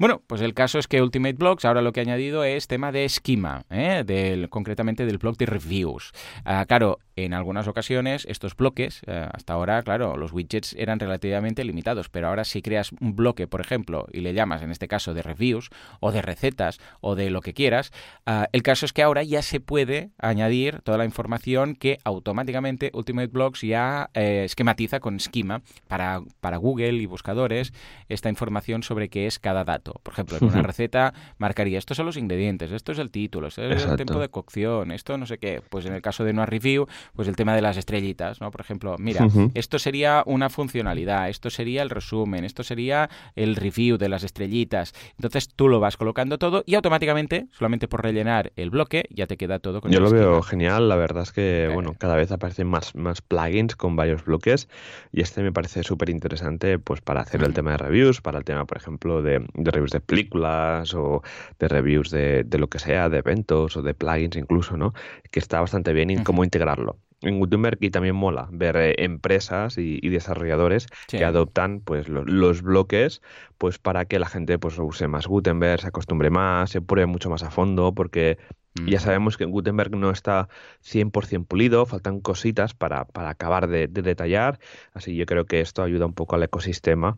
Bueno, 0.00 0.20
pues 0.26 0.40
el 0.40 0.52
caso 0.52 0.80
es 0.80 0.88
que 0.88 1.00
Ultimate 1.00 1.34
Blocks 1.34 1.64
ahora 1.64 1.80
lo 1.80 1.92
que 1.92 2.00
ha 2.00 2.02
añadido 2.02 2.42
es 2.42 2.66
tema 2.66 2.90
de 2.90 3.04
esquema. 3.04 3.64
¿eh? 3.70 3.83
¿Eh? 3.84 4.04
del, 4.04 4.48
concretamente 4.48 5.06
del 5.06 5.18
blog 5.18 5.36
de 5.36 5.46
reviews. 5.46 6.12
Ah, 6.44 6.64
claro, 6.66 6.98
en 7.16 7.34
algunas 7.34 7.68
ocasiones 7.68 8.26
estos 8.28 8.56
bloques, 8.56 9.02
eh, 9.06 9.28
hasta 9.32 9.54
ahora, 9.54 9.82
claro, 9.82 10.16
los 10.16 10.32
widgets 10.32 10.74
eran 10.78 10.98
relativamente 10.98 11.64
limitados, 11.64 12.08
pero 12.08 12.28
ahora 12.28 12.44
si 12.44 12.62
creas 12.62 12.92
un 13.00 13.14
bloque, 13.16 13.46
por 13.46 13.60
ejemplo, 13.60 14.06
y 14.12 14.20
le 14.20 14.34
llamas 14.34 14.62
en 14.62 14.70
este 14.70 14.88
caso 14.88 15.14
de 15.14 15.22
reviews 15.22 15.70
o 16.00 16.12
de 16.12 16.22
recetas 16.22 16.80
o 17.00 17.14
de 17.14 17.30
lo 17.30 17.40
que 17.40 17.54
quieras, 17.54 17.92
ah, 18.26 18.48
el 18.52 18.62
caso 18.62 18.86
es 18.86 18.92
que 18.92 19.02
ahora 19.02 19.22
ya 19.22 19.42
se 19.42 19.60
puede 19.60 20.10
añadir 20.18 20.80
toda 20.82 20.98
la 20.98 21.04
información 21.04 21.74
que 21.74 21.98
automáticamente 22.04 22.90
Ultimate 22.94 23.28
Blocks 23.28 23.62
ya 23.62 24.10
eh, 24.14 24.42
esquematiza 24.44 25.00
con 25.00 25.16
esquema 25.16 25.62
para, 25.88 26.22
para 26.40 26.56
Google 26.56 26.94
y 26.94 27.06
buscadores 27.06 27.72
esta 28.08 28.28
información 28.28 28.82
sobre 28.82 29.08
qué 29.08 29.26
es 29.26 29.38
cada 29.38 29.64
dato. 29.64 30.00
Por 30.02 30.12
ejemplo, 30.12 30.38
en 30.38 30.44
una 30.44 30.62
receta 30.62 31.14
marcaría 31.38 31.78
estos 31.78 31.96
son 31.96 32.06
los 32.06 32.16
ingredientes, 32.16 32.72
esto 32.72 32.92
es 32.92 32.98
el 32.98 33.10
título, 33.10 33.48
esto 33.48 33.62
es 33.62 33.84
el 33.84 33.96
tiempo 33.96 34.18
de 34.18 34.28
cocción, 34.28 34.90
esto 34.90 35.18
no 35.18 35.26
sé 35.26 35.38
qué. 35.38 35.62
Pues 35.68 35.86
en 35.86 35.94
el 35.94 36.02
caso 36.02 36.24
de 36.24 36.30
una 36.30 36.46
review, 36.46 36.86
pues 37.14 37.28
el 37.28 37.36
tema 37.36 37.54
de 37.54 37.62
las 37.62 37.76
estrellitas, 37.76 38.40
¿no? 38.40 38.50
Por 38.50 38.60
ejemplo, 38.60 38.96
mira, 38.98 39.26
esto 39.54 39.78
sería 39.78 40.22
una 40.26 40.50
funcionalidad, 40.50 41.28
esto 41.28 41.50
sería 41.50 41.82
el 41.82 41.90
resumen, 41.90 42.44
esto 42.44 42.62
sería 42.62 43.10
el 43.34 43.56
review 43.56 43.98
de 43.98 44.08
las 44.08 44.24
estrellitas. 44.24 44.92
Entonces 45.16 45.48
tú 45.54 45.68
lo 45.68 45.80
vas 45.80 45.96
colocando 45.96 46.38
todo 46.38 46.62
y 46.66 46.74
automáticamente, 46.74 47.46
solamente 47.52 47.88
por 47.88 48.02
rellenar 48.02 48.52
el 48.56 48.70
bloque, 48.70 49.04
ya 49.10 49.26
te 49.26 49.36
queda 49.36 49.58
todo 49.58 49.80
con 49.80 49.90
Yo 49.90 50.00
lo 50.00 50.10
veo 50.10 50.42
genial, 50.42 50.88
la 50.88 50.96
verdad 50.96 51.22
es 51.22 51.32
que, 51.32 51.70
bueno, 51.72 51.94
cada 51.98 52.16
vez 52.16 52.32
aparecen 52.32 52.66
más, 52.66 52.94
más 52.94 53.20
plugins 53.20 53.76
con 53.76 53.96
varios 53.96 54.24
bloques 54.24 54.68
y 55.12 55.20
este 55.20 55.42
me 55.42 55.52
parece 55.52 55.82
súper 55.82 56.10
interesante 56.10 56.78
pues 56.78 57.00
para 57.00 57.20
hacer 57.20 57.42
el 57.42 57.54
tema 57.54 57.72
de 57.72 57.78
reviews, 57.78 58.20
para 58.20 58.38
el 58.38 58.44
tema, 58.44 58.64
por 58.64 58.76
ejemplo, 58.76 59.22
de, 59.22 59.44
reviews 59.54 59.90
de 59.90 60.00
películas 60.00 60.94
o 60.94 61.22
de 61.58 61.68
reviews 61.68 62.10
de, 62.10 62.44
de 62.44 62.58
lo 62.58 62.68
que 62.68 62.78
sea, 62.78 63.08
de 63.08 63.18
eventos 63.18 63.76
o 63.76 63.82
de 63.82 63.94
plugins 63.94 64.36
incluso, 64.36 64.76
¿no? 64.76 64.94
Que 65.30 65.40
está 65.40 65.60
bastante 65.60 65.92
bien 65.92 66.10
y 66.10 66.22
cómo 66.22 66.44
integrarlo 66.44 66.93
en 67.24 67.38
Gutenberg 67.38 67.78
y 67.80 67.90
también 67.90 68.14
mola 68.16 68.48
ver 68.50 68.76
eh, 68.76 68.94
empresas 68.98 69.78
y, 69.78 70.00
desarrolladores 70.08 70.86
que 71.08 71.24
adoptan 71.24 71.80
pues 71.80 72.08
los 72.08 72.62
bloques 72.62 73.20
pues 73.58 73.78
para 73.78 74.04
que 74.04 74.18
la 74.18 74.26
gente 74.26 74.58
pues 74.58 74.78
use 74.78 75.08
más 75.08 75.26
Gutenberg, 75.26 75.80
se 75.80 75.88
acostumbre 75.88 76.30
más, 76.30 76.70
se 76.70 76.80
pruebe 76.80 77.06
mucho 77.06 77.30
más 77.30 77.42
a 77.42 77.50
fondo 77.50 77.94
porque 77.94 78.38
ya 78.86 78.98
sabemos 78.98 79.36
que 79.36 79.44
en 79.44 79.50
Gutenberg 79.50 79.96
no 79.96 80.10
está 80.10 80.48
100% 80.82 81.46
pulido, 81.46 81.86
faltan 81.86 82.20
cositas 82.20 82.74
para, 82.74 83.04
para 83.04 83.30
acabar 83.30 83.68
de, 83.68 83.86
de 83.86 84.02
detallar, 84.02 84.58
así 84.92 85.14
yo 85.14 85.26
creo 85.26 85.46
que 85.46 85.60
esto 85.60 85.82
ayuda 85.82 86.06
un 86.06 86.12
poco 86.12 86.34
al 86.34 86.42
ecosistema 86.42 87.16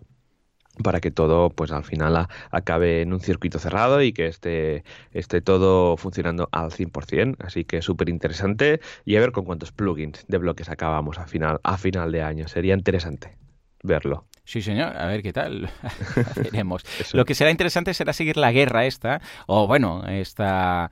para 0.83 1.01
que 1.01 1.11
todo 1.11 1.51
pues 1.51 1.73
al 1.73 1.85
final 1.85 2.29
acabe 2.51 3.03
en 3.03 3.13
un 3.13 3.21
circuito 3.21 3.59
cerrado 3.59 4.03
y 4.03 4.13
que 4.13 4.27
esté, 4.27 4.85
esté 5.13 5.41
todo 5.41 5.97
funcionando 5.97 6.49
al 6.53 6.71
100%. 6.71 7.37
Así 7.39 7.65
que 7.65 7.83
súper 7.83 8.09
interesante 8.09 8.81
y 9.05 9.17
a 9.17 9.21
ver 9.21 9.33
con 9.33 9.45
cuántos 9.45 9.73
plugins 9.73 10.25
de 10.29 10.39
bloques 10.39 10.69
acabamos 10.69 11.19
a 11.19 11.27
final, 11.27 11.61
a 11.63 11.79
final 11.79 12.13
de 12.13 12.23
año. 12.23 12.49
Sería 12.49 12.75
interesante 12.75 13.37
verlo. 13.83 14.27
Sí, 14.47 14.63
señor, 14.63 14.97
a 14.97 15.07
ver 15.07 15.23
qué 15.23 15.33
tal. 15.33 15.69
Veremos. 16.37 16.85
Lo 17.13 17.25
que 17.25 17.35
será 17.35 17.51
interesante 17.51 17.93
será 17.95 18.13
seguir 18.13 18.37
la 18.37 18.53
guerra 18.53 18.87
esta, 18.87 19.21
o 19.47 19.67
bueno, 19.67 20.05
esta 20.07 20.89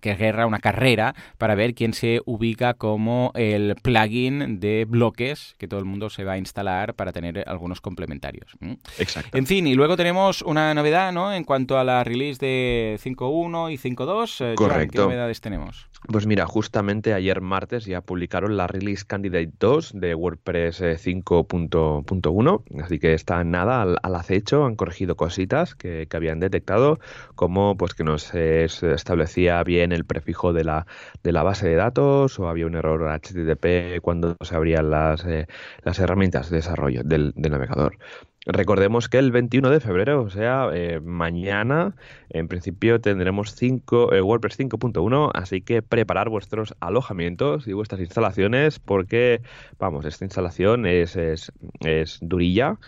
que 0.00 0.14
guerra, 0.14 0.46
una 0.46 0.60
carrera, 0.60 1.14
para 1.36 1.56
ver 1.56 1.74
quién 1.74 1.94
se 1.94 2.20
ubica 2.26 2.74
como 2.74 3.32
el 3.34 3.74
plugin 3.82 4.60
de 4.60 4.86
bloques 4.88 5.56
que 5.58 5.66
todo 5.66 5.80
el 5.80 5.84
mundo 5.84 6.10
se 6.10 6.22
va 6.22 6.34
a 6.34 6.38
instalar 6.38 6.94
para 6.94 7.12
tener 7.12 7.42
algunos 7.48 7.80
complementarios. 7.80 8.52
Exacto. 8.98 9.36
En 9.36 9.46
fin, 9.46 9.66
y 9.66 9.74
luego 9.74 9.96
tenemos 9.96 10.42
una 10.42 10.72
novedad, 10.72 11.12
¿no? 11.12 11.34
En 11.34 11.42
cuanto 11.42 11.78
a 11.78 11.84
la 11.84 12.04
release 12.04 12.38
de 12.38 13.00
5.1 13.02 13.72
y 13.72 13.78
5.2. 13.78 14.52
Eh, 14.52 14.54
Correcto. 14.54 14.92
¿Qué 14.92 14.98
novedades 14.98 15.40
tenemos? 15.40 15.88
Pues 16.08 16.26
mira, 16.26 16.46
justamente 16.46 17.14
ayer 17.14 17.40
martes 17.40 17.84
ya 17.84 18.00
publicaron 18.00 18.56
la 18.56 18.66
Release 18.66 19.04
Candidate 19.06 19.52
2 19.60 19.92
de 19.94 20.14
WordPress 20.16 20.80
5.1, 20.80 22.62
eh, 22.66 22.82
así 22.92 22.98
que 22.98 23.14
está 23.14 23.42
nada 23.42 23.80
al, 23.80 24.14
acecho, 24.14 24.66
han 24.66 24.76
corregido 24.76 25.16
cositas 25.16 25.74
que, 25.74 26.06
habían 26.12 26.40
detectado, 26.40 27.00
como 27.34 27.74
pues 27.78 27.94
que 27.94 28.04
no 28.04 28.18
se 28.18 28.64
establecía 28.64 29.62
bien 29.64 29.92
el 29.92 30.04
prefijo 30.04 30.52
de 30.52 30.64
la, 30.64 30.86
de 31.22 31.32
la 31.32 31.42
base 31.42 31.66
de 31.66 31.76
datos 31.76 32.38
o 32.38 32.48
había 32.48 32.66
un 32.66 32.74
error 32.74 33.08
HTTP 33.08 34.02
cuando 34.02 34.36
se 34.42 34.54
abrían 34.54 34.90
las, 34.90 35.24
eh, 35.24 35.46
las 35.82 35.98
herramientas 36.00 36.50
de 36.50 36.56
desarrollo 36.56 37.02
del 37.02 37.32
navegador. 37.36 37.96
Recordemos 38.44 39.08
que 39.08 39.18
el 39.18 39.30
21 39.30 39.70
de 39.70 39.78
febrero, 39.78 40.22
o 40.22 40.30
sea, 40.30 40.68
eh, 40.74 40.98
mañana, 41.00 41.94
en 42.28 42.48
principio 42.48 43.00
tendremos 43.00 43.54
5, 43.54 44.12
eh, 44.12 44.20
WordPress 44.20 44.58
5.1, 44.58 45.30
así 45.32 45.60
que 45.60 45.80
preparar 45.80 46.28
vuestros 46.28 46.74
alojamientos 46.80 47.68
y 47.68 47.72
vuestras 47.72 48.00
instalaciones 48.00 48.80
porque, 48.80 49.42
vamos, 49.78 50.04
esta 50.06 50.24
instalación 50.24 50.86
es, 50.86 51.14
es, 51.14 51.52
es, 51.80 52.18
durilla, 52.20 52.78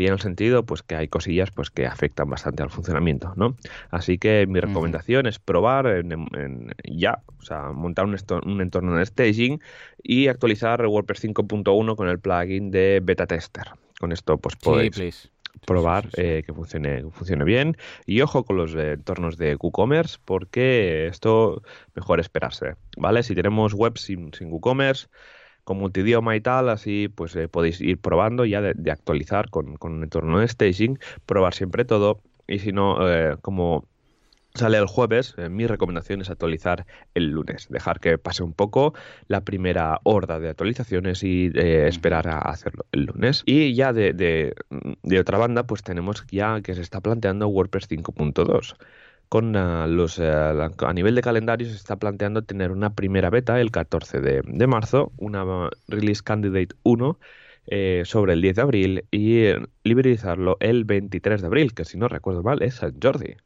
en 0.00 0.12
el 0.12 0.20
sentido 0.20 0.64
pues 0.64 0.82
que 0.82 0.94
hay 0.94 1.08
cosillas 1.08 1.50
pues 1.50 1.70
que 1.70 1.86
afectan 1.86 2.28
bastante 2.28 2.62
al 2.62 2.70
funcionamiento, 2.70 3.32
¿no? 3.36 3.56
Así 3.90 4.18
que 4.18 4.46
mi 4.46 4.60
recomendación 4.60 5.26
es 5.26 5.38
probar 5.38 5.86
en, 5.86 6.74
ya, 6.84 7.22
o 7.38 7.42
sea, 7.42 7.72
montar 7.72 8.06
un, 8.06 8.16
un 8.44 8.60
entorno 8.60 8.96
de 8.96 9.06
staging 9.06 9.60
y 10.02 10.28
actualizar 10.28 10.84
WordPress 10.86 11.24
5.1 11.24 11.96
con 11.96 12.08
el 12.08 12.18
plugin 12.18 12.70
de 12.70 13.00
beta 13.02 13.26
tester. 13.26 13.70
Con 13.98 14.12
esto 14.12 14.38
pues 14.38 14.56
podéis 14.56 15.30
probar 15.66 16.08
eh, 16.16 16.42
que 16.44 16.52
funcione, 16.52 17.02
funcione 17.10 17.44
bien. 17.44 17.76
Y 18.06 18.20
ojo 18.20 18.44
con 18.44 18.56
los 18.56 18.74
entornos 18.74 19.36
de 19.36 19.56
WooCommerce 19.56 20.18
porque 20.24 21.06
esto 21.06 21.62
mejor 21.94 22.20
esperarse, 22.20 22.74
¿vale? 22.96 23.22
Si 23.22 23.34
tenemos 23.34 23.74
webs 23.74 24.02
sin, 24.02 24.32
sin 24.34 24.50
WooCommerce 24.50 25.08
con 25.64 25.78
multidioma 25.78 26.36
y 26.36 26.40
tal, 26.40 26.68
así 26.68 27.08
pues 27.08 27.36
eh, 27.36 27.48
podéis 27.48 27.80
ir 27.80 27.98
probando 27.98 28.44
ya 28.44 28.60
de, 28.60 28.90
actualizar 28.90 29.50
con, 29.50 29.76
con, 29.76 29.92
un 29.94 30.02
entorno 30.02 30.38
de 30.40 30.48
staging, 30.48 30.98
probar 31.26 31.54
siempre 31.54 31.84
todo. 31.84 32.20
Y 32.48 32.58
si 32.58 32.72
no, 32.72 33.08
eh, 33.08 33.36
como 33.40 33.86
Sale 34.54 34.76
el 34.76 34.86
jueves, 34.86 35.34
eh, 35.38 35.48
mi 35.48 35.66
recomendación 35.66 36.20
es 36.20 36.28
actualizar 36.28 36.84
el 37.14 37.30
lunes, 37.30 37.68
dejar 37.70 38.00
que 38.00 38.18
pase 38.18 38.42
un 38.42 38.52
poco 38.52 38.92
la 39.26 39.40
primera 39.40 39.98
horda 40.02 40.40
de 40.40 40.50
actualizaciones 40.50 41.22
y 41.22 41.50
eh, 41.54 41.88
esperar 41.88 42.28
a 42.28 42.38
hacerlo 42.38 42.84
el 42.92 43.06
lunes. 43.06 43.44
Y 43.46 43.74
ya 43.74 43.94
de, 43.94 44.12
de, 44.12 45.18
otra 45.18 45.38
banda, 45.38 45.66
pues 45.66 45.82
tenemos 45.82 46.26
ya 46.30 46.60
que 46.60 46.74
se 46.74 46.82
está 46.82 47.00
planteando 47.00 47.48
WordPress 47.48 47.88
5.2 47.88 48.76
con 49.32 49.56
ah, 49.56 49.86
los 49.86 50.18
eh, 50.18 50.28
a 50.30 50.92
nivel 50.92 51.14
de 51.14 51.22
calendario 51.22 51.66
se 51.66 51.74
está 51.74 51.96
planteando 51.96 52.42
tener 52.44 52.70
una 52.70 52.94
primera 52.94 53.30
beta 53.30 53.58
el 53.62 53.70
14 53.70 54.20
de, 54.20 54.66
marzo, 54.66 55.10
una 55.16 55.70
release 55.88 56.22
candidate 56.22 56.76
1 56.82 57.18
sobre 58.04 58.34
el 58.34 58.42
10 58.42 58.56
de 58.56 58.62
abril 58.62 59.06
y 59.10 59.44
liberalizarlo 59.84 60.58
el 60.60 60.84
23 60.84 61.40
de 61.40 61.46
abril, 61.46 61.72
que 61.72 61.86
si 61.86 61.96
no 61.96 62.08
recuerdo 62.08 62.42
mal 62.42 62.60
es 62.62 62.74
San 62.74 62.94
Jordi. 63.02 63.36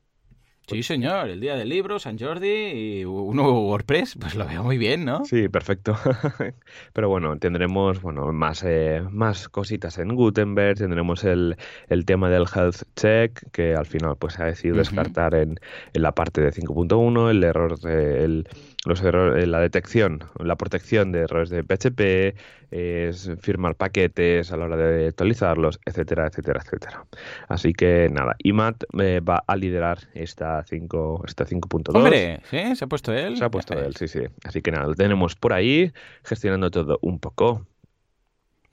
Sí, 0.68 0.82
señor, 0.82 1.28
el 1.28 1.38
día 1.38 1.54
del 1.54 1.68
libro, 1.68 2.00
San 2.00 2.18
Jordi 2.18 2.48
y 2.48 3.04
un 3.04 3.36
nuevo 3.36 3.68
WordPress, 3.68 4.16
pues 4.20 4.34
lo 4.34 4.46
veo 4.46 4.64
muy 4.64 4.78
bien, 4.78 5.04
¿no? 5.04 5.24
Sí, 5.24 5.48
perfecto. 5.48 5.96
Pero 6.92 7.08
bueno, 7.08 7.38
tendremos 7.38 8.02
bueno, 8.02 8.32
más, 8.32 8.64
eh, 8.64 9.00
más 9.12 9.48
cositas 9.48 9.98
en 9.98 10.16
Gutenberg, 10.16 10.78
tendremos 10.78 11.22
el, 11.22 11.56
el, 11.88 12.04
tema 12.04 12.30
del 12.30 12.46
health 12.52 12.82
check, 12.96 13.48
que 13.52 13.74
al 13.74 13.86
final 13.86 14.16
pues 14.18 14.34
se 14.34 14.42
ha 14.42 14.46
decidido 14.46 14.78
descartar 14.78 15.36
en, 15.36 15.60
en, 15.92 16.02
la 16.02 16.10
parte 16.10 16.40
de 16.40 16.52
5.1, 16.52 17.30
el 17.30 17.44
error 17.44 17.78
de, 17.78 18.24
el, 18.24 18.48
los 18.86 19.02
errores, 19.02 19.42
eh, 19.42 19.46
la 19.46 19.60
detección, 19.60 20.24
la 20.38 20.56
protección 20.56 21.12
de 21.12 21.20
errores 21.20 21.50
de 21.50 21.62
PHP, 21.62 22.36
es 22.70 23.30
firmar 23.40 23.74
paquetes 23.74 24.52
a 24.52 24.56
la 24.56 24.64
hora 24.66 24.76
de 24.76 25.08
actualizarlos, 25.08 25.80
etcétera, 25.84 26.26
etcétera, 26.26 26.60
etcétera. 26.64 27.06
Así 27.48 27.72
que 27.72 28.08
nada, 28.10 28.36
IMAT 28.38 28.84
eh, 29.00 29.20
va 29.20 29.42
a 29.46 29.56
liderar 29.56 29.98
esta 30.14 30.62
5 30.64 31.24
esta 31.26 31.44
5.2. 31.46 31.96
Hombre, 31.96 32.40
¿sí? 32.50 32.76
¿Se 32.76 32.84
ha 32.84 32.88
puesto 32.88 33.12
él? 33.12 33.36
Se 33.36 33.44
ha 33.44 33.50
puesto 33.50 33.74
él, 33.74 33.94
sí, 33.96 34.08
sí. 34.08 34.20
Así 34.44 34.62
que 34.62 34.70
nada, 34.70 34.86
lo 34.86 34.94
tenemos 34.94 35.34
por 35.34 35.52
ahí, 35.52 35.92
gestionando 36.24 36.70
todo 36.70 36.98
un 37.02 37.18
poco. 37.18 37.66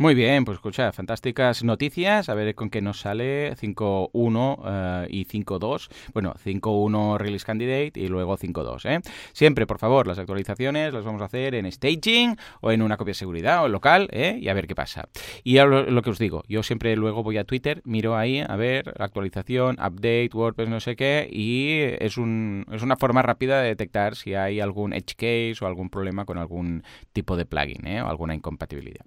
Muy 0.03 0.15
bien, 0.15 0.43
pues 0.43 0.57
escucha, 0.57 0.91
fantásticas 0.91 1.63
noticias. 1.63 2.27
A 2.27 2.33
ver 2.33 2.55
con 2.55 2.69
qué 2.69 2.81
nos 2.81 2.99
sale 2.99 3.55
5.1 3.55 4.59
eh, 4.65 5.07
y 5.09 5.23
5.2. 5.23 5.87
Bueno, 6.13 6.33
5.1 6.33 7.17
Release 7.17 7.45
Candidate 7.45 7.93
y 7.95 8.09
luego 8.09 8.37
5.2. 8.37 8.83
¿eh? 8.89 8.99
Siempre, 9.31 9.65
por 9.65 9.79
favor, 9.79 10.05
las 10.05 10.19
actualizaciones 10.19 10.93
las 10.93 11.05
vamos 11.05 11.21
a 11.21 11.25
hacer 11.27 11.55
en 11.55 11.71
staging 11.71 12.35
o 12.59 12.73
en 12.73 12.81
una 12.81 12.97
copia 12.97 13.11
de 13.11 13.15
seguridad 13.15 13.63
o 13.63 13.69
local 13.69 14.09
¿eh? 14.11 14.37
y 14.41 14.49
a 14.49 14.53
ver 14.53 14.67
qué 14.67 14.75
pasa. 14.75 15.07
Y 15.45 15.55
lo, 15.55 15.83
lo, 15.83 16.01
que 16.01 16.09
os 16.09 16.19
digo, 16.19 16.43
yo 16.49 16.63
siempre 16.63 16.97
luego 16.97 17.23
voy 17.23 17.37
a 17.37 17.45
Twitter, 17.45 17.81
miro 17.85 18.17
ahí 18.17 18.41
a 18.45 18.57
ver 18.57 18.93
actualización, 18.99 19.75
update, 19.75 20.31
WordPress, 20.33 20.67
no 20.67 20.81
sé 20.81 20.97
qué, 20.97 21.29
y 21.31 21.79
es, 21.79 22.17
un, 22.17 22.65
es 22.73 22.81
una 22.81 22.97
forma 22.97 23.21
rápida 23.21 23.61
de 23.61 23.69
detectar 23.69 24.17
si 24.17 24.33
hay 24.33 24.59
algún 24.59 24.91
edge 24.91 25.15
case 25.15 25.55
o 25.61 25.65
algún 25.65 25.89
problema 25.89 26.25
con 26.25 26.37
algún 26.37 26.83
tipo 27.13 27.37
de 27.37 27.45
plugin 27.45 27.87
¿eh? 27.87 28.01
o 28.01 28.09
alguna 28.09 28.35
incompatibilidad. 28.35 29.05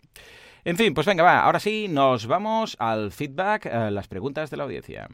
En 0.66 0.76
fin, 0.76 0.94
pues 0.94 1.06
venga, 1.06 1.22
va, 1.22 1.42
ahora 1.42 1.60
sí, 1.60 1.86
nos 1.88 2.26
vamos 2.26 2.76
al 2.80 3.12
feedback, 3.12 3.66
a 3.66 3.88
las 3.92 4.08
preguntas 4.08 4.50
de 4.50 4.56
la 4.56 4.64
audiencia. 4.64 5.06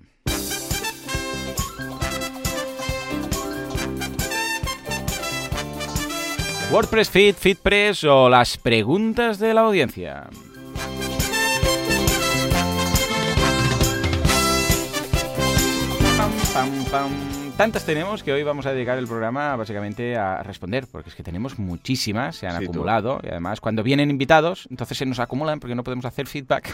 WordPress 6.71 7.11
Feed, 7.11 7.35
FeedPress 7.35 8.05
o 8.05 8.31
las 8.31 8.57
preguntas 8.57 9.39
de 9.39 9.53
la 9.53 9.61
audiencia. 9.61 10.31
Pam, 16.17 16.33
pam, 16.55 16.85
pam 16.91 17.42
tantas 17.57 17.85
tenemos 17.85 18.23
que 18.23 18.33
hoy 18.33 18.43
vamos 18.43 18.67
a 18.67 18.73
dedicar 18.73 18.99
el 18.99 19.07
programa 19.07 19.57
básicamente 19.57 20.17
a 20.17 20.43
responder, 20.43 20.87
porque 20.91 21.11
es 21.11 21.15
que 21.15 21.23
tenemos 21.23 21.59
muchísimas, 21.59 22.37
se 22.37 22.47
han 22.47 22.59
sí, 22.59 22.65
acumulado, 22.65 23.19
tú. 23.21 23.27
y 23.27 23.31
además 23.31 23.61
cuando 23.61 23.83
vienen 23.83 24.11
invitados, 24.11 24.67
entonces 24.71 24.99
se 24.99 25.07
nos 25.07 25.19
acumulan 25.19 25.61
porque 25.61 25.75
no 25.75 25.85
podemos 25.85 26.05
hacer 26.05 26.27
feedback. 26.27 26.73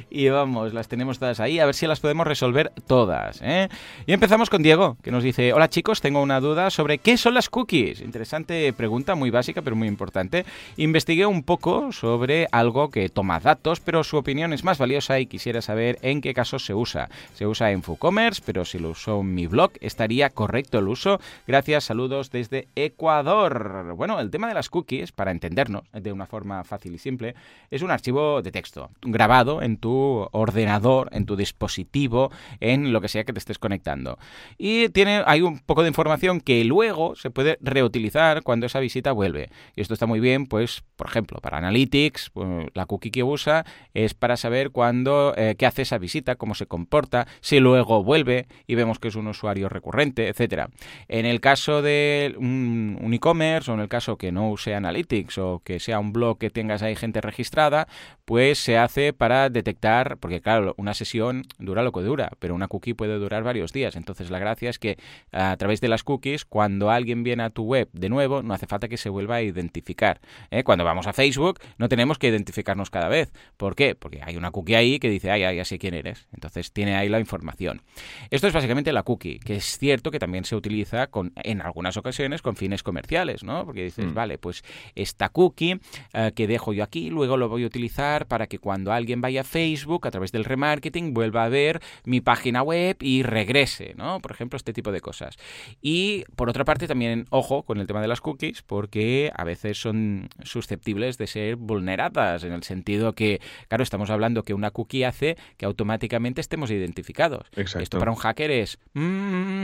y 0.10 0.28
vamos, 0.28 0.72
las 0.72 0.88
tenemos 0.88 1.18
todas 1.18 1.40
ahí, 1.40 1.58
a 1.58 1.66
ver 1.66 1.74
si 1.74 1.86
las 1.86 2.00
podemos 2.00 2.26
resolver 2.26 2.72
todas. 2.86 3.40
¿eh? 3.42 3.68
Y 4.06 4.12
empezamos 4.12 4.50
con 4.50 4.62
Diego, 4.62 4.96
que 5.02 5.10
nos 5.10 5.22
dice, 5.22 5.52
hola 5.52 5.68
chicos, 5.68 6.00
tengo 6.00 6.22
una 6.22 6.40
duda 6.40 6.70
sobre 6.70 6.98
qué 6.98 7.16
son 7.16 7.34
las 7.34 7.50
cookies. 7.50 8.00
Interesante 8.00 8.72
pregunta, 8.72 9.14
muy 9.14 9.30
básica, 9.30 9.62
pero 9.62 9.76
muy 9.76 9.88
importante. 9.88 10.46
Investigué 10.76 11.26
un 11.26 11.42
poco 11.42 11.92
sobre 11.92 12.46
algo 12.52 12.90
que 12.90 13.08
toma 13.08 13.40
datos, 13.40 13.80
pero 13.80 14.04
su 14.04 14.16
opinión 14.16 14.52
es 14.52 14.64
más 14.64 14.78
valiosa 14.78 15.18
y 15.18 15.26
quisiera 15.26 15.60
saber 15.60 15.98
en 16.02 16.20
qué 16.20 16.34
casos 16.34 16.64
se 16.64 16.74
usa. 16.74 17.08
Se 17.34 17.46
usa 17.46 17.72
en 17.72 17.82
FooCommerce, 17.82 18.42
pero 18.44 18.64
si 18.64 18.78
lo 18.78 18.90
uso 18.90 19.20
en 19.20 19.34
mi 19.34 19.46
blog, 19.46 19.72
estaría 19.88 20.30
correcto 20.30 20.78
el 20.78 20.86
uso. 20.86 21.20
Gracias, 21.46 21.84
saludos 21.84 22.30
desde 22.30 22.68
Ecuador. 22.76 23.94
Bueno, 23.96 24.20
el 24.20 24.30
tema 24.30 24.46
de 24.46 24.54
las 24.54 24.70
cookies, 24.70 25.10
para 25.10 25.32
entendernos 25.32 25.82
de 25.92 26.12
una 26.12 26.26
forma 26.26 26.62
fácil 26.62 26.94
y 26.94 26.98
simple, 26.98 27.34
es 27.70 27.82
un 27.82 27.90
archivo 27.90 28.40
de 28.42 28.52
texto 28.52 28.90
grabado 29.02 29.62
en 29.62 29.76
tu 29.76 30.28
ordenador, 30.32 31.08
en 31.12 31.26
tu 31.26 31.34
dispositivo, 31.34 32.30
en 32.60 32.92
lo 32.92 33.00
que 33.00 33.08
sea 33.08 33.24
que 33.24 33.32
te 33.32 33.38
estés 33.40 33.58
conectando. 33.58 34.18
Y 34.56 34.88
tiene, 34.90 35.22
hay 35.26 35.42
un 35.42 35.58
poco 35.58 35.82
de 35.82 35.88
información 35.88 36.40
que 36.40 36.64
luego 36.64 37.16
se 37.16 37.30
puede 37.30 37.58
reutilizar 37.60 38.42
cuando 38.42 38.66
esa 38.66 38.80
visita 38.80 39.12
vuelve. 39.12 39.50
Y 39.74 39.80
esto 39.80 39.94
está 39.94 40.06
muy 40.06 40.20
bien, 40.20 40.46
pues, 40.46 40.82
por 40.96 41.08
ejemplo, 41.08 41.40
para 41.40 41.58
Analytics, 41.58 42.30
pues, 42.30 42.66
la 42.74 42.86
cookie 42.86 43.10
que 43.10 43.22
usa 43.22 43.64
es 43.94 44.14
para 44.14 44.36
saber 44.36 44.70
cuándo, 44.70 45.34
eh, 45.36 45.56
qué 45.58 45.66
hace 45.66 45.82
esa 45.82 45.98
visita, 45.98 46.36
cómo 46.36 46.54
se 46.54 46.66
comporta, 46.66 47.26
si 47.40 47.60
luego 47.60 48.04
vuelve 48.04 48.46
y 48.66 48.74
vemos 48.74 48.98
que 48.98 49.08
es 49.08 49.16
un 49.16 49.26
usuario 49.26 49.68
recurrente, 49.78 50.28
etcétera. 50.28 50.68
En 51.08 51.26
el 51.26 51.40
caso 51.40 51.82
de 51.82 52.34
un, 52.38 53.10
e-commerce 53.12 53.70
o 53.70 53.74
en 53.74 53.80
el 53.80 53.88
caso 53.88 54.16
que 54.16 54.32
no 54.32 54.50
use 54.50 54.74
Analytics 54.74 55.38
o 55.38 55.62
que 55.64 55.80
sea 55.80 55.98
un 55.98 56.12
blog 56.12 56.38
que 56.38 56.50
tengas 56.50 56.82
ahí 56.82 56.94
gente 56.94 57.20
registrada, 57.20 57.88
pues 58.24 58.58
se 58.58 58.76
hace 58.76 59.12
para 59.12 59.48
detectar, 59.48 60.18
porque 60.18 60.40
claro, 60.40 60.74
una 60.76 60.94
sesión 60.94 61.44
dura 61.58 61.82
lo 61.82 61.92
que 61.92 62.00
dura, 62.00 62.30
pero 62.38 62.54
una 62.54 62.68
cookie 62.68 62.94
puede 62.94 63.18
durar 63.18 63.42
varios 63.42 63.72
días. 63.72 63.96
Entonces 63.96 64.30
la 64.30 64.38
gracia 64.38 64.68
es 64.68 64.78
que 64.78 64.98
a 65.32 65.56
través 65.56 65.80
de 65.80 65.88
las 65.88 66.04
cookies, 66.04 66.44
cuando 66.44 66.90
alguien 66.90 67.22
viene 67.22 67.44
a 67.44 67.50
tu 67.50 67.64
web 67.64 67.88
de 67.92 68.08
nuevo, 68.08 68.42
no 68.42 68.52
hace 68.54 68.66
falta 68.66 68.88
que 68.88 68.96
se 68.96 69.08
vuelva 69.08 69.36
a 69.36 69.42
identificar. 69.42 70.20
¿eh? 70.50 70.64
Cuando 70.64 70.84
vamos 70.84 71.06
a 71.06 71.12
Facebook, 71.12 71.60
no 71.78 71.88
tenemos 71.88 72.18
que 72.18 72.28
identificarnos 72.28 72.90
cada 72.90 73.08
vez. 73.08 73.32
¿Por 73.56 73.74
qué? 73.74 73.94
Porque 73.94 74.20
hay 74.22 74.36
una 74.36 74.50
cookie 74.50 74.74
ahí 74.74 74.98
que 74.98 75.08
dice, 75.08 75.30
ay, 75.30 75.44
ay, 75.44 75.56
ya 75.56 75.64
sé 75.64 75.78
quién 75.78 75.94
eres. 75.94 76.26
Entonces 76.32 76.72
tiene 76.72 76.96
ahí 76.96 77.08
la 77.08 77.20
información. 77.20 77.82
Esto 78.30 78.46
es 78.46 78.52
básicamente 78.52 78.92
la 78.92 79.02
cookie, 79.02 79.38
que 79.38 79.60
es 79.68 79.78
cierto 79.78 80.10
que 80.10 80.18
también 80.18 80.44
se 80.44 80.56
utiliza 80.56 81.08
con, 81.08 81.32
en 81.36 81.60
algunas 81.60 81.96
ocasiones 81.96 82.40
con 82.40 82.56
fines 82.56 82.82
comerciales, 82.82 83.44
¿no? 83.44 83.64
Porque 83.66 83.84
dices, 83.84 84.06
mm. 84.06 84.14
vale, 84.14 84.38
pues 84.38 84.64
esta 84.94 85.28
cookie 85.28 85.74
uh, 85.74 86.32
que 86.34 86.46
dejo 86.46 86.72
yo 86.72 86.82
aquí, 86.82 87.10
luego 87.10 87.36
lo 87.36 87.48
voy 87.48 87.64
a 87.64 87.66
utilizar 87.66 88.26
para 88.26 88.46
que 88.46 88.58
cuando 88.58 88.92
alguien 88.92 89.20
vaya 89.20 89.42
a 89.42 89.44
Facebook 89.44 90.06
a 90.06 90.10
través 90.10 90.32
del 90.32 90.44
remarketing 90.44 91.12
vuelva 91.12 91.44
a 91.44 91.48
ver 91.48 91.80
mi 92.04 92.20
página 92.20 92.62
web 92.62 92.96
y 93.00 93.22
regrese, 93.22 93.94
¿no? 93.96 94.20
Por 94.20 94.32
ejemplo, 94.32 94.56
este 94.56 94.72
tipo 94.72 94.90
de 94.90 95.00
cosas. 95.00 95.36
Y 95.82 96.24
por 96.34 96.48
otra 96.48 96.64
parte 96.64 96.86
también, 96.86 97.26
ojo 97.30 97.64
con 97.64 97.78
el 97.78 97.86
tema 97.86 98.00
de 98.00 98.08
las 98.08 98.20
cookies, 98.20 98.62
porque 98.62 99.30
a 99.34 99.44
veces 99.44 99.78
son 99.78 100.30
susceptibles 100.42 101.18
de 101.18 101.26
ser 101.26 101.56
vulneradas, 101.56 102.44
en 102.44 102.52
el 102.52 102.62
sentido 102.62 103.12
que, 103.14 103.40
claro, 103.68 103.82
estamos 103.82 104.08
hablando 104.08 104.44
que 104.44 104.54
una 104.54 104.70
cookie 104.70 105.04
hace 105.04 105.36
que 105.58 105.66
automáticamente 105.66 106.40
estemos 106.40 106.70
identificados. 106.70 107.46
Exacto. 107.54 107.82
Esto 107.82 107.98
para 107.98 108.10
un 108.10 108.16
hacker 108.16 108.50
es... 108.50 108.78
Mmm, 108.94 109.57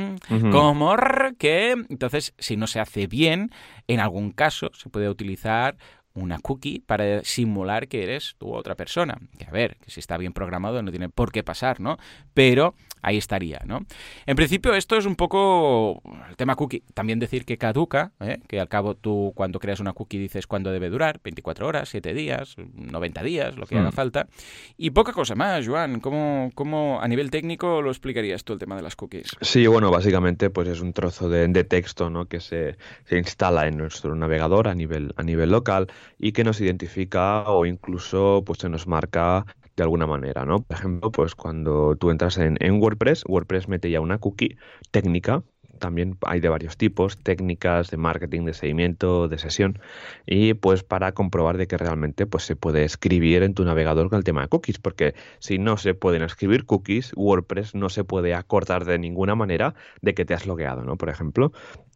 Como 0.51 0.97
que 1.39 1.73
entonces 1.89 2.35
si 2.39 2.57
no 2.57 2.67
se 2.67 2.81
hace 2.81 3.07
bien 3.07 3.51
en 3.87 4.01
algún 4.01 4.33
caso 4.33 4.71
se 4.75 4.89
puede 4.89 5.09
utilizar 5.09 5.77
una 6.15 6.39
cookie 6.39 6.81
para 6.81 7.25
simular 7.25 7.89
que 7.89 8.03
eres 8.05 8.37
tú 8.39 8.55
otra 8.55 8.77
persona. 8.77 9.19
Que 9.39 9.47
a 9.47 9.51
ver, 9.51 9.77
que 9.77 9.91
si 9.91 10.01
está 10.01 10.17
bien 10.17 10.33
programado 10.33 10.83
no 10.83 10.91
tiene 10.91 11.09
por 11.09 11.33
qué 11.33 11.43
pasar, 11.43 11.81
¿no? 11.81 11.99
Pero 12.33 12.75
ahí 13.03 13.19
estaría, 13.19 13.61
¿no? 13.67 13.85
En 14.27 14.37
principio 14.37 14.75
esto 14.75 14.97
es 14.97 15.07
un 15.07 15.17
poco 15.17 16.01
el 16.29 16.37
tema 16.37 16.57
cookie. 16.57 16.83
También 16.95 17.19
decir 17.19 17.45
que 17.45 17.59
caduca, 17.59 18.13
¿eh? 18.21 18.39
que 18.49 18.61
al 18.61 18.69
cabo 18.69 18.95
tú 18.95 19.33
cuando 19.35 19.59
creas 19.59 19.81
una 19.81 19.93
cookie 19.93 20.19
dices 20.19 20.47
cuándo 20.47 20.71
debe 20.71 20.89
durar, 20.89 21.21
24 21.23 21.67
horas, 21.67 21.89
7 21.91 22.15
días, 22.15 22.55
90 22.75 23.23
días, 23.23 23.57
lo 23.57 23.67
que 23.67 23.77
haga 23.77 23.93
falta. 23.93 24.29
Y 24.77 24.91
poca 24.91 25.13
cosa 25.13 25.35
más, 25.35 25.67
Joan. 25.67 26.01
¿Cómo, 26.01 26.51
¿Cómo, 26.55 27.01
a 27.01 27.09
nivel 27.09 27.31
técnico 27.31 27.83
lo 27.83 27.91
explicarías 27.91 28.45
tú 28.45 28.55
el 28.55 28.59
tema 28.59 28.77
de 28.77 28.83
las 28.83 28.97
cookies? 28.97 29.37
Sí, 29.41 29.67
bueno, 29.67 29.91
básicamente 29.91 30.49
pues 30.51 30.69
es 30.69 30.81
un 30.81 30.93
trozo 30.93 31.29
de, 31.29 31.47
de 31.49 31.65
texto, 31.65 32.09
¿no? 32.09 32.27
Que 32.27 32.41
se, 32.41 32.77
se, 33.05 33.19
instala 33.19 33.67
en 33.67 33.77
nuestro 33.77 34.15
navegador 34.15 34.69
a 34.69 34.75
nivel, 34.75 35.13
a 35.17 35.23
nivel 35.23 35.51
local 35.51 35.89
y 36.19 36.33
que 36.33 36.45
nos 36.45 36.61
identifica 36.61 37.43
o 37.51 37.67
incluso 37.67 38.43
pues 38.47 38.59
se 38.61 38.69
nos 38.69 38.87
marca 38.87 39.47
de 39.77 39.83
alguna 39.83 40.07
manera, 40.07 40.45
¿no? 40.45 40.61
Por 40.61 40.77
ejemplo, 40.77 41.11
pues 41.11 41.35
cuando 41.35 41.97
tú 41.97 42.11
entras 42.11 42.39
en, 42.39 42.81
WordPress, 42.81 43.25
WordPress 43.27 43.69
mete 43.69 43.91
ya 43.91 44.01
una 44.01 44.19
cookie 44.19 44.57
técnica 44.91 45.43
también 45.79 46.17
hay 46.23 46.41
de 46.41 46.49
varios 46.49 46.77
tipos, 46.77 47.19
técnicas 47.19 47.91
de 47.91 47.97
marketing, 47.97 48.45
de 48.45 48.55
seguimiento, 48.55 49.29
de 49.29 49.39
sesión, 49.39 49.81
y 50.27 50.55
pues 50.55 50.83
para 50.83 51.13
comprobar 51.13 51.57
de 51.57 51.67
que 51.67 51.77
realmente 51.77 52.27
pues 52.27 52.45
se 52.45 52.57
puede 52.57 52.85
escribir 52.85 53.43
en 53.43 53.55
tu 53.55 53.65
navegador 53.65 54.09
con 54.09 54.19
el 54.19 54.25
tema 54.25 54.43
de 54.43 54.49
cookies, 54.49 54.79
porque 54.79 55.15
si 55.39 55.59
no 55.59 55.77
se 55.77 55.95
pueden 55.95 56.23
escribir 56.23 56.65
cookies, 56.65 57.13
WordPress 57.17 57.75
no 57.75 57.89
se 57.89 58.05
puede 58.05 58.35
acordar 58.35 58.85
de 58.85 58.99
ninguna 58.99 59.35
manera 59.35 59.75
de 60.01 60.15
que 60.15 60.25
te 60.25 60.35
has 60.35 60.47
logueado, 60.47 60.83
¿no? 60.85 60.97
Por 60.97 61.09
ejemplo. 61.09 61.53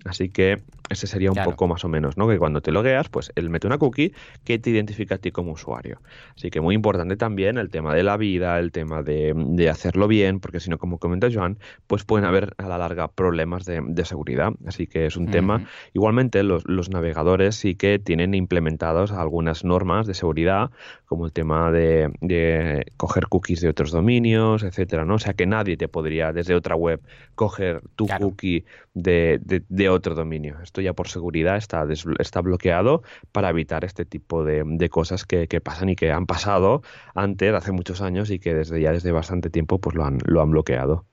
Así 0.08 0.30
que 0.30 0.62
ese 0.88 1.06
sería 1.06 1.30
un 1.30 1.44
poco 1.44 1.68
más 1.68 1.84
o 1.84 1.88
menos, 1.88 2.16
¿no? 2.16 2.26
Que 2.28 2.38
cuando 2.38 2.62
te 2.62 2.72
logueas, 2.72 3.08
pues 3.08 3.30
él 3.34 3.50
mete 3.50 3.66
una 3.66 3.78
cookie 3.78 4.14
que 4.44 4.58
te 4.58 4.70
identifica 4.70 5.16
a 5.16 5.18
ti 5.18 5.30
como 5.30 5.52
usuario. 5.52 6.00
Así 6.34 6.50
que 6.50 6.60
muy 6.60 6.74
importante 6.74 7.16
también 7.16 7.58
el 7.58 7.68
tema 7.68 7.94
de 7.94 8.02
la 8.02 8.16
vida, 8.16 8.58
el 8.58 8.72
tema 8.72 9.02
de, 9.02 9.68
hacerlo 9.70 10.08
bien, 10.08 10.40
porque 10.40 10.60
si 10.60 10.70
no, 10.70 10.78
como 10.78 10.98
comenta 10.98 11.28
Joan, 11.32 11.58
pues 11.86 12.04
pueden 12.04 12.24
haber 12.24 12.54
a 12.56 12.68
la 12.68 12.78
larga 12.78 13.08
problemas 13.08 13.66
de, 13.66 14.04
seguridad. 14.04 14.52
Así 14.66 14.86
que 14.86 15.04
es 15.04 15.16
un 15.16 15.30
tema. 15.30 15.66
Igualmente, 15.92 16.42
los, 16.42 16.88
navegadores 16.88 17.56
sí 17.56 17.74
que 17.74 17.98
tienen 17.98 18.32
implementados 18.32 19.12
algunas 19.12 19.64
normas 19.64 20.06
de 20.06 20.14
seguridad, 20.14 20.70
como 21.08 21.24
el 21.24 21.32
tema 21.32 21.72
de, 21.72 22.84
coger 22.98 23.28
cookies 23.28 23.62
de 23.62 23.70
otros 23.70 23.90
dominios, 23.90 24.62
etcétera, 24.62 25.06
¿no? 25.06 25.14
O 25.14 25.18
sea 25.18 25.32
que 25.32 25.46
nadie 25.46 25.78
te 25.78 25.88
podría 25.88 26.32
desde 26.34 26.54
otra 26.54 26.76
web 26.76 27.00
coger 27.34 27.80
tu 27.96 28.06
cookie 28.06 28.66
de, 28.92 29.40
de, 29.68 29.88
otro 29.88 30.14
dominio. 30.14 30.60
Esto 30.62 30.82
ya 30.82 30.92
por 30.92 31.08
seguridad 31.08 31.56
está, 31.56 31.86
está 32.18 32.42
bloqueado 32.42 33.02
para 33.32 33.48
evitar 33.48 33.84
este 33.84 34.04
tipo 34.04 34.44
de, 34.44 34.88
cosas 34.90 35.24
que, 35.24 35.46
pasan 35.62 35.88
y 35.88 35.96
que 35.96 36.12
han 36.12 36.26
pasado 36.26 36.82
antes, 37.14 37.54
hace 37.54 37.72
muchos 37.72 38.02
años, 38.02 38.30
y 38.30 38.38
que 38.38 38.54
desde 38.54 38.80
ya 38.80 38.92
desde 38.92 39.10
bastante 39.10 39.48
tiempo 39.48 39.78
pues 39.80 39.96
lo 39.96 40.04
han, 40.04 40.18
lo 40.26 40.42
han 40.42 40.50
bloqueado. 40.50 41.06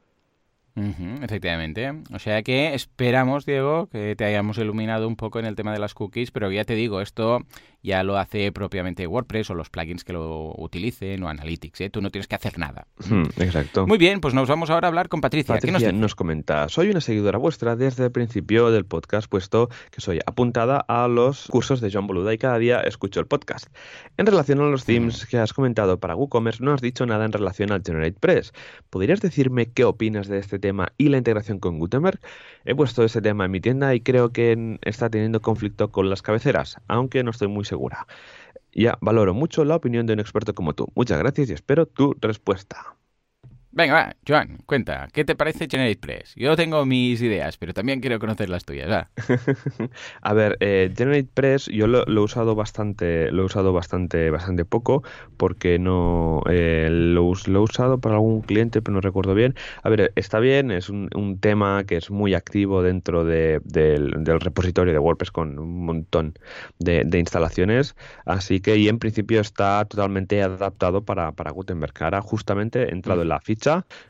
Efectivamente. 0.76 1.94
O 2.14 2.20
sea 2.20 2.44
que 2.44 2.74
esperamos, 2.74 3.46
Diego, 3.46 3.88
que 3.88 4.16
te 4.16 4.26
hayamos 4.26 4.58
iluminado 4.58 5.08
un 5.08 5.16
poco 5.16 5.40
en 5.40 5.46
el 5.46 5.56
tema 5.56 5.72
de 5.74 5.80
las 5.80 5.94
cookies, 5.94 6.32
pero 6.32 6.52
ya 6.52 6.66
te 6.66 6.76
digo, 6.76 7.02
esto 7.02 7.46
ya 7.86 8.04
lo 8.04 8.18
hace 8.18 8.52
propiamente 8.52 9.06
WordPress 9.06 9.52
o 9.52 9.54
los 9.54 9.70
plugins 9.70 10.04
que 10.04 10.12
lo 10.12 10.54
utilicen 10.58 11.22
o 11.24 11.30
Analytics. 11.30 11.82
¿eh? 11.82 11.90
Tú 11.92 12.02
no 12.02 12.10
tienes 12.10 12.28
que 12.28 12.36
hacer 12.36 12.58
nada. 12.58 12.88
exacto. 13.38 13.86
Muy 13.86 14.00
bien, 14.00 14.22
pues 14.22 14.34
nos 14.34 14.50
vamos 14.50 14.72
ahora 14.72 14.88
a 14.88 14.90
hablar 14.90 15.08
con 15.08 15.22
Patricia. 15.22 15.54
Patricia 15.54 15.92
nos, 15.92 16.16
comenta, 16.16 16.68
soy 16.68 16.90
una 16.90 17.00
seguidora 17.00 17.38
vuestra 17.38 17.76
desde 17.76 18.06
el 18.06 18.12
principio 18.12 18.72
del 18.72 18.86
podcast, 18.86 19.30
puesto 19.30 19.70
que 19.92 20.02
soy 20.02 20.20
apuntada 20.26 20.84
a 20.88 21.08
los 21.08 21.48
cursos 21.48 21.80
de 21.80 21.92
John 21.94 22.08
Boluda 22.08 22.34
y 22.34 22.40
cada 22.40 22.58
día 22.58 22.82
escucho 22.82 23.20
el 23.20 23.28
podcast. 23.28 23.68
En 24.18 24.26
relación 24.26 24.60
a 24.62 24.64
los 24.64 24.86
themes 24.86 25.28
que 25.28 25.38
has 25.38 25.54
comentado 25.54 26.00
para 26.00 26.16
WooCommerce, 26.16 26.64
no 26.64 26.74
has 26.74 26.82
dicho 26.82 27.06
nada 27.06 27.26
en 27.26 27.34
relación 27.34 27.72
al 27.72 27.84
GeneratePress. 27.84 28.52
¿Podrías 28.90 29.22
decirme 29.22 29.68
qué 29.68 29.84
opinas 29.84 30.28
de 30.28 30.40
este 30.40 30.58
tema 30.58 30.64
y 30.97 31.10
la 31.10 31.17
integración 31.17 31.60
con 31.60 31.80
Gutenberg? 31.80 32.19
He 32.65 32.75
puesto 32.75 33.04
ese 33.04 33.21
tema 33.21 33.45
en 33.45 33.51
mi 33.51 33.62
tienda 33.62 33.93
y 33.93 34.01
creo 34.01 34.32
que 34.32 34.80
está 34.82 35.10
teniendo 35.10 35.41
conflicto 35.41 35.91
con 35.91 36.10
las 36.10 36.21
cabeceras, 36.21 36.78
aunque 36.88 37.23
no 37.23 37.32
estoy 37.32 37.47
muy 37.47 37.65
segura. 37.65 38.08
Ya 38.73 38.97
valoro 39.01 39.34
mucho 39.34 39.63
la 39.65 39.75
opinión 39.75 40.06
de 40.06 40.13
un 40.13 40.19
experto 40.19 40.54
como 40.54 40.73
tú. 40.73 40.88
Muchas 40.95 41.19
gracias 41.19 41.49
y 41.49 41.54
espero 41.54 41.86
tu 41.86 42.15
respuesta. 42.19 42.95
Venga, 43.78 43.94
va, 43.94 44.16
Joan, 44.26 44.60
cuenta, 44.66 45.10
¿qué 45.12 45.26
te 45.26 45.36
parece 45.36 45.68
GeneratePress? 45.70 46.34
Yo 46.38 46.56
tengo 46.56 46.86
mis 46.86 47.22
ideas, 47.22 47.58
pero 47.58 47.74
también 47.74 48.00
quiero 48.00 48.20
conocer 48.20 48.48
las 48.48 48.64
tuyas, 48.64 48.90
¿va? 48.90 49.10
a 50.22 50.34
ver, 50.34 50.56
eh, 50.62 50.94
GeneratePress 50.96 51.66
yo 51.66 51.86
lo, 51.86 52.06
he 52.08 52.20
usado 52.24 52.56
bastante, 52.56 53.30
lo 53.34 53.42
he 53.42 53.46
usado 53.48 53.74
bastante, 53.74 54.30
bastante 54.30 54.64
poco, 54.64 55.04
porque 55.36 55.78
no 55.78 56.42
eh, 56.50 56.88
lo, 56.90 57.34
he 57.34 57.58
usado 57.58 58.00
para 58.00 58.16
algún 58.16 58.44
cliente, 58.44 58.82
pero 58.82 58.96
no 58.96 59.02
recuerdo 59.02 59.34
bien. 59.36 59.56
A 59.84 59.90
ver, 59.90 60.14
está 60.16 60.40
bien, 60.40 60.72
es 60.72 60.90
un, 60.90 61.10
tema 61.42 61.84
que 61.84 61.98
es 61.98 62.10
muy 62.10 62.34
activo 62.34 62.82
dentro 62.82 63.26
del, 63.26 63.62
repositorio 64.40 64.94
de 64.94 65.00
WordPress 65.00 65.32
con 65.32 65.60
un 65.60 65.86
montón 65.86 66.40
de, 66.80 67.06
instalaciones, 67.20 67.98
así 68.26 68.62
que 68.62 68.78
y 68.78 68.88
en 68.88 69.00
principio 69.00 69.42
está 69.42 69.84
totalmente 69.84 70.42
adaptado 70.42 71.04
para, 71.04 71.34
para 71.34 71.52
Gutenberg. 71.52 71.94
Ahora 72.00 72.22
justamente 72.22 72.84
he 72.84 72.92
entrado 72.94 73.24
en 73.24 73.28
la 73.28 73.42
ficha 73.42 73.64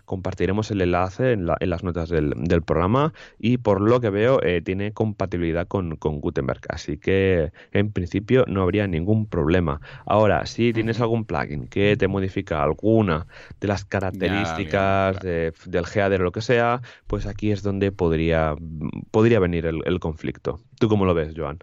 Compartiremos 0.05 0.71
el 0.71 0.81
enlace 0.81 1.33
en, 1.33 1.45
las 1.45 1.83
notas 1.83 2.09
del, 2.09 2.33
programa 2.65 3.13
y 3.39 3.57
por 3.57 3.81
lo 3.81 3.99
que 3.99 4.09
veo 4.09 4.41
eh, 4.41 4.61
tiene 4.61 4.91
compatibilidad 4.93 5.67
con, 5.67 5.97
Gutenberg. 5.99 6.61
Así 6.69 6.97
que 6.97 7.51
en 7.71 7.91
principio 7.91 8.45
no 8.47 8.61
habría 8.61 8.87
ningún 8.87 9.27
problema. 9.27 9.81
Ahora, 10.05 10.45
si 10.45 10.73
tienes 10.73 10.99
algún 11.01 11.25
plugin 11.25 11.67
que 11.67 11.97
te 11.97 12.07
modifica 12.07 12.63
alguna 12.63 13.27
de 13.59 13.67
las 13.67 13.85
características 13.85 15.19
del 15.19 15.85
header 15.93 16.21
o 16.21 16.25
lo 16.25 16.31
que 16.31 16.41
sea, 16.41 16.81
pues 17.07 17.25
aquí 17.25 17.51
es 17.51 17.63
donde 17.63 17.91
podría, 17.91 18.55
podría 19.11 19.39
venir 19.39 19.65
el, 19.65 19.81
el 19.85 19.99
conflicto. 19.99 20.59
¿Tú 20.79 20.89
cómo 20.89 21.05
lo 21.05 21.13
ves, 21.13 21.33
Joan? 21.35 21.59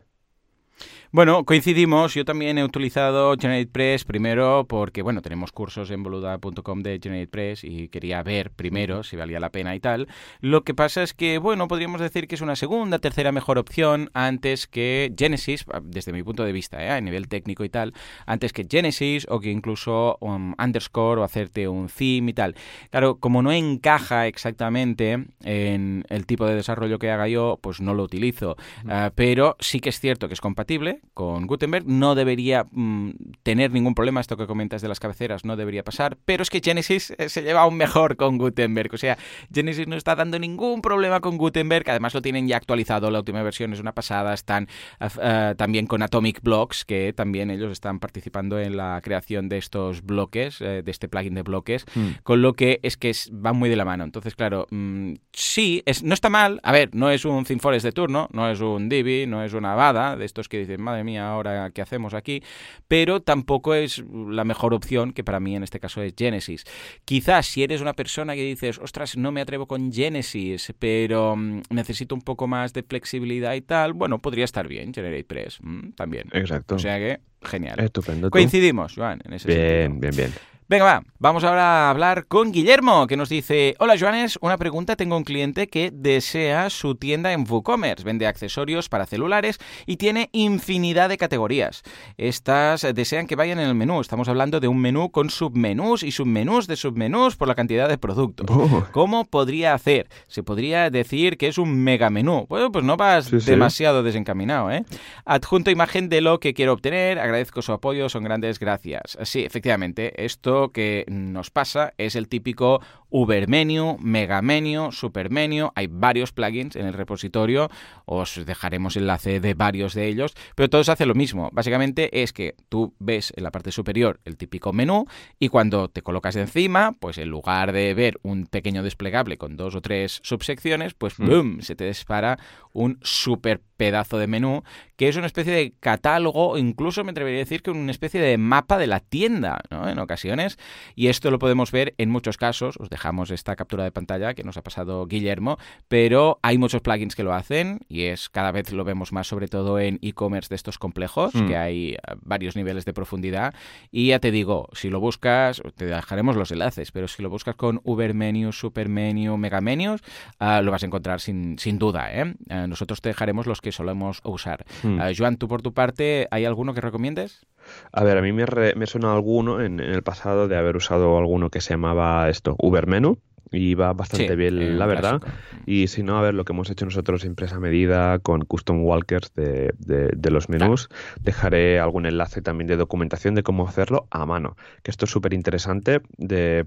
Bueno, 1.14 1.44
coincidimos. 1.44 2.14
Yo 2.14 2.24
también 2.24 2.56
he 2.56 2.64
utilizado 2.64 3.36
GeneratePress 3.38 4.06
primero 4.06 4.64
porque, 4.66 5.02
bueno, 5.02 5.20
tenemos 5.20 5.52
cursos 5.52 5.90
en 5.90 6.02
boluda.com 6.02 6.80
de 6.80 6.98
GeneratePress 7.02 7.64
y 7.64 7.90
quería 7.90 8.22
ver 8.22 8.50
primero 8.50 9.02
si 9.02 9.16
valía 9.16 9.38
la 9.38 9.50
pena 9.50 9.74
y 9.74 9.80
tal. 9.80 10.08
Lo 10.40 10.64
que 10.64 10.72
pasa 10.72 11.02
es 11.02 11.12
que, 11.12 11.36
bueno, 11.36 11.68
podríamos 11.68 12.00
decir 12.00 12.26
que 12.26 12.34
es 12.34 12.40
una 12.40 12.56
segunda, 12.56 12.98
tercera 12.98 13.30
mejor 13.30 13.58
opción 13.58 14.08
antes 14.14 14.66
que 14.66 15.12
Genesis, 15.14 15.66
desde 15.82 16.14
mi 16.14 16.22
punto 16.22 16.44
de 16.44 16.52
vista, 16.52 16.82
¿eh? 16.82 16.88
a 16.88 17.00
nivel 17.02 17.28
técnico 17.28 17.62
y 17.62 17.68
tal, 17.68 17.92
antes 18.24 18.54
que 18.54 18.66
Genesis 18.66 19.26
o 19.28 19.38
que 19.38 19.50
incluso 19.50 20.16
um, 20.20 20.54
underscore 20.58 21.20
o 21.20 21.24
hacerte 21.24 21.68
un 21.68 21.88
theme 21.88 22.30
y 22.30 22.32
tal. 22.32 22.54
Claro, 22.88 23.18
como 23.18 23.42
no 23.42 23.52
encaja 23.52 24.28
exactamente 24.28 25.26
en 25.44 26.06
el 26.08 26.24
tipo 26.24 26.46
de 26.46 26.54
desarrollo 26.54 26.98
que 26.98 27.10
haga 27.10 27.28
yo, 27.28 27.58
pues 27.60 27.82
no 27.82 27.92
lo 27.92 28.02
utilizo. 28.02 28.56
Ah, 28.88 29.12
pero 29.14 29.56
sí 29.60 29.78
que 29.78 29.90
es 29.90 30.00
cierto 30.00 30.26
que 30.26 30.32
es 30.32 30.40
compatible 30.40 31.01
con 31.14 31.46
Gutenberg. 31.46 31.86
No 31.86 32.14
debería 32.14 32.66
mm, 32.70 33.10
tener 33.42 33.70
ningún 33.70 33.94
problema, 33.94 34.20
esto 34.20 34.36
que 34.36 34.46
comentas 34.46 34.82
de 34.82 34.88
las 34.88 35.00
cabeceras 35.00 35.44
no 35.44 35.56
debería 35.56 35.82
pasar, 35.82 36.16
pero 36.24 36.42
es 36.42 36.50
que 36.50 36.60
Genesis 36.62 37.12
eh, 37.18 37.28
se 37.28 37.42
lleva 37.42 37.62
aún 37.62 37.76
mejor 37.76 38.16
con 38.16 38.38
Gutenberg. 38.38 38.92
O 38.94 38.98
sea, 38.98 39.18
Genesis 39.52 39.86
no 39.86 39.96
está 39.96 40.14
dando 40.16 40.38
ningún 40.38 40.82
problema 40.82 41.20
con 41.20 41.36
Gutenberg, 41.36 41.88
además 41.90 42.14
lo 42.14 42.22
tienen 42.22 42.48
ya 42.48 42.56
actualizado, 42.56 43.10
la 43.10 43.18
última 43.18 43.42
versión 43.42 43.72
es 43.72 43.80
una 43.80 43.92
pasada, 43.92 44.34
están 44.34 44.68
eh, 45.00 45.08
eh, 45.20 45.54
también 45.56 45.86
con 45.86 46.02
Atomic 46.02 46.42
Blocks, 46.42 46.84
que 46.84 47.12
también 47.12 47.50
ellos 47.50 47.72
están 47.72 47.98
participando 47.98 48.58
en 48.58 48.76
la 48.76 49.00
creación 49.02 49.48
de 49.48 49.58
estos 49.58 50.02
bloques, 50.02 50.58
de 50.58 50.82
este 50.86 51.08
plugin 51.08 51.34
de 51.34 51.42
bloques, 51.42 51.84
hmm. 51.94 52.22
con 52.22 52.42
lo 52.42 52.54
que 52.54 52.80
es 52.82 52.96
que 52.96 53.12
va 53.32 53.52
muy 53.52 53.68
de 53.68 53.76
la 53.76 53.84
mano. 53.84 54.04
Entonces, 54.04 54.34
claro, 54.34 54.66
mm, 54.70 55.14
sí, 55.32 55.82
es, 55.86 56.02
no 56.02 56.14
está 56.14 56.30
mal, 56.30 56.60
a 56.62 56.72
ver, 56.72 56.90
no 56.94 57.10
es 57.10 57.24
un 57.24 57.44
ThemeForest 57.44 57.84
de 57.84 57.92
turno, 57.92 58.28
no 58.32 58.50
es 58.50 58.60
un 58.60 58.88
Divi, 58.88 59.26
no 59.26 59.42
es 59.42 59.52
una 59.52 59.72
Avada, 59.72 60.16
de 60.16 60.24
estos 60.24 60.48
que 60.48 60.58
dicen, 60.58 60.82
madre 60.92 61.04
mía, 61.04 61.28
ahora 61.28 61.70
qué 61.70 61.82
hacemos 61.82 62.14
aquí, 62.14 62.42
pero 62.88 63.20
tampoco 63.20 63.74
es 63.74 64.02
la 64.12 64.44
mejor 64.44 64.74
opción, 64.74 65.12
que 65.12 65.24
para 65.24 65.40
mí 65.40 65.56
en 65.56 65.62
este 65.62 65.80
caso 65.80 66.02
es 66.02 66.14
Genesis. 66.16 66.64
Quizás 67.04 67.46
si 67.46 67.62
eres 67.62 67.80
una 67.80 67.94
persona 67.94 68.34
que 68.34 68.42
dices, 68.42 68.78
ostras, 68.78 69.16
no 69.16 69.32
me 69.32 69.40
atrevo 69.40 69.66
con 69.66 69.92
Genesis, 69.92 70.72
pero 70.78 71.36
mm, 71.36 71.62
necesito 71.70 72.14
un 72.14 72.22
poco 72.22 72.46
más 72.46 72.72
de 72.72 72.82
flexibilidad 72.82 73.54
y 73.54 73.62
tal, 73.62 73.92
bueno, 73.92 74.18
podría 74.18 74.44
estar 74.44 74.68
bien 74.68 74.92
GeneratePress 74.92 75.58
mm, 75.62 75.90
también. 75.90 76.28
Exacto. 76.32 76.76
O 76.76 76.78
sea 76.78 76.98
que, 76.98 77.20
genial. 77.42 77.80
Estupendo. 77.80 78.30
Coincidimos, 78.30 78.94
Joan, 78.94 79.20
en 79.24 79.32
ese 79.34 79.48
Bien, 79.48 80.00
bien, 80.00 80.14
bien. 80.16 80.32
Venga, 80.72 80.86
va, 80.86 81.02
vamos 81.18 81.44
ahora 81.44 81.64
a 81.64 81.90
hablar 81.90 82.28
con 82.28 82.50
Guillermo, 82.50 83.06
que 83.06 83.18
nos 83.18 83.28
dice, 83.28 83.76
hola 83.78 83.94
Joanes, 84.00 84.38
una 84.40 84.56
pregunta, 84.56 84.96
tengo 84.96 85.18
un 85.18 85.22
cliente 85.22 85.66
que 85.66 85.90
desea 85.92 86.70
su 86.70 86.94
tienda 86.94 87.34
en 87.34 87.44
WooCommerce, 87.46 88.04
vende 88.04 88.26
accesorios 88.26 88.88
para 88.88 89.04
celulares 89.04 89.58
y 89.84 89.98
tiene 89.98 90.30
infinidad 90.32 91.10
de 91.10 91.18
categorías. 91.18 91.82
Estas 92.16 92.86
desean 92.94 93.26
que 93.26 93.36
vayan 93.36 93.58
en 93.58 93.68
el 93.68 93.74
menú, 93.74 94.00
estamos 94.00 94.28
hablando 94.28 94.60
de 94.60 94.68
un 94.68 94.80
menú 94.80 95.10
con 95.10 95.28
submenús 95.28 96.02
y 96.02 96.10
submenús 96.10 96.66
de 96.66 96.76
submenús 96.76 97.36
por 97.36 97.48
la 97.48 97.54
cantidad 97.54 97.86
de 97.86 97.98
productos. 97.98 98.46
Oh. 98.48 98.86
¿Cómo 98.92 99.26
podría 99.26 99.74
hacer? 99.74 100.08
Se 100.26 100.42
podría 100.42 100.88
decir 100.88 101.36
que 101.36 101.48
es 101.48 101.58
un 101.58 101.84
mega 101.84 102.08
menú. 102.08 102.46
Bueno, 102.48 102.72
pues 102.72 102.82
no 102.82 102.96
vas 102.96 103.30
demasiado 103.44 104.02
desencaminado, 104.02 104.70
¿eh? 104.70 104.86
Adjunto 105.26 105.70
imagen 105.70 106.08
de 106.08 106.22
lo 106.22 106.40
que 106.40 106.54
quiero 106.54 106.72
obtener, 106.72 107.18
agradezco 107.18 107.60
su 107.60 107.72
apoyo, 107.72 108.08
son 108.08 108.24
grandes 108.24 108.58
gracias. 108.58 109.18
Sí, 109.24 109.44
efectivamente, 109.44 110.24
esto 110.24 110.61
que 110.70 111.04
nos 111.08 111.50
pasa 111.50 111.94
es 111.98 112.14
el 112.14 112.28
típico 112.28 112.80
Uber 113.12 113.46
Menu, 113.48 113.98
Mega 114.00 114.40
Menu, 114.40 114.90
Super 114.90 115.30
Menu. 115.30 115.70
Hay 115.74 115.86
varios 115.86 116.32
plugins 116.32 116.76
en 116.76 116.86
el 116.86 116.94
repositorio. 116.94 117.70
Os 118.06 118.40
dejaremos 118.46 118.96
enlace 118.96 119.40
de 119.40 119.54
varios 119.54 119.94
de 119.94 120.06
ellos. 120.06 120.34
Pero 120.54 120.70
todos 120.70 120.88
hacen 120.88 121.08
lo 121.08 121.14
mismo. 121.14 121.50
Básicamente 121.52 122.22
es 122.22 122.32
que 122.32 122.54
tú 122.68 122.94
ves 122.98 123.32
en 123.36 123.44
la 123.44 123.50
parte 123.50 123.70
superior 123.70 124.20
el 124.24 124.36
típico 124.36 124.72
menú 124.72 125.06
y 125.38 125.48
cuando 125.48 125.88
te 125.88 126.02
colocas 126.02 126.36
encima, 126.36 126.92
pues 126.98 127.18
en 127.18 127.28
lugar 127.28 127.72
de 127.72 127.92
ver 127.94 128.18
un 128.22 128.46
pequeño 128.46 128.82
desplegable 128.82 129.36
con 129.36 129.56
dos 129.56 129.74
o 129.74 129.82
tres 129.82 130.20
subsecciones, 130.22 130.94
pues 130.94 131.18
mm. 131.18 131.26
¡boom! 131.26 131.60
se 131.60 131.76
te 131.76 131.86
dispara 131.86 132.38
un 132.72 132.98
super 133.02 133.60
pedazo 133.76 134.16
de 134.16 134.26
menú 134.26 134.62
que 134.96 135.08
es 135.08 135.16
una 135.16 135.26
especie 135.26 135.52
de 135.52 135.74
catálogo, 135.80 136.56
incluso 136.56 137.02
me 137.02 137.10
atrevería 137.10 137.40
a 137.40 137.44
decir 137.44 137.62
que 137.62 137.72
una 137.72 137.90
especie 137.90 138.20
de 138.20 138.38
mapa 138.38 138.78
de 138.78 138.86
la 138.86 139.00
tienda, 139.00 139.60
¿no? 139.70 139.88
En 139.88 139.98
ocasiones 139.98 140.51
y 140.94 141.08
esto 141.08 141.30
lo 141.30 141.38
podemos 141.38 141.70
ver 141.72 141.94
en 141.98 142.10
muchos 142.10 142.36
casos. 142.36 142.76
Os 142.78 142.90
dejamos 142.90 143.30
esta 143.30 143.56
captura 143.56 143.84
de 143.84 143.92
pantalla 143.92 144.34
que 144.34 144.44
nos 144.44 144.56
ha 144.56 144.62
pasado 144.62 145.06
Guillermo, 145.06 145.58
pero 145.88 146.38
hay 146.42 146.58
muchos 146.58 146.80
plugins 146.82 147.14
que 147.16 147.22
lo 147.24 147.34
hacen 147.34 147.80
y 147.88 148.02
es 148.04 148.28
cada 148.28 148.52
vez 148.52 148.72
lo 148.72 148.84
vemos 148.84 149.12
más 149.12 149.26
sobre 149.26 149.48
todo 149.48 149.78
en 149.78 149.98
e-commerce 150.02 150.48
de 150.48 150.56
estos 150.56 150.78
complejos, 150.78 151.34
Mm. 151.34 151.46
que 151.48 151.56
hay 151.56 151.90
eh, 151.92 151.98
varios 152.22 152.56
niveles 152.56 152.84
de 152.84 152.92
profundidad 152.92 153.54
y 153.90 154.08
ya 154.08 154.18
te 154.18 154.30
digo, 154.30 154.68
si 154.72 154.90
lo 154.90 155.00
buscas, 155.00 155.62
te 155.76 155.86
dejaremos 155.86 156.36
los 156.36 156.50
enlaces, 156.50 156.92
pero 156.92 157.08
si 157.08 157.22
lo 157.22 157.30
buscas 157.30 157.54
con 157.56 157.80
Uber 157.84 158.14
Menu, 158.14 158.52
Super 158.52 158.88
Menu, 158.88 159.36
Mega 159.36 159.60
Menus, 159.60 160.00
ah, 160.38 160.60
lo 160.62 160.70
vas 160.70 160.82
a 160.82 160.86
encontrar 160.86 161.20
sin, 161.20 161.58
sin 161.58 161.78
duda. 161.78 162.12
¿eh? 162.12 162.34
Eh, 162.48 162.66
nosotros 162.68 163.00
te 163.00 163.08
dejaremos 163.10 163.46
los 163.46 163.60
que 163.60 163.72
solemos 163.72 164.20
usar. 164.24 164.64
Mm. 164.82 165.00
Ah, 165.00 165.10
Joan, 165.16 165.36
tú 165.36 165.48
por 165.48 165.62
tu 165.62 165.72
parte, 165.72 166.28
¿hay 166.30 166.44
alguno 166.44 166.74
que 166.74 166.80
recomiendes? 166.80 167.46
A 167.92 168.04
ver, 168.04 168.18
a 168.18 168.22
mí 168.22 168.32
me, 168.32 168.46
re- 168.46 168.74
me 168.76 168.86
suena 168.86 169.12
alguno 169.12 169.60
en, 169.60 169.80
en 169.80 169.90
el 169.90 170.02
pasado 170.02 170.48
de 170.48 170.56
haber 170.56 170.76
usado 170.76 171.16
alguno 171.18 171.50
que 171.50 171.60
se 171.60 171.70
llamaba 171.74 172.28
esto, 172.28 172.56
Uber 172.58 172.86
Menu, 172.86 173.18
y 173.52 173.74
va 173.74 173.92
bastante 173.92 174.28
Sí, 174.32 174.36
bien, 174.36 174.58
eh, 174.58 174.72
la 174.74 174.86
verdad. 174.86 175.20
clásico. 175.20 175.62
Y 175.66 175.86
si 175.88 176.02
no, 176.02 176.18
a 176.18 176.22
ver, 176.22 176.34
lo 176.34 176.44
que 176.44 176.52
hemos 176.52 176.70
hecho 176.70 176.84
nosotros 176.84 177.24
impresa 177.24 177.60
medida 177.60 178.18
con 178.18 178.42
custom 178.44 178.82
walkers 178.84 179.32
de, 179.34 179.72
de- 179.78 180.08
de 180.16 180.30
los 180.30 180.48
menús, 180.48 180.88
dejaré 181.24 181.78
algún 181.78 182.06
enlace 182.06 182.42
también 182.42 182.66
de 182.68 182.76
documentación 182.76 183.34
de 183.34 183.42
cómo 183.42 183.68
hacerlo 183.68 184.06
a 184.10 184.26
mano, 184.26 184.56
que 184.82 184.90
esto 184.90 185.04
es 185.04 185.10
súper 185.10 185.34
interesante 185.34 186.00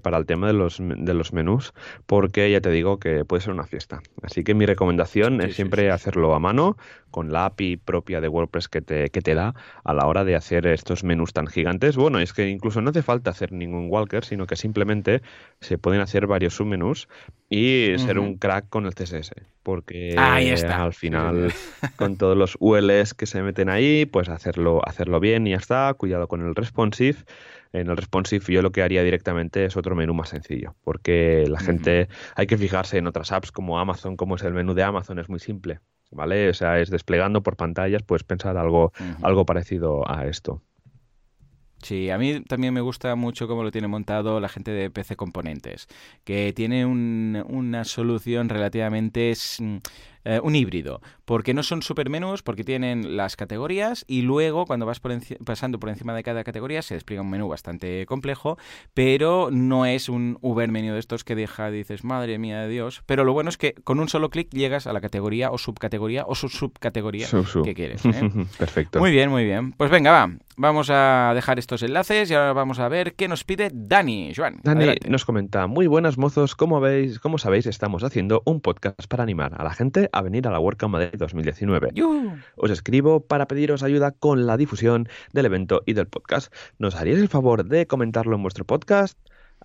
para 0.02 0.18
el 0.18 0.26
tema 0.26 0.46
de 0.46 0.52
los, 0.52 0.78
de 0.80 1.14
los 1.14 1.32
menús, 1.32 1.72
porque 2.06 2.50
ya 2.50 2.60
te 2.60 2.70
digo 2.70 2.98
que 2.98 3.24
puede 3.24 3.42
ser 3.42 3.52
una 3.52 3.64
fiesta. 3.64 4.00
Así 4.22 4.44
que 4.44 4.54
mi 4.54 4.66
recomendación 4.66 5.40
Sí, 5.40 5.46
es 5.46 5.50
sí, 5.50 5.56
siempre 5.56 5.90
hacerlo 5.90 6.34
a 6.34 6.38
mano, 6.38 6.76
con 7.10 7.32
la 7.32 7.46
API 7.46 7.76
propia 7.78 8.20
de 8.20 8.28
WordPress 8.28 8.68
que 8.68 8.82
te, 8.82 9.08
que 9.10 9.22
te 9.22 9.34
da 9.34 9.54
a 9.84 9.94
la 9.94 10.06
hora 10.06 10.24
de 10.24 10.36
hacer 10.36 10.66
estos 10.66 11.02
menús 11.02 11.32
tan 11.32 11.46
gigantes. 11.46 11.96
Bueno, 11.96 12.18
es 12.18 12.32
que 12.32 12.48
incluso 12.48 12.80
no 12.82 12.90
hace 12.90 13.02
falta 13.02 13.30
hacer 13.30 13.52
ningún 13.52 13.86
walker, 13.90 14.24
sino 14.24 14.46
que 14.46 14.56
simplemente 14.56 15.22
se 15.60 15.78
pueden 15.78 16.00
hacer 16.02 16.26
varios 16.26 16.54
submenús 16.54 16.75
y 17.48 17.94
ser 17.98 18.18
un 18.18 18.36
crack 18.36 18.68
con 18.68 18.86
el 18.86 18.94
CSS. 18.94 19.32
Porque 19.62 20.14
Ahí 20.16 20.50
está. 20.50 20.82
al 20.82 20.94
final, 20.94 21.52
con 21.96 22.16
todos 22.16 22.36
los 22.36 22.56
ULs 22.60 23.14
que 23.14 23.26
se 23.26 23.42
meten 23.42 23.68
ahí, 23.68 24.06
pues 24.06 24.28
hacerlo, 24.28 24.80
hacerlo 24.86 25.20
bien 25.20 25.46
y 25.46 25.50
ya 25.50 25.56
está. 25.56 25.92
Cuidado 25.94 26.28
con 26.28 26.46
el 26.46 26.54
responsive. 26.54 27.16
En 27.72 27.90
el 27.90 27.96
responsive 27.96 28.44
yo 28.48 28.62
lo 28.62 28.72
que 28.72 28.82
haría 28.82 29.02
directamente 29.02 29.64
es 29.64 29.76
otro 29.76 29.94
menú 29.94 30.14
más 30.14 30.30
sencillo, 30.30 30.74
porque 30.82 31.44
la 31.48 31.60
gente 31.60 32.08
hay 32.34 32.46
que 32.46 32.56
fijarse 32.56 32.98
en 32.98 33.06
otras 33.06 33.32
apps 33.32 33.52
como 33.52 33.78
Amazon, 33.78 34.16
como 34.16 34.36
es 34.36 34.42
el 34.44 34.54
menú 34.54 34.72
de 34.72 34.82
Amazon, 34.82 35.18
es 35.18 35.28
muy 35.28 35.40
simple, 35.40 35.80
¿vale? 36.10 36.48
O 36.48 36.54
sea, 36.54 36.78
es 36.78 36.90
desplegando 36.90 37.42
por 37.42 37.56
pantallas, 37.56 38.02
puedes 38.02 38.24
pensar 38.24 38.56
algo, 38.56 38.92
algo 39.22 39.44
parecido 39.44 40.08
a 40.10 40.26
esto. 40.26 40.62
Sí, 41.82 42.10
a 42.10 42.18
mí 42.18 42.40
también 42.40 42.72
me 42.74 42.80
gusta 42.80 43.14
mucho 43.16 43.46
cómo 43.46 43.62
lo 43.62 43.70
tiene 43.70 43.86
montado 43.86 44.40
la 44.40 44.48
gente 44.48 44.70
de 44.72 44.90
PC 44.90 45.14
Componentes, 45.14 45.86
que 46.24 46.52
tiene 46.54 46.84
un- 46.86 47.44
una 47.48 47.84
solución 47.84 48.48
relativamente 48.48 49.30
s- 49.30 49.62
eh, 50.28 50.40
un 50.42 50.56
híbrido, 50.56 51.00
porque 51.24 51.54
no 51.54 51.62
son 51.62 51.82
supermenús, 51.82 52.42
porque 52.42 52.64
tienen 52.64 53.16
las 53.16 53.36
categorías 53.36 54.04
y 54.08 54.22
luego 54.22 54.66
cuando 54.66 54.84
vas 54.84 54.98
por 54.98 55.16
pasando 55.44 55.78
por 55.78 55.88
encima 55.88 56.14
de 56.14 56.24
cada 56.24 56.42
categoría 56.42 56.82
se 56.82 56.94
despliega 56.94 57.22
un 57.22 57.30
menú 57.30 57.46
bastante 57.46 58.04
complejo, 58.06 58.58
pero 58.92 59.50
no 59.52 59.86
es 59.86 60.08
un 60.08 60.36
Uber 60.40 60.68
menú 60.68 60.94
de 60.94 60.98
estos 60.98 61.22
que 61.22 61.36
deja, 61.36 61.70
dices, 61.70 62.02
madre 62.02 62.38
mía 62.38 62.60
de 62.62 62.68
Dios, 62.68 63.04
pero 63.06 63.22
lo 63.22 63.32
bueno 63.32 63.50
es 63.50 63.56
que 63.56 63.74
con 63.84 64.00
un 64.00 64.08
solo 64.08 64.28
clic 64.30 64.50
llegas 64.50 64.88
a 64.88 64.92
la 64.92 65.00
categoría 65.00 65.52
o 65.52 65.58
subcategoría 65.58 66.24
o 66.26 66.34
su 66.34 66.48
subcategoría 66.48 67.28
Su, 67.28 67.44
su. 67.44 67.62
que 67.62 67.74
quieres. 67.74 68.04
¿eh? 68.04 68.28
Perfecto. 68.58 68.98
Muy 68.98 69.12
bien, 69.12 69.30
muy 69.30 69.44
bien. 69.44 69.72
Pues 69.72 69.90
venga, 69.92 70.10
va. 70.10 70.36
Vamos 70.58 70.88
a 70.90 71.32
dejar 71.34 71.58
estos 71.58 71.82
enlaces 71.82 72.30
y 72.30 72.34
ahora 72.34 72.54
vamos 72.54 72.78
a 72.78 72.88
ver 72.88 73.14
qué 73.14 73.28
nos 73.28 73.44
pide 73.44 73.70
Dani. 73.72 74.32
Joan, 74.34 74.58
Dani 74.62 74.78
adelante. 74.84 75.10
nos 75.10 75.26
comenta, 75.26 75.66
muy 75.66 75.86
buenas 75.86 76.16
mozos, 76.16 76.56
como 76.56 76.80
veis, 76.80 77.20
como 77.20 77.36
sabéis, 77.36 77.66
estamos 77.66 78.02
haciendo 78.02 78.42
un 78.46 78.62
podcast 78.62 79.06
para 79.06 79.22
animar 79.22 79.52
a 79.60 79.64
la 79.64 79.74
gente 79.74 80.08
a 80.16 80.22
venir 80.22 80.46
a 80.46 80.50
la 80.50 80.58
WordCamp 80.58 80.92
Madrid 80.92 81.18
2019. 81.18 81.90
Yuhu. 81.94 82.38
Os 82.56 82.70
escribo 82.70 83.20
para 83.20 83.46
pediros 83.46 83.82
ayuda 83.82 84.12
con 84.12 84.46
la 84.46 84.56
difusión 84.56 85.08
del 85.32 85.46
evento 85.46 85.82
y 85.86 85.92
del 85.92 86.06
podcast. 86.06 86.52
¿Nos 86.78 86.94
haríais 86.94 87.20
el 87.20 87.28
favor 87.28 87.64
de 87.64 87.86
comentarlo 87.86 88.34
en 88.36 88.42
vuestro 88.42 88.64
podcast? 88.64 89.18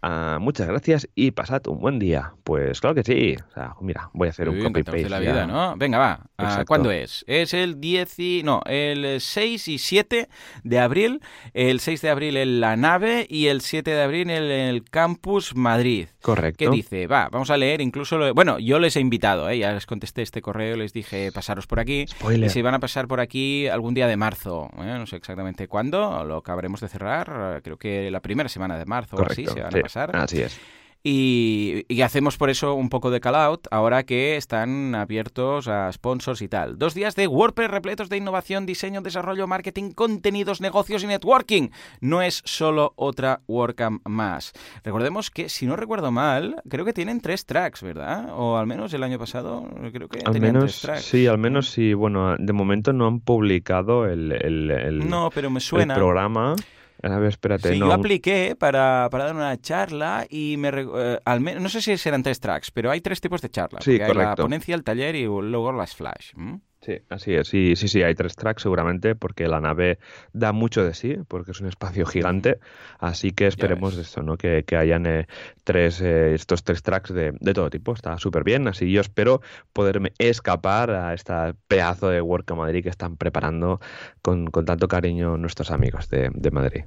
Ah, 0.04 0.40
muchas 0.42 0.68
gracias 0.68 1.08
y 1.14 1.30
pasad 1.32 1.62
un 1.68 1.80
buen 1.80 2.00
día. 2.00 2.34
Pues 2.44 2.82
claro 2.82 2.96
que 2.96 3.04
sí. 3.04 3.36
O 3.50 3.54
sea, 3.54 3.76
mira, 3.82 4.10
voy 4.14 4.28
a 4.28 4.32
hacer 4.32 4.50
Uy, 4.50 4.56
un 4.58 4.64
copy 4.64 4.80
encantados 4.80 4.98
de 5.04 5.10
paste. 5.10 5.10
la 5.10 5.24
ya. 5.26 5.32
vida, 5.32 5.46
¿no? 5.48 5.76
Venga, 5.78 6.00
va. 6.00 6.20
Ah, 6.38 6.44
Exacto. 6.46 6.66
¿Cuándo 6.66 6.90
es? 6.92 7.24
Es 7.28 7.54
el 7.54 7.80
10 7.80 8.18
y... 8.20 8.42
No, 8.44 8.62
el 8.66 9.22
6 9.22 9.68
y 9.68 9.78
7 9.78 10.28
de 10.64 10.80
abril. 10.80 11.22
El 11.54 11.80
6 11.80 12.02
de 12.02 12.10
abril 12.10 12.38
en 12.38 12.60
la 12.62 12.76
nave 12.76 13.28
y 13.30 13.46
el 13.48 13.62
7 13.62 13.92
de 13.92 14.02
abril 14.02 14.32
en 14.32 14.42
el 14.44 14.84
Campus 14.86 15.56
Madrid. 15.56 16.08
Correcto. 16.24 16.58
¿Qué 16.58 16.70
dice? 16.76 17.06
Va, 17.06 17.30
vamos 17.32 17.52
a 17.52 17.58
leer 17.58 17.80
incluso... 17.80 18.18
lo- 18.18 18.34
Bueno, 18.34 18.58
yo 18.58 18.80
les 18.80 18.96
he 18.96 19.02
invitado, 19.02 19.50
¿eh? 19.52 19.60
ya 19.60 19.72
les 19.72 19.86
contesté 19.86 20.24
este 20.24 20.42
correo, 20.42 20.78
les 20.78 20.94
dije 20.94 21.32
pasaros 21.32 21.68
por 21.68 21.80
aquí. 21.80 22.08
Spoiler. 22.08 22.48
Y 22.48 22.50
se 22.50 22.64
van 22.64 22.74
a 22.74 22.80
pasar 22.80 23.08
por 23.08 23.20
aquí 23.20 23.68
algún 23.68 23.94
día 23.94 24.08
de 24.08 24.18
marzo. 24.18 24.68
¿eh? 24.80 24.96
No 24.98 25.06
sé 25.06 25.16
exactamente 25.18 25.68
cuándo, 25.68 26.24
lo 26.24 26.38
acabaremos 26.38 26.82
de 26.82 26.88
cerrar. 26.88 27.62
Creo 27.64 27.78
que 27.78 28.10
la 28.10 28.20
primera 28.20 28.50
semana 28.50 28.80
de 28.80 28.86
marzo 28.86 29.16
o 29.16 29.22
así 29.24 29.46
se 29.46 29.62
van 29.62 29.72
sí, 29.72 29.78
a 29.78 29.82
pasar. 29.84 29.91
Así 29.96 30.42
es. 30.42 30.60
Y, 31.04 31.84
y 31.88 32.02
hacemos 32.04 32.38
por 32.38 32.52
eso 32.52 32.76
un 32.76 32.90
poco 32.90 33.10
de 33.10 33.20
call 33.20 33.34
out 33.34 33.66
ahora 33.72 34.04
que 34.04 34.36
están 34.38 34.94
abiertos 34.94 35.68
a 35.68 35.92
sponsors 35.92 36.44
y 36.44 36.48
tal. 36.48 36.78
Dos 36.78 36.94
días 36.94 37.16
de 37.16 37.26
WordPress 37.26 37.72
repletos 37.72 38.08
de 38.08 38.18
innovación, 38.18 38.68
diseño, 38.68 39.02
desarrollo, 39.02 39.48
marketing, 39.48 39.94
contenidos, 39.94 40.62
negocios 40.62 41.04
y 41.04 41.08
networking. 41.08 41.70
No 42.02 42.22
es 42.22 42.44
solo 42.46 42.94
otra 42.98 43.42
WordCamp 43.48 44.08
más. 44.08 44.54
Recordemos 44.84 45.32
que, 45.32 45.50
si 45.50 45.66
no 45.66 45.76
recuerdo 45.76 46.12
mal, 46.12 46.58
creo 46.70 46.86
que 46.86 46.94
tienen 46.94 47.20
tres 47.20 47.48
tracks, 47.48 47.82
¿verdad? 47.82 48.28
O 48.38 48.58
al 48.58 48.68
menos 48.68 48.94
el 48.94 49.02
año 49.02 49.18
pasado 49.18 49.68
creo 49.92 50.08
que 50.08 50.20
Al 50.24 50.34
tenían 50.34 50.54
menos, 50.54 50.64
tres 50.66 50.82
tracks. 50.82 51.06
sí, 51.06 51.26
al 51.26 51.40
menos 51.40 51.72
sí. 51.72 51.96
Bueno, 51.96 52.36
de 52.38 52.54
momento 52.54 52.94
no 52.94 53.08
han 53.08 53.22
publicado 53.22 54.06
el, 54.06 54.34
el, 54.34 54.70
el- 54.70 55.10
No, 55.10 55.32
pero 55.34 55.50
me 55.50 55.58
el 55.58 55.62
suena. 55.64 55.96
programa. 55.96 56.56
A 57.04 57.20
ver, 57.20 57.30
espérate. 57.30 57.74
Sí, 57.74 57.80
no. 57.80 57.88
yo 57.88 57.94
apliqué 57.94 58.56
para, 58.58 59.08
para 59.12 59.26
dar 59.26 59.36
una 59.36 59.60
charla 59.60 60.26
y 60.30 60.56
me 60.58 60.70
eh, 60.70 61.20
al 61.26 61.42
menos 61.42 61.62
no 61.64 61.70
sé 61.70 61.82
si 61.82 61.98
serán 61.98 62.24
tres 62.24 62.40
tracks, 62.40 62.72
pero 62.72 62.92
hay 62.92 63.02
tres 63.02 63.22
tipos 63.22 63.42
de 63.42 63.50
charlas. 63.50 63.84
Sí, 63.84 64.00
hay 64.00 64.14
la 64.14 64.36
ponencia, 64.36 64.76
el 64.76 64.84
taller 64.84 65.16
y 65.16 65.24
luego 65.24 65.72
las 65.72 65.96
flash. 65.96 66.32
¿m? 66.38 66.60
Sí, 66.82 67.00
así 67.10 67.36
es. 67.36 67.48
Sí, 67.48 67.76
sí, 67.76 67.88
sí, 67.88 68.02
hay 68.02 68.16
tres 68.16 68.36
tracks 68.36 68.64
seguramente 68.64 69.14
porque 69.14 69.48
la 69.48 69.62
nave 69.62 70.00
da 70.34 70.52
mucho 70.52 70.84
de 70.84 70.96
sí, 70.96 71.16
porque 71.28 71.52
es 71.52 71.62
un 71.62 71.68
espacio 71.68 72.08
gigante. 72.08 72.60
Así 72.98 73.32
que 73.32 73.46
esperemos 73.46 73.96
esto, 73.98 74.24
¿no? 74.24 74.36
Que, 74.36 74.64
que 74.66 74.78
hayan 74.78 75.06
eh, 75.06 75.28
tres, 75.64 76.02
eh, 76.02 76.34
estos 76.34 76.64
tres 76.64 76.82
tracks 76.82 77.14
de, 77.14 77.34
de 77.40 77.54
todo 77.54 77.70
tipo. 77.70 77.94
Está 77.94 78.18
súper 78.18 78.44
bien. 78.44 78.68
Así 78.68 78.92
yo 78.92 79.02
espero 79.02 79.42
poderme 79.74 80.14
escapar 80.18 80.90
a 80.90 81.14
este 81.14 81.34
pedazo 81.68 82.10
de 82.10 82.20
Work 82.20 82.50
a 82.52 82.56
Madrid 82.56 82.82
que 82.82 82.90
están 82.90 83.16
preparando 83.16 83.80
con, 84.24 84.48
con 84.48 84.66
tanto 84.66 84.88
cariño 84.88 85.38
nuestros 85.38 85.70
amigos 85.70 86.10
de, 86.10 86.32
de 86.34 86.52
Madrid. 86.52 86.86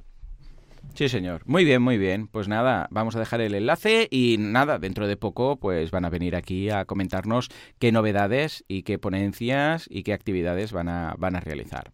Sí, 0.95 1.09
señor. 1.09 1.41
Muy 1.45 1.65
bien, 1.65 1.81
muy 1.81 1.97
bien. 1.97 2.27
Pues 2.27 2.47
nada, 2.47 2.87
vamos 2.89 3.17
a 3.17 3.19
dejar 3.19 3.41
el 3.41 3.53
enlace 3.53 4.07
y 4.09 4.37
nada, 4.39 4.79
dentro 4.79 5.07
de 5.07 5.17
poco 5.17 5.57
pues 5.57 5.91
van 5.91 6.05
a 6.05 6.09
venir 6.09 6.37
aquí 6.37 6.69
a 6.69 6.85
comentarnos 6.85 7.49
qué 7.79 7.91
novedades 7.91 8.63
y 8.69 8.83
qué 8.83 8.97
ponencias 8.97 9.87
y 9.89 10.03
qué 10.03 10.13
actividades 10.13 10.71
van 10.71 10.87
a, 10.87 11.13
van 11.17 11.35
a 11.35 11.41
realizar. 11.41 11.91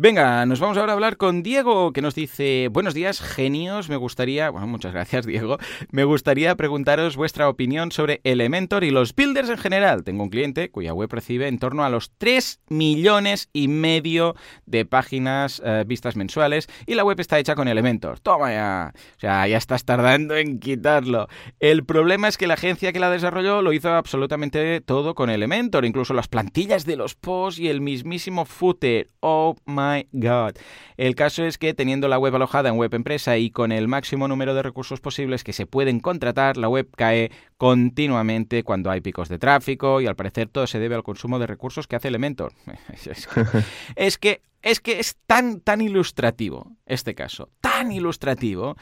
Venga, 0.00 0.46
nos 0.46 0.60
vamos 0.60 0.78
ahora 0.78 0.92
a 0.92 0.94
hablar 0.94 1.16
con 1.16 1.42
Diego, 1.42 1.92
que 1.92 2.02
nos 2.02 2.14
dice, 2.14 2.68
buenos 2.70 2.94
días, 2.94 3.20
genios, 3.20 3.88
me 3.88 3.96
gustaría, 3.96 4.48
bueno, 4.48 4.68
muchas 4.68 4.92
gracias 4.92 5.26
Diego, 5.26 5.58
me 5.90 6.04
gustaría 6.04 6.54
preguntaros 6.54 7.16
vuestra 7.16 7.48
opinión 7.48 7.90
sobre 7.90 8.20
Elementor 8.22 8.84
y 8.84 8.92
los 8.92 9.12
builders 9.12 9.48
en 9.48 9.58
general. 9.58 10.04
Tengo 10.04 10.22
un 10.22 10.30
cliente 10.30 10.70
cuya 10.70 10.94
web 10.94 11.12
recibe 11.12 11.48
en 11.48 11.58
torno 11.58 11.82
a 11.82 11.90
los 11.90 12.12
3 12.16 12.60
millones 12.68 13.50
y 13.52 13.66
medio 13.66 14.36
de 14.66 14.84
páginas 14.84 15.60
eh, 15.64 15.82
vistas 15.84 16.14
mensuales 16.14 16.68
y 16.86 16.94
la 16.94 17.02
web 17.02 17.18
está 17.18 17.40
hecha 17.40 17.56
con 17.56 17.66
Elementor. 17.66 18.20
Toma 18.20 18.52
ya, 18.52 18.92
o 18.94 19.18
sea, 19.18 19.48
ya 19.48 19.56
estás 19.56 19.84
tardando 19.84 20.36
en 20.36 20.60
quitarlo. 20.60 21.26
El 21.58 21.84
problema 21.84 22.28
es 22.28 22.38
que 22.38 22.46
la 22.46 22.54
agencia 22.54 22.92
que 22.92 23.00
la 23.00 23.10
desarrolló 23.10 23.62
lo 23.62 23.72
hizo 23.72 23.92
absolutamente 23.92 24.80
todo 24.80 25.16
con 25.16 25.28
Elementor, 25.28 25.84
incluso 25.84 26.14
las 26.14 26.28
plantillas 26.28 26.84
de 26.84 26.94
los 26.94 27.16
posts 27.16 27.58
y 27.58 27.66
el 27.66 27.80
mismísimo 27.80 28.44
footer. 28.44 29.08
Oh 29.18 29.56
my 29.66 29.87
god. 30.12 30.52
El 30.96 31.14
caso 31.14 31.44
es 31.44 31.58
que 31.58 31.74
teniendo 31.74 32.08
la 32.08 32.18
web 32.18 32.34
alojada 32.34 32.68
en 32.68 32.76
web 32.76 32.94
empresa 32.94 33.36
y 33.36 33.50
con 33.50 33.72
el 33.72 33.88
máximo 33.88 34.28
número 34.28 34.54
de 34.54 34.62
recursos 34.62 35.00
posibles 35.00 35.44
que 35.44 35.52
se 35.52 35.66
pueden 35.66 36.00
contratar, 36.00 36.56
la 36.56 36.68
web 36.68 36.88
cae 36.96 37.30
continuamente 37.56 38.62
cuando 38.64 38.90
hay 38.90 39.00
picos 39.00 39.28
de 39.28 39.38
tráfico 39.38 40.00
y 40.00 40.06
al 40.06 40.16
parecer 40.16 40.48
todo 40.48 40.66
se 40.66 40.78
debe 40.78 40.94
al 40.94 41.02
consumo 41.02 41.38
de 41.38 41.46
recursos 41.46 41.86
que 41.86 41.96
hace 41.96 42.08
Elementor. 42.08 42.52
Es 43.96 44.18
que 44.18 44.42
es, 44.62 44.80
que 44.80 44.98
es 44.98 45.16
tan, 45.26 45.60
tan 45.60 45.80
ilustrativo 45.80 46.72
este 46.86 47.14
caso, 47.14 47.50
tan 47.60 47.92
ilustrativo 47.92 48.76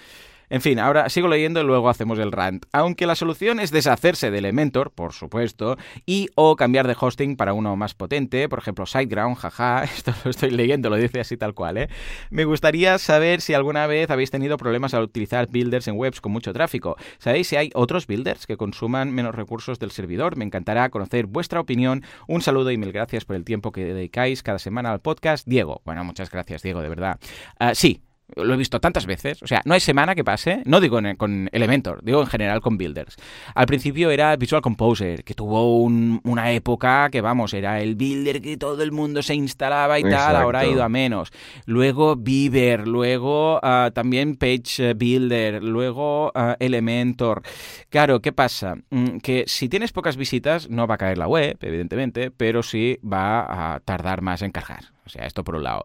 En 0.48 0.60
fin, 0.60 0.78
ahora 0.78 1.08
sigo 1.08 1.28
leyendo 1.28 1.60
y 1.60 1.64
luego 1.64 1.88
hacemos 1.88 2.18
el 2.18 2.32
rant. 2.32 2.66
Aunque 2.72 3.06
la 3.06 3.14
solución 3.14 3.60
es 3.60 3.70
deshacerse 3.70 4.30
de 4.30 4.38
Elementor, 4.38 4.92
por 4.92 5.12
supuesto, 5.12 5.76
y 6.04 6.28
o 6.34 6.56
cambiar 6.56 6.86
de 6.86 6.96
hosting 6.98 7.36
para 7.36 7.52
uno 7.52 7.76
más 7.76 7.94
potente, 7.94 8.48
por 8.48 8.60
ejemplo 8.60 8.86
SiteGround, 8.86 9.36
jaja, 9.36 9.84
esto 9.96 10.12
lo 10.24 10.30
estoy 10.30 10.50
leyendo, 10.50 10.90
lo 10.90 10.96
dice 10.96 11.20
así 11.20 11.36
tal 11.36 11.54
cual, 11.54 11.78
¿eh? 11.78 11.88
Me 12.30 12.44
gustaría 12.44 12.98
saber 12.98 13.40
si 13.40 13.54
alguna 13.54 13.86
vez 13.86 14.10
habéis 14.10 14.30
tenido 14.30 14.56
problemas 14.56 14.94
al 14.94 15.02
utilizar 15.02 15.48
builders 15.48 15.88
en 15.88 15.96
webs 15.96 16.20
con 16.20 16.32
mucho 16.32 16.52
tráfico. 16.52 16.96
¿Sabéis 17.18 17.48
si 17.48 17.56
hay 17.56 17.70
otros 17.74 18.06
builders 18.06 18.46
que 18.46 18.56
consuman 18.56 19.12
menos 19.12 19.34
recursos 19.34 19.78
del 19.78 19.90
servidor? 19.90 20.36
Me 20.36 20.44
encantará 20.44 20.88
conocer 20.90 21.26
vuestra 21.26 21.60
opinión. 21.60 22.02
Un 22.28 22.42
saludo 22.42 22.70
y 22.70 22.76
mil 22.76 22.92
gracias 22.92 23.24
por 23.24 23.36
el 23.36 23.44
tiempo 23.44 23.72
que 23.72 23.84
dedicáis 23.84 24.42
cada 24.42 24.58
semana 24.58 24.92
al 24.92 25.00
podcast. 25.00 25.46
Diego, 25.46 25.82
bueno, 25.84 26.04
muchas 26.04 26.30
gracias 26.30 26.62
Diego, 26.62 26.82
de 26.82 26.88
verdad. 26.88 27.18
Ah, 27.58 27.74
sí, 27.74 28.00
lo 28.36 28.54
he 28.54 28.56
visto 28.56 28.80
tantas 28.80 29.06
veces. 29.06 29.42
O 29.42 29.46
sea, 29.46 29.62
no 29.64 29.74
hay 29.74 29.80
semana 29.80 30.14
que 30.14 30.24
pase, 30.24 30.62
no 30.64 30.80
digo 30.80 30.98
con 31.16 31.48
Elementor, 31.52 32.02
digo 32.02 32.20
en 32.20 32.26
general 32.26 32.60
con 32.60 32.76
Builders. 32.76 33.16
Al 33.54 33.66
principio 33.66 34.10
era 34.10 34.36
Visual 34.36 34.62
Composer, 34.62 35.24
que 35.24 35.34
tuvo 35.34 35.78
una 35.80 36.52
época 36.52 37.08
que, 37.10 37.20
vamos, 37.20 37.54
era 37.54 37.80
el 37.80 37.96
builder 37.96 38.40
que 38.40 38.56
todo 38.56 38.82
el 38.82 38.92
mundo 38.92 39.22
se 39.22 39.34
instalaba 39.34 39.98
y 39.98 40.02
tal, 40.02 40.36
ahora 40.36 40.60
ha 40.60 40.66
ido 40.66 40.82
a 40.82 40.88
menos. 40.88 41.32
Luego 41.64 42.16
Beaver, 42.16 42.86
luego 42.86 43.58
ah, 43.62 43.90
también 43.92 44.36
Page 44.36 44.94
Builder, 44.94 45.62
luego 45.62 46.32
ah, 46.34 46.56
Elementor. 46.58 47.42
Claro, 47.88 48.20
¿qué 48.20 48.32
pasa? 48.32 48.76
Mm, 48.90 49.18
que 49.18 49.44
si 49.46 49.68
tienes 49.68 49.92
pocas 49.92 50.16
visitas, 50.16 50.68
no 50.68 50.86
va 50.86 50.96
a 50.96 50.98
caer 50.98 51.18
la 51.18 51.28
web, 51.28 51.56
evidentemente, 51.60 52.30
pero 52.30 52.62
sí 52.62 52.98
va 53.04 53.74
a 53.74 53.80
tardar 53.80 54.22
más 54.22 54.42
en 54.42 54.50
cargar. 54.50 54.95
O 55.06 55.08
sea, 55.08 55.24
esto 55.24 55.44
por 55.44 55.54
un 55.54 55.62
lado. 55.62 55.84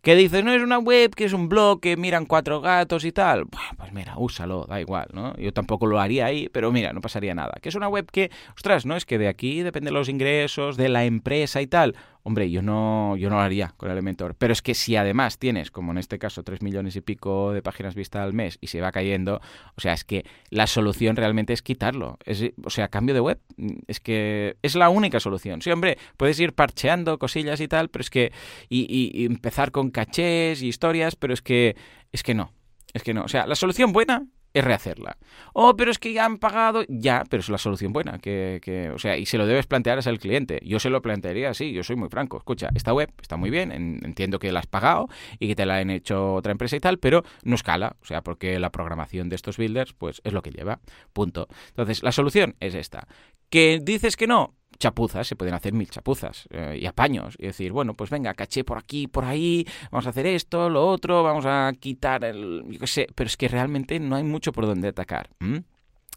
¿Qué 0.00 0.14
dices? 0.14 0.44
No 0.44 0.52
es 0.52 0.62
una 0.62 0.78
web, 0.78 1.14
que 1.14 1.24
es 1.24 1.32
un 1.32 1.48
blog, 1.48 1.80
que 1.80 1.96
miran 1.96 2.24
cuatro 2.24 2.60
gatos 2.60 3.04
y 3.04 3.12
tal. 3.12 3.44
Bueno, 3.44 3.68
pues 3.76 3.92
mira, 3.92 4.14
úsalo, 4.16 4.64
da 4.66 4.80
igual, 4.80 5.08
¿no? 5.12 5.36
Yo 5.36 5.52
tampoco 5.52 5.86
lo 5.86 6.00
haría 6.00 6.26
ahí, 6.26 6.48
pero 6.48 6.70
mira, 6.72 6.92
no 6.92 7.00
pasaría 7.00 7.34
nada. 7.34 7.52
Que 7.60 7.68
es 7.68 7.74
una 7.74 7.88
web 7.88 8.06
que, 8.10 8.30
ostras, 8.56 8.86
¿no? 8.86 8.96
Es 8.96 9.04
que 9.04 9.18
de 9.18 9.28
aquí 9.28 9.62
dependen 9.62 9.92
los 9.92 10.08
ingresos, 10.08 10.76
de 10.76 10.88
la 10.88 11.04
empresa 11.04 11.60
y 11.60 11.66
tal. 11.66 11.96
Hombre, 12.22 12.50
yo 12.50 12.60
no, 12.62 13.16
yo 13.16 13.30
no 13.30 13.36
lo 13.36 13.42
haría 13.42 13.72
con 13.76 13.90
Elementor. 13.90 14.34
Pero 14.34 14.52
es 14.52 14.62
que 14.62 14.74
si 14.74 14.96
además 14.96 15.38
tienes, 15.38 15.70
como 15.70 15.92
en 15.92 15.98
este 15.98 16.18
caso, 16.18 16.42
tres 16.42 16.62
millones 16.62 16.96
y 16.96 17.00
pico 17.00 17.52
de 17.52 17.62
páginas 17.62 17.94
vistas 17.94 18.22
al 18.22 18.32
mes 18.32 18.58
y 18.60 18.66
se 18.66 18.80
va 18.80 18.92
cayendo, 18.92 19.40
o 19.76 19.80
sea, 19.80 19.94
es 19.94 20.04
que 20.04 20.24
la 20.50 20.66
solución 20.66 21.16
realmente 21.16 21.52
es 21.52 21.62
quitarlo. 21.62 22.18
Es, 22.24 22.44
o 22.62 22.70
sea, 22.70 22.88
cambio 22.88 23.14
de 23.14 23.20
web. 23.20 23.40
Es 23.86 24.00
que 24.00 24.56
es 24.62 24.74
la 24.74 24.90
única 24.90 25.20
solución. 25.20 25.62
Sí, 25.62 25.70
hombre, 25.70 25.98
puedes 26.16 26.38
ir 26.40 26.52
parcheando 26.52 27.18
cosillas 27.18 27.60
y 27.60 27.68
tal, 27.68 27.88
pero 27.88 28.02
es 28.02 28.10
que. 28.10 28.32
Y, 28.68 28.86
y 28.90 29.24
empezar 29.24 29.70
con 29.70 29.90
cachés 29.90 30.62
y 30.62 30.68
historias, 30.68 31.16
pero 31.16 31.32
es 31.32 31.42
que. 31.42 31.76
Es 32.12 32.22
que 32.22 32.34
no. 32.34 32.52
Es 32.92 33.02
que 33.02 33.14
no. 33.14 33.22
O 33.22 33.28
sea, 33.28 33.46
la 33.46 33.54
solución 33.54 33.92
buena 33.92 34.26
es 34.52 34.64
rehacerla. 34.64 35.16
Oh, 35.52 35.76
pero 35.76 35.90
es 35.90 35.98
que 35.98 36.12
ya 36.12 36.24
han 36.24 36.38
pagado. 36.38 36.84
Ya, 36.88 37.24
pero 37.28 37.40
es 37.40 37.48
la 37.48 37.58
solución 37.58 37.92
buena. 37.92 38.18
Que, 38.18 38.60
que, 38.62 38.90
o 38.90 38.98
sea, 38.98 39.16
y 39.16 39.26
se 39.26 39.38
lo 39.38 39.46
debes 39.46 39.66
plantear 39.66 40.00
al 40.04 40.18
cliente. 40.18 40.60
Yo 40.64 40.78
se 40.78 40.90
lo 40.90 41.02
plantearía 41.02 41.50
así, 41.50 41.72
yo 41.72 41.82
soy 41.82 41.96
muy 41.96 42.08
franco. 42.08 42.38
Escucha, 42.38 42.70
esta 42.74 42.92
web 42.92 43.12
está 43.20 43.36
muy 43.36 43.50
bien, 43.50 43.72
entiendo 43.72 44.38
que 44.38 44.52
la 44.52 44.60
has 44.60 44.66
pagado 44.66 45.08
y 45.38 45.48
que 45.48 45.56
te 45.56 45.66
la 45.66 45.76
han 45.76 45.90
hecho 45.90 46.34
otra 46.34 46.52
empresa 46.52 46.76
y 46.76 46.80
tal, 46.80 46.98
pero 46.98 47.24
no 47.42 47.54
escala. 47.54 47.96
O 48.02 48.04
sea, 48.04 48.22
porque 48.22 48.58
la 48.58 48.70
programación 48.70 49.28
de 49.28 49.36
estos 49.36 49.56
builders, 49.56 49.92
pues 49.92 50.20
es 50.24 50.32
lo 50.32 50.42
que 50.42 50.50
lleva. 50.50 50.80
Punto. 51.12 51.48
Entonces, 51.68 52.02
la 52.02 52.12
solución 52.12 52.56
es 52.60 52.74
esta. 52.74 53.08
¿Que 53.50 53.80
dices 53.82 54.16
que 54.16 54.26
no? 54.26 54.54
chapuzas, 54.80 55.28
se 55.28 55.36
pueden 55.36 55.54
hacer 55.54 55.72
mil 55.72 55.88
chapuzas 55.88 56.48
eh, 56.50 56.78
y 56.80 56.86
apaños. 56.86 57.36
Y 57.38 57.46
decir, 57.46 57.70
bueno, 57.70 57.94
pues 57.94 58.10
venga, 58.10 58.34
caché 58.34 58.64
por 58.64 58.78
aquí, 58.78 59.06
por 59.06 59.24
ahí, 59.24 59.64
vamos 59.92 60.06
a 60.06 60.10
hacer 60.10 60.26
esto, 60.26 60.68
lo 60.68 60.88
otro, 60.88 61.22
vamos 61.22 61.44
a 61.46 61.72
quitar 61.78 62.24
el. 62.24 62.64
Yo 62.68 62.80
qué 62.80 62.86
sé, 62.88 63.06
pero 63.14 63.28
es 63.28 63.36
que 63.36 63.46
realmente 63.46 64.00
no 64.00 64.16
hay 64.16 64.24
mucho 64.24 64.52
por 64.52 64.66
donde 64.66 64.88
atacar. 64.88 65.30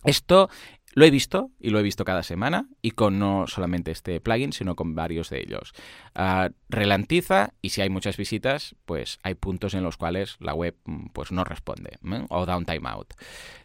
Esto 0.04 0.50
lo 0.96 1.06
he 1.06 1.12
visto 1.12 1.52
y 1.60 1.70
lo 1.70 1.80
he 1.80 1.84
visto 1.84 2.06
cada 2.06 2.24
semana 2.24 2.68
y 2.82 2.92
con 2.92 3.20
no 3.20 3.48
solamente 3.48 3.92
este 3.92 4.20
plugin, 4.22 4.54
sino 4.54 4.76
con 4.76 4.96
varios 4.96 5.30
de 5.30 5.42
ellos. 5.42 5.74
Uh, 6.16 6.54
relantiza 6.70 7.54
y 7.62 7.70
si 7.70 7.82
hay 7.82 7.90
muchas 7.90 8.18
visitas, 8.18 8.76
pues 8.86 9.20
hay 9.24 9.36
puntos 9.36 9.74
en 9.74 9.84
los 9.84 9.98
cuales 9.98 10.38
la 10.40 10.54
web 10.54 10.76
mm, 10.86 11.08
pues 11.14 11.32
no 11.32 11.44
responde 11.44 11.98
o 12.30 12.46
da 12.46 12.58
un 12.58 12.66
timeout. 12.66 13.14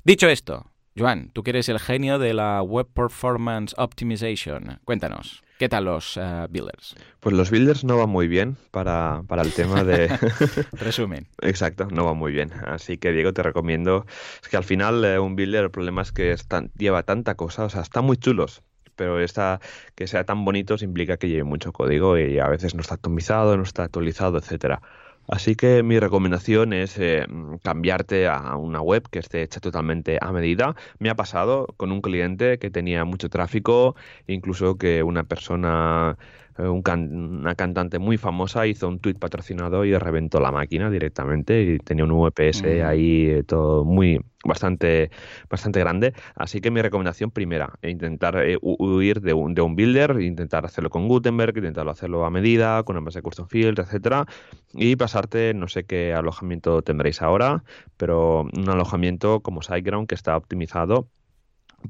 Dicho 0.05 0.29
esto, 0.29 0.71
Joan, 0.99 1.30
tú 1.32 1.44
que 1.44 1.51
eres 1.51 1.68
el 1.68 1.78
genio 1.78 2.18
de 2.18 2.34
la 2.34 2.61
Web 2.62 2.88
Performance 2.92 3.72
Optimization. 3.78 4.80
Cuéntanos, 4.84 5.44
¿qué 5.57 5.68
tal 5.68 5.84
los 5.84 6.16
eh, 6.16 6.46
builders? 6.51 6.96
Pues 7.20 7.36
los 7.36 7.51
builders 7.53 7.84
no 7.84 7.96
van 7.96 8.09
muy 8.09 8.26
bien 8.26 8.57
para, 8.72 9.22
el 9.30 9.53
tema 9.53 9.84
de... 9.84 10.09
Resumen. 10.72 11.28
Exacto, 11.40 11.86
no 11.92 12.05
van 12.05 12.16
muy 12.16 12.32
bien. 12.32 12.53
Así 12.66 12.99
que, 12.99 13.12
Diego, 13.12 13.32
te 13.32 13.44
recomiendo... 13.44 14.07
Es 14.42 14.49
que 14.49 14.57
al 14.57 14.64
final 14.64 15.05
eh, 15.05 15.20
un 15.20 15.36
builder, 15.36 15.64
el 15.64 15.70
problema 15.70 16.03
es 16.03 16.11
que 16.11 16.34
lleva 16.76 17.05
tanta 17.05 17.36
cosa, 17.36 17.64
o 17.64 17.70
sea, 17.70 17.82
están 17.82 18.05
muy 18.05 18.16
chulos, 18.16 18.62
pero 18.96 19.20
esta, 19.20 19.61
que 19.94 20.09
sea 20.09 20.24
tan 20.24 20.44
bonito 20.44 20.74
implica 20.80 21.16
que 21.16 21.28
lleve 21.28 21.44
mucho 21.44 21.72
código 21.72 22.18
y 22.18 22.40
a 22.40 22.49
veces 22.49 22.74
no 22.74 22.80
está 22.80 22.96
optimizado, 22.96 23.57
no 23.57 23.62
está 23.62 23.84
actualizado, 23.84 24.38
etcétera. 24.38 24.82
Así 25.29 25.57
que 25.57 25.83
mi 25.83 25.99
recomendación 26.01 26.72
es 26.72 26.99
eh, 26.99 27.26
cambiarte 27.62 28.29
a 28.29 28.57
una 28.57 28.81
web 28.81 29.09
que 29.11 29.18
esté 29.18 29.43
hecha 29.43 29.61
totalmente 29.61 30.18
a 30.20 30.33
medida. 30.33 30.74
Me 30.99 31.11
ha 31.11 31.16
pasado 31.16 31.66
con 31.76 31.93
un 31.93 32.01
cliente 32.01 32.59
que 32.59 32.70
tenía 32.70 33.05
mucho 33.05 33.29
tráfico, 33.29 33.95
incluso 34.26 34.76
que 34.79 35.03
una 35.03 35.24
persona 35.24 36.16
eh, 36.59 36.69
una 36.69 37.55
cantante 37.55 37.99
muy 37.99 38.17
famosa 38.19 38.67
hizo 38.67 38.89
un 38.89 38.99
tweet 38.99 39.15
patrocinado 39.15 39.85
y 39.85 39.97
reventó 39.97 40.41
la 40.41 40.51
máquina 40.51 40.91
directamente 40.91 41.63
y 41.63 41.79
tenía 41.79 42.05
un 42.05 42.11
VPS 42.11 42.65
ahí 42.85 43.29
eh, 43.29 43.43
todo 43.45 43.85
muy 43.85 44.21
bastante 44.45 45.11
bastante 45.49 45.81
grande. 45.81 46.15
Así 46.35 46.61
que 46.61 46.71
mi 46.71 46.83
recomendación 46.83 47.31
primera 47.31 47.79
intentar 47.83 48.37
eh, 48.45 48.59
huir 48.61 49.21
de 49.21 49.33
un, 49.35 49.55
de 49.55 49.63
un 49.63 49.77
builder 49.77 50.21
intentar 50.21 50.65
hacerlo 50.65 50.91
con 50.91 51.09
Gutenberg 51.09 51.57
intentarlo 51.57 51.91
hacerlo 51.91 52.25
a 52.25 52.31
medida 52.31 52.83
con 52.83 53.03
base 53.05 53.19
de 53.19 53.23
custom 53.23 53.47
fields 53.49 53.79
etcétera 53.81 54.27
y 54.73 54.97
pasarte 54.97 55.55
no 55.55 55.69
sé 55.69 55.85
qué 55.85 56.13
alojamiento 56.15 56.83
tendréis 56.83 57.23
ahora 57.23 57.63
pero 57.97 58.43
un 58.43 58.69
alojamiento 58.69 59.41
como 59.41 59.63
SiteGround 59.63 60.09
que 60.09 60.15
está 60.15 60.37
optimizado 60.37 61.09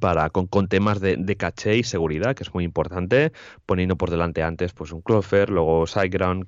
para 0.00 0.30
con, 0.30 0.46
con 0.46 0.68
temas 0.68 1.00
de, 1.00 1.16
de, 1.16 1.36
caché 1.36 1.76
y 1.76 1.82
seguridad, 1.82 2.34
que 2.34 2.42
es 2.44 2.52
muy 2.54 2.64
importante, 2.64 3.32
poniendo 3.66 3.96
por 3.96 4.10
delante 4.10 4.42
antes 4.42 4.72
pues 4.72 4.92
un 4.92 5.00
Clover, 5.00 5.50
luego 5.50 5.86
SiteGround 5.86 6.44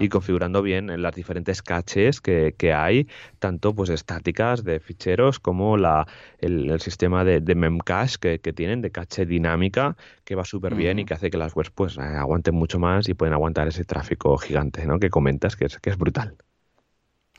y 0.00 0.08
configurando 0.08 0.62
bien 0.62 1.02
las 1.02 1.14
diferentes 1.14 1.62
caches 1.62 2.20
que, 2.20 2.54
que, 2.56 2.72
hay, 2.72 3.08
tanto 3.38 3.74
pues 3.74 3.90
estáticas 3.90 4.64
de 4.64 4.80
ficheros 4.80 5.40
como 5.40 5.76
la, 5.76 6.06
el, 6.38 6.80
sistema 6.80 7.24
de, 7.24 7.40
de 7.40 7.54
memcache 7.54 8.18
que, 8.20 8.38
que, 8.40 8.52
tienen, 8.52 8.80
de 8.80 8.90
caché 8.90 9.26
dinámica, 9.26 9.96
que 10.24 10.34
va 10.34 10.44
súper 10.44 10.74
bien 10.74 10.98
y 10.98 11.04
que 11.04 11.14
hace 11.14 11.30
que 11.30 11.38
las 11.38 11.54
webs 11.56 11.70
pues 11.70 11.98
aguanten 11.98 12.54
mucho 12.54 12.78
más 12.78 13.08
y 13.08 13.14
pueden 13.14 13.34
aguantar 13.34 13.68
ese 13.68 13.84
tráfico 13.84 14.36
gigante 14.38 14.86
¿no? 14.86 14.98
que 14.98 15.10
comentas, 15.10 15.56
que 15.56 15.66
es, 15.66 15.78
que 15.78 15.90
es 15.90 15.98
brutal. 15.98 16.36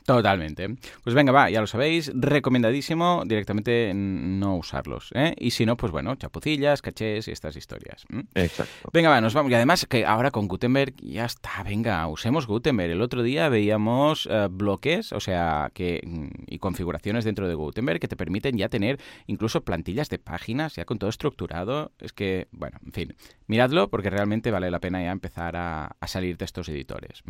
Totalmente. 0.04 0.68
Pues 1.04 1.14
venga, 1.14 1.32
va, 1.32 1.50
ya 1.50 1.60
lo 1.60 1.66
sabéis, 1.66 2.10
recomendadísimo 2.14 3.22
directamente 3.26 3.92
no 3.94 4.56
usarlos. 4.56 5.10
¿eh? 5.14 5.34
Y 5.38 5.50
si 5.52 5.66
no, 5.66 5.76
pues 5.76 5.92
bueno, 5.92 6.14
chapucillas, 6.16 6.82
cachés 6.82 7.28
y 7.28 7.32
estas 7.32 7.56
historias. 7.56 8.06
Exacto. 8.34 8.90
Venga, 8.92 9.10
va, 9.10 9.20
nos 9.20 9.34
vamos. 9.34 9.52
Y 9.52 9.54
además 9.54 9.86
que 9.86 10.04
ahora 10.04 10.30
con 10.30 10.48
Gutenberg 10.48 10.94
ya 11.02 11.24
está, 11.24 11.62
venga, 11.62 12.06
usemos 12.08 12.46
Gutenberg. 12.46 12.92
El 12.92 13.02
otro 13.02 13.22
día 13.22 13.48
veíamos 13.48 14.28
eh, 14.30 14.48
bloques, 14.50 15.12
o 15.12 15.20
sea, 15.20 15.70
que 15.74 16.00
y 16.46 16.58
configuraciones 16.58 17.24
dentro 17.24 17.48
de 17.48 17.54
Gutenberg 17.54 18.00
que 18.00 18.08
te 18.08 18.16
permiten 18.16 18.56
ya 18.56 18.68
tener 18.68 18.98
incluso 19.26 19.62
plantillas 19.64 20.08
de 20.08 20.18
páginas 20.18 20.74
ya 20.74 20.84
con 20.84 20.98
todo 20.98 21.10
estructurado. 21.10 21.92
Es 21.98 22.12
que, 22.12 22.48
bueno, 22.52 22.78
en 22.84 22.92
fin, 22.92 23.16
miradlo 23.50 23.90
porque 23.90 24.08
realmente 24.08 24.50
vale 24.50 24.70
la 24.70 24.80
pena 24.80 25.02
ya 25.02 25.10
empezar 25.10 25.56
a, 25.56 25.96
salir 26.06 26.38
de 26.38 26.46
estos 26.46 26.68
editores. 26.68 27.22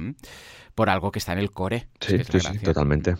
Por 0.74 0.88
algo 0.88 1.10
que 1.10 1.18
está 1.18 1.32
en 1.32 1.40
el 1.40 1.50
core. 1.50 1.88
Sí, 2.00 2.22
sí, 2.22 2.40
sí 2.40 2.58
totalmente. 2.58 3.16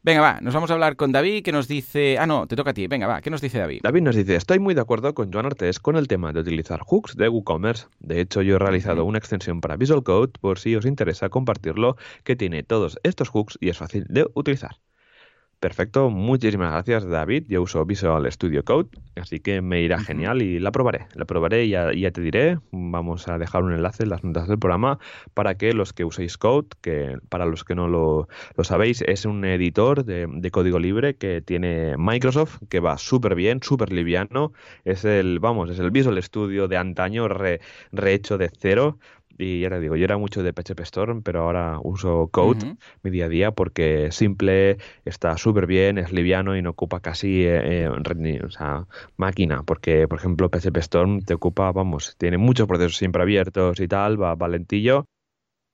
Venga, 0.00 0.20
va, 0.20 0.40
nos 0.40 0.54
vamos 0.54 0.70
a 0.70 0.74
hablar 0.74 0.94
con 0.96 1.10
David, 1.10 1.42
que 1.42 1.50
nos 1.50 1.66
dice... 1.66 2.18
Ah, 2.18 2.26
no, 2.26 2.46
te 2.46 2.54
toca 2.54 2.70
a 2.70 2.74
ti. 2.74 2.86
Venga, 2.86 3.08
va, 3.08 3.20
¿qué 3.20 3.30
nos 3.30 3.40
dice 3.40 3.58
David? 3.58 3.80
David 3.82 4.02
nos 4.02 4.14
dice, 4.14 4.36
estoy 4.36 4.60
muy 4.60 4.74
de 4.74 4.80
acuerdo 4.80 5.12
con 5.12 5.32
Joan 5.32 5.46
Ortiz 5.46 5.80
con 5.80 5.96
el 5.96 6.06
tema 6.06 6.32
de 6.32 6.40
utilizar 6.40 6.80
hooks 6.80 7.16
de 7.16 7.28
WooCommerce. 7.28 7.88
De 7.98 8.20
hecho, 8.20 8.40
yo 8.42 8.56
he 8.56 8.58
realizado 8.58 9.04
una 9.04 9.18
extensión 9.18 9.60
para 9.60 9.76
Visual 9.76 10.04
Code, 10.04 10.32
por 10.40 10.60
si 10.60 10.76
os 10.76 10.86
interesa 10.86 11.28
compartirlo, 11.28 11.96
que 12.22 12.36
tiene 12.36 12.62
todos 12.62 12.98
estos 13.02 13.28
hooks 13.28 13.58
y 13.60 13.70
es 13.70 13.76
fácil 13.76 14.06
de 14.08 14.26
utilizar. 14.34 14.76
Perfecto, 15.60 16.08
muchísimas 16.08 16.70
gracias 16.70 17.04
David. 17.04 17.46
Yo 17.48 17.62
uso 17.62 17.84
Visual 17.84 18.30
Studio 18.30 18.64
Code, 18.64 18.90
así 19.16 19.40
que 19.40 19.60
me 19.60 19.82
irá 19.82 19.98
genial 19.98 20.40
y 20.40 20.60
la 20.60 20.70
probaré. 20.70 21.08
La 21.14 21.24
probaré 21.24 21.64
y 21.64 21.70
ya, 21.70 21.92
ya, 21.92 22.12
te 22.12 22.20
diré. 22.20 22.60
Vamos 22.70 23.26
a 23.26 23.38
dejar 23.38 23.64
un 23.64 23.72
enlace 23.72 24.04
en 24.04 24.10
las 24.10 24.22
notas 24.22 24.46
del 24.46 24.60
programa 24.60 25.00
para 25.34 25.56
que 25.56 25.72
los 25.72 25.92
que 25.92 26.04
uséis 26.04 26.38
Code, 26.38 26.68
que 26.80 27.18
para 27.28 27.44
los 27.44 27.64
que 27.64 27.74
no 27.74 27.88
lo, 27.88 28.28
sabéis, 28.62 29.02
es 29.02 29.24
un 29.24 29.44
editor 29.44 30.04
de, 30.04 30.50
código 30.52 30.78
libre 30.78 31.16
que 31.16 31.40
tiene 31.40 31.96
Microsoft, 31.98 32.58
que 32.68 32.78
va 32.78 32.96
súper 32.96 33.34
bien, 33.34 33.60
súper 33.60 33.92
liviano. 33.92 34.52
Es 34.84 35.04
el, 35.04 35.40
vamos, 35.40 35.70
es 35.70 35.80
el 35.80 35.90
Visual 35.90 36.22
Studio 36.22 36.68
de 36.68 36.76
antaño 36.76 37.26
rehecho 37.90 38.38
de 38.38 38.48
cero 38.56 38.98
Y 39.38 39.60
ya 39.60 39.70
te 39.70 39.80
digo, 39.80 39.96
yo 39.96 40.04
era 40.04 40.18
mucho 40.18 40.42
de 40.42 40.52
PHP 40.52 40.80
Storm, 40.80 41.22
pero 41.22 41.42
ahora 41.42 41.78
uso 41.82 42.28
Code 42.32 42.76
mi 43.02 43.10
día 43.10 43.26
a 43.26 43.28
día 43.28 43.52
porque 43.52 44.06
es 44.06 44.16
simple, 44.16 44.78
está 45.04 45.36
súper 45.36 45.66
bien, 45.66 45.96
es 45.96 46.12
liviano 46.12 46.56
y 46.56 46.62
no 46.62 46.70
ocupa 46.70 47.00
casi 47.00 47.44
eh, 47.44 47.84
eh 47.84 48.40
o 48.44 48.50
sea, 48.50 48.86
máquina. 49.16 49.62
Porque, 49.62 50.08
por 50.08 50.18
ejemplo, 50.18 50.50
PHP 50.50 50.76
Storm 50.78 51.22
te 51.22 51.34
ocupa, 51.34 51.70
vamos, 51.72 52.16
tiene 52.18 52.38
muchos 52.38 52.66
procesos 52.66 52.96
siempre 52.96 53.22
abiertos 53.22 53.80
y 53.80 53.88
tal, 53.88 54.20
va, 54.20 54.34
va 54.34 54.48
lentillo 54.48 55.06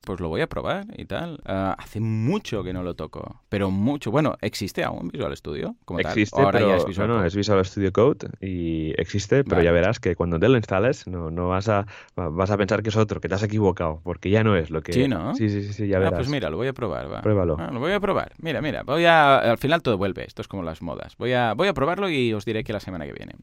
pues 0.04 0.20
lo 0.20 0.28
voy 0.28 0.40
a 0.40 0.46
probar 0.46 0.86
y 0.96 1.04
tal. 1.06 1.40
Ah, 1.44 1.74
hace 1.78 2.00
mucho 2.00 2.62
que 2.62 2.72
no 2.72 2.82
lo 2.82 2.94
toco, 2.94 3.40
pero 3.48 3.70
mucho. 3.70 4.10
Bueno, 4.10 4.36
¿existe 4.40 4.84
aún 4.84 5.08
Visual 5.08 5.36
Studio? 5.36 5.76
Como 5.84 6.00
existe, 6.00 6.40
Ahora 6.40 6.58
pero, 6.58 6.70
ya 6.70 6.76
es 6.76 6.86
Visual, 6.86 7.08
no, 7.08 7.24
es 7.24 7.34
Visual 7.34 7.64
Studio 7.64 7.92
Code 7.92 8.28
y 8.40 8.92
existe, 9.00 9.44
pero 9.44 9.62
ya 9.62 9.72
verás 9.72 10.00
que 10.00 10.14
cuando 10.16 10.38
te 10.38 10.48
lo 10.48 10.56
instales 10.56 11.06
no, 11.06 11.30
no 11.30 11.48
vas, 11.48 11.68
a, 11.68 11.86
vas 12.16 12.50
a 12.50 12.56
pensar 12.56 12.82
que 12.82 12.90
es 12.90 12.96
otro, 12.96 13.20
que 13.20 13.28
te 13.28 13.34
has 13.34 13.42
equivocado, 13.42 14.00
porque 14.04 14.30
ya 14.30 14.44
no 14.44 14.56
es 14.56 14.70
lo 14.70 14.82
que... 14.82 14.92
Sí, 14.92 15.08
¿no? 15.08 15.34
Sí, 15.34 15.48
sí, 15.48 15.72
sí, 15.72 15.88
ya 15.88 15.98
verás. 15.98 16.14
Ah, 16.14 16.16
pues 16.16 16.28
mira, 16.28 16.50
lo 16.50 16.56
voy 16.56 16.68
a 16.68 16.72
probar, 16.72 17.12
va. 17.12 17.22
Pruébalo. 17.22 17.56
Ah, 17.58 17.70
lo 17.72 17.80
voy 17.80 17.92
a 17.92 18.00
probar. 18.00 18.32
Mira, 18.38 18.60
mira, 18.60 18.82
voy 18.82 19.04
a... 19.04 19.38
Al 19.38 19.58
final 19.58 19.82
todo 19.82 19.98
vuelve, 19.98 20.26
esto 20.26 20.42
es 20.42 20.48
como 20.48 20.62
las 20.62 20.82
modas. 20.82 21.16
Voy 21.16 21.32
a, 21.32 21.54
voy 21.54 21.68
a 21.68 21.74
probarlo 21.74 22.08
y 22.08 22.32
os 22.32 22.44
diré 22.44 22.64
que 22.64 22.72
la 22.72 22.80
semana 22.80 23.06
que 23.06 23.12
viene. 23.12 23.34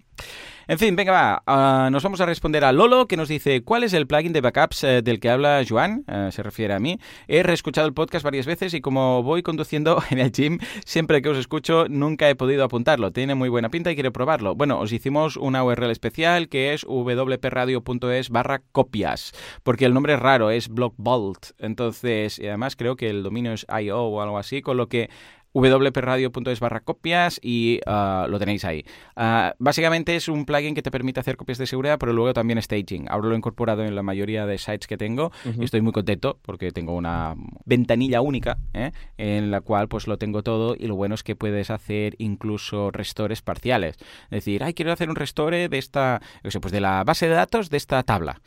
En 0.71 0.79
fin, 0.79 0.95
venga, 0.95 1.11
va. 1.11 1.43
Ah, 1.47 1.89
nos 1.91 2.01
vamos 2.01 2.21
a 2.21 2.25
responder 2.25 2.63
a 2.63 2.71
Lolo, 2.71 3.05
que 3.05 3.17
nos 3.17 3.27
dice, 3.27 3.61
¿cuál 3.61 3.83
es 3.83 3.91
el 3.91 4.07
plugin 4.07 4.31
de 4.31 4.39
backups 4.39 4.85
eh, 4.85 5.01
del 5.01 5.19
que 5.19 5.29
habla 5.29 5.61
Joan? 5.67 6.05
Eh, 6.07 6.29
se 6.31 6.43
refiere 6.43 6.73
a 6.73 6.79
mí. 6.79 6.97
He 7.27 7.43
reescuchado 7.43 7.85
el 7.87 7.93
podcast 7.93 8.23
varias 8.23 8.45
veces 8.45 8.73
y 8.73 8.79
como 8.79 9.21
voy 9.21 9.43
conduciendo 9.43 10.01
en 10.11 10.19
el 10.19 10.31
gym, 10.31 10.59
siempre 10.85 11.21
que 11.21 11.27
os 11.27 11.37
escucho, 11.37 11.87
nunca 11.89 12.29
he 12.29 12.35
podido 12.35 12.63
apuntarlo. 12.63 13.11
Tiene 13.11 13.35
muy 13.35 13.49
buena 13.49 13.67
pinta 13.67 13.91
y 13.91 13.95
quiero 13.95 14.13
probarlo. 14.13 14.55
Bueno, 14.55 14.79
os 14.79 14.93
hicimos 14.93 15.35
una 15.35 15.61
URL 15.61 15.91
especial 15.91 16.47
que 16.47 16.73
es 16.73 16.85
wpradio.es 16.85 18.29
barra 18.29 18.61
copias, 18.71 19.33
porque 19.63 19.83
el 19.83 19.93
nombre 19.93 20.13
es 20.13 20.21
raro, 20.21 20.51
es 20.51 20.69
blockbolt. 20.69 21.47
Entonces, 21.59 22.39
y 22.39 22.47
además 22.47 22.77
creo 22.77 22.95
que 22.95 23.09
el 23.09 23.23
dominio 23.23 23.51
es 23.51 23.67
IO 23.77 24.03
o 24.03 24.21
algo 24.21 24.37
así, 24.37 24.61
con 24.61 24.77
lo 24.77 24.87
que 24.87 25.09
wpradio.es 25.53 26.59
barra 26.59 26.79
copias 26.79 27.39
y 27.41 27.79
ah, 27.85 28.27
lo 28.29 28.39
tenéis 28.39 28.65
ahí. 28.65 28.85
Ah, 29.15 29.53
básicamente 29.59 30.15
es 30.15 30.27
un 30.27 30.45
plugin 30.45 30.75
que 30.75 30.81
te 30.81 30.91
permite 30.91 31.19
hacer 31.19 31.37
copias 31.37 31.57
de 31.57 31.67
seguridad, 31.67 31.97
pero 31.99 32.13
luego 32.13 32.33
también 32.33 32.61
staging. 32.61 33.07
Ahora 33.09 33.29
lo 33.29 33.33
he 33.33 33.37
incorporado 33.37 33.83
en 33.83 33.95
la 33.95 34.03
mayoría 34.03 34.45
de 34.45 34.57
sites 34.57 34.87
que 34.87 34.97
tengo 34.97 35.31
y 35.57 35.63
estoy 35.63 35.81
muy 35.81 35.93
contento 35.93 36.39
porque 36.41 36.71
tengo 36.71 36.95
una 36.95 37.35
ventanilla 37.65 38.21
única 38.21 38.57
¿eh? 38.73 38.91
en 39.17 39.51
la 39.51 39.61
cual 39.61 39.87
pues 39.87 40.07
lo 40.07 40.17
tengo 40.17 40.43
todo 40.43 40.75
y 40.77 40.87
lo 40.87 40.95
bueno 40.95 41.15
es 41.15 41.23
que 41.23 41.35
puedes 41.35 41.69
hacer 41.69 42.15
incluso 42.17 42.91
restores 42.91 43.41
parciales. 43.41 43.97
Es 44.25 44.29
decir, 44.29 44.63
ay, 44.63 44.73
quiero 44.73 44.91
hacer 44.91 45.09
un 45.09 45.15
restore 45.15 45.69
de 45.69 45.77
esta, 45.77 46.21
pues 46.41 46.71
de 46.71 46.81
la 46.81 47.03
base 47.03 47.27
de 47.27 47.35
datos 47.35 47.69
de 47.69 47.77
esta 47.77 48.01
tabla. 48.03 48.41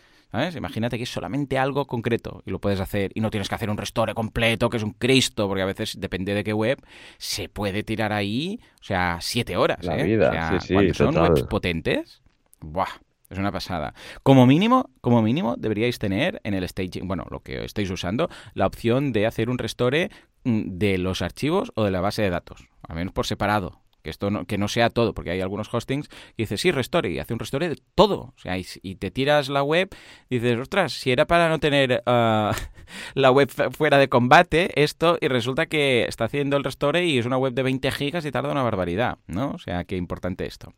Imagínate 0.57 0.97
que 0.97 1.05
es 1.05 1.11
solamente 1.11 1.59
algo 1.59 1.87
concreto 1.87 2.43
y 2.45 2.51
lo 2.51 2.61
puedes 2.61 2.81
hacer 2.81 3.13
y 3.15 3.21
no 3.21 3.31
tienes 3.31 3.49
que 3.49 3.55
hacer 3.55 3.71
un 3.71 3.77
restore 3.77 4.15
completo, 4.15 4.69
que 4.69 4.79
es 4.79 4.83
un 4.83 4.93
Cristo, 4.93 5.47
porque 5.47 5.63
a 5.63 5.67
veces, 5.67 6.01
depende 6.01 6.35
de 6.35 6.43
qué 6.43 6.53
web, 6.53 6.83
se 7.19 7.49
puede 7.49 7.83
tirar 7.85 8.13
ahí, 8.13 8.61
o 8.81 8.85
sea, 8.85 9.19
siete 9.21 9.57
horas. 9.57 9.85
La 9.85 9.99
¿eh? 9.99 10.05
vida, 10.05 10.59
cuando 10.73 10.95
son 10.95 11.17
webs 11.17 11.43
potentes, 11.45 12.23
¡buah! 12.61 12.89
Es 13.31 13.39
una 13.39 13.53
pasada. 13.53 13.95
Como 14.23 14.47
mínimo, 14.47 14.91
como 15.01 15.23
mínimo, 15.23 15.57
deberíais 15.57 15.99
tener 15.99 16.41
en 16.45 16.55
el 16.55 16.69
staging, 16.69 17.09
bueno, 17.09 17.27
lo 17.31 17.41
que 17.41 17.65
estáis 17.65 17.91
usando, 17.91 18.29
la 18.55 18.67
opción 18.67 19.13
de 19.13 19.27
hacer 19.27 19.49
un 19.49 19.59
restore 19.59 20.11
mm, 20.45 20.79
de 20.79 20.99
los 20.99 21.23
archivos 21.23 21.73
o 21.75 21.85
de 21.85 21.91
la 21.91 22.01
base 22.01 22.23
de 22.23 22.31
datos, 22.31 22.69
al 22.83 22.97
menos 22.97 23.13
por 23.13 23.27
separado 23.27 23.84
que 24.05 24.11
esto 24.11 24.31
no, 24.31 24.45
que 24.45 24.59
no 24.59 24.69
sea 24.69 24.91
todo, 24.91 25.15
porque 25.15 25.31
hay 25.31 25.41
algunos 25.41 25.73
hostings 25.73 26.09
que 26.09 26.17
dices, 26.37 26.61
sí, 26.61 26.71
restore, 26.71 27.11
y 27.11 27.19
hace 27.19 27.33
un 27.33 27.41
restore 27.41 27.71
de 27.71 27.79
todo. 27.95 28.35
O 28.37 28.39
sea, 28.39 28.57
y, 28.59 28.95
te 28.95 29.11
tiras 29.11 29.49
la 29.49 29.63
web 29.63 29.89
dices, 30.31 30.59
ostras, 30.61 30.93
si 30.93 31.11
era 31.11 31.27
para 31.27 31.49
no 31.49 31.59
tener 31.59 32.03
ah, 32.07 32.55
la 33.15 33.31
web 33.31 33.51
fuera 33.73 33.99
de 33.99 34.09
combate, 34.09 34.71
esto, 34.81 35.19
y 35.21 35.29
resulta 35.29 35.67
que 35.67 36.05
está 36.05 36.27
haciendo 36.27 36.57
el 36.57 36.65
restore 36.65 37.07
y 37.07 37.19
es 37.19 37.27
una 37.27 37.39
web 37.39 37.55
de 37.55 37.63
20 37.63 37.91
gigas 37.91 38.25
y 38.27 38.31
tarda 38.31 38.53
una 38.53 38.63
barbaridad, 38.63 39.19
¿no? 39.27 39.53
O 39.53 39.59
sea, 39.59 39.85
qué 39.85 39.97
importante 39.97 40.47
esto. 40.47 40.75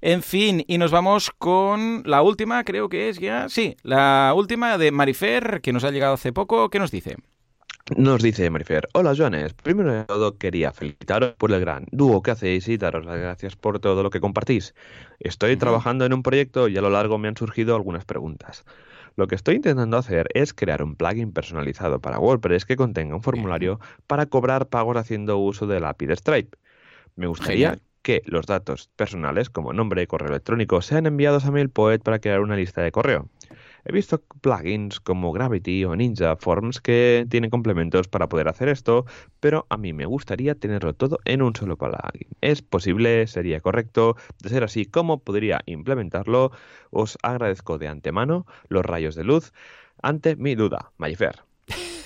En 0.00 0.22
fin, 0.22 0.64
y 0.68 0.78
nos 0.78 0.90
vamos 0.90 1.30
con 1.30 2.02
la 2.06 2.22
última, 2.22 2.62
creo 2.62 2.88
que 2.88 3.08
es 3.08 3.18
ya, 3.18 3.48
sí, 3.48 3.76
la 3.82 4.32
última 4.36 4.78
de 4.78 4.92
Marifer, 4.92 5.60
que 5.60 5.72
nos 5.72 5.82
ha 5.82 5.90
llegado 5.90 6.14
hace 6.14 6.32
poco, 6.32 6.68
¿qué 6.70 6.78
nos 6.78 6.90
dice? 6.90 7.16
Nos 7.98 8.22
dice 8.22 8.48
Marifer, 8.48 8.88
hola 8.94 9.14
Joanes, 9.14 9.52
primero 9.52 9.92
de 9.92 10.04
todo 10.04 10.38
quería 10.38 10.72
felicitaros 10.72 11.34
por 11.34 11.52
el 11.52 11.60
gran 11.60 11.84
dúo 11.92 12.22
que 12.22 12.30
hacéis 12.30 12.66
y 12.68 12.78
daros 12.78 13.04
las 13.04 13.18
gracias 13.18 13.56
por 13.56 13.78
todo 13.78 14.02
lo 14.02 14.08
que 14.08 14.20
compartís. 14.20 14.74
Estoy 15.20 15.58
trabajando 15.58 16.06
en 16.06 16.14
un 16.14 16.22
proyecto 16.22 16.68
y 16.68 16.78
a 16.78 16.80
lo 16.80 16.88
largo 16.88 17.18
me 17.18 17.28
han 17.28 17.36
surgido 17.36 17.76
algunas 17.76 18.06
preguntas. 18.06 18.64
Lo 19.16 19.26
que 19.26 19.34
estoy 19.34 19.56
intentando 19.56 19.98
hacer 19.98 20.28
es 20.32 20.54
crear 20.54 20.82
un 20.82 20.96
plugin 20.96 21.34
personalizado 21.34 22.00
para 22.00 22.18
WordPress 22.18 22.64
que 22.64 22.76
contenga 22.76 23.16
un 23.16 23.22
formulario 23.22 23.80
para 24.06 24.24
cobrar 24.24 24.68
pagos 24.70 24.96
haciendo 24.96 25.36
uso 25.36 25.66
del 25.66 25.84
API 25.84 26.06
de 26.06 26.16
Stripe. 26.16 26.56
Me 27.16 27.26
gustaría 27.26 27.78
que 28.00 28.22
los 28.24 28.46
datos 28.46 28.88
personales 28.96 29.50
como 29.50 29.74
nombre 29.74 30.02
y 30.02 30.06
correo 30.06 30.30
electrónico 30.30 30.80
sean 30.80 31.04
enviados 31.04 31.44
a 31.44 31.50
MailPoet 31.50 32.02
para 32.02 32.18
crear 32.18 32.40
una 32.40 32.56
lista 32.56 32.80
de 32.80 32.92
correo. 32.92 33.28
He 33.86 33.92
visto 33.92 34.22
plugins 34.40 34.98
como 34.98 35.32
Gravity 35.32 35.84
o 35.84 35.94
Ninja 35.94 36.36
Forms 36.36 36.80
que 36.80 37.26
tienen 37.28 37.50
complementos 37.50 38.08
para 38.08 38.28
poder 38.28 38.48
hacer 38.48 38.68
esto, 38.68 39.04
pero 39.40 39.66
a 39.68 39.76
mí 39.76 39.92
me 39.92 40.06
gustaría 40.06 40.54
tenerlo 40.54 40.94
todo 40.94 41.18
en 41.26 41.42
un 41.42 41.54
solo 41.54 41.76
plugin. 41.76 42.28
¿Es 42.40 42.62
posible? 42.62 43.26
¿Sería 43.26 43.60
correcto? 43.60 44.16
De 44.42 44.48
ser 44.48 44.64
así, 44.64 44.86
¿cómo 44.86 45.22
podría 45.22 45.60
implementarlo? 45.66 46.50
Os 46.90 47.18
agradezco 47.22 47.76
de 47.78 47.88
antemano 47.88 48.46
los 48.68 48.84
rayos 48.86 49.14
de 49.14 49.24
luz 49.24 49.52
ante 50.02 50.36
mi 50.36 50.54
duda. 50.54 50.92
Mayfer. 50.96 51.53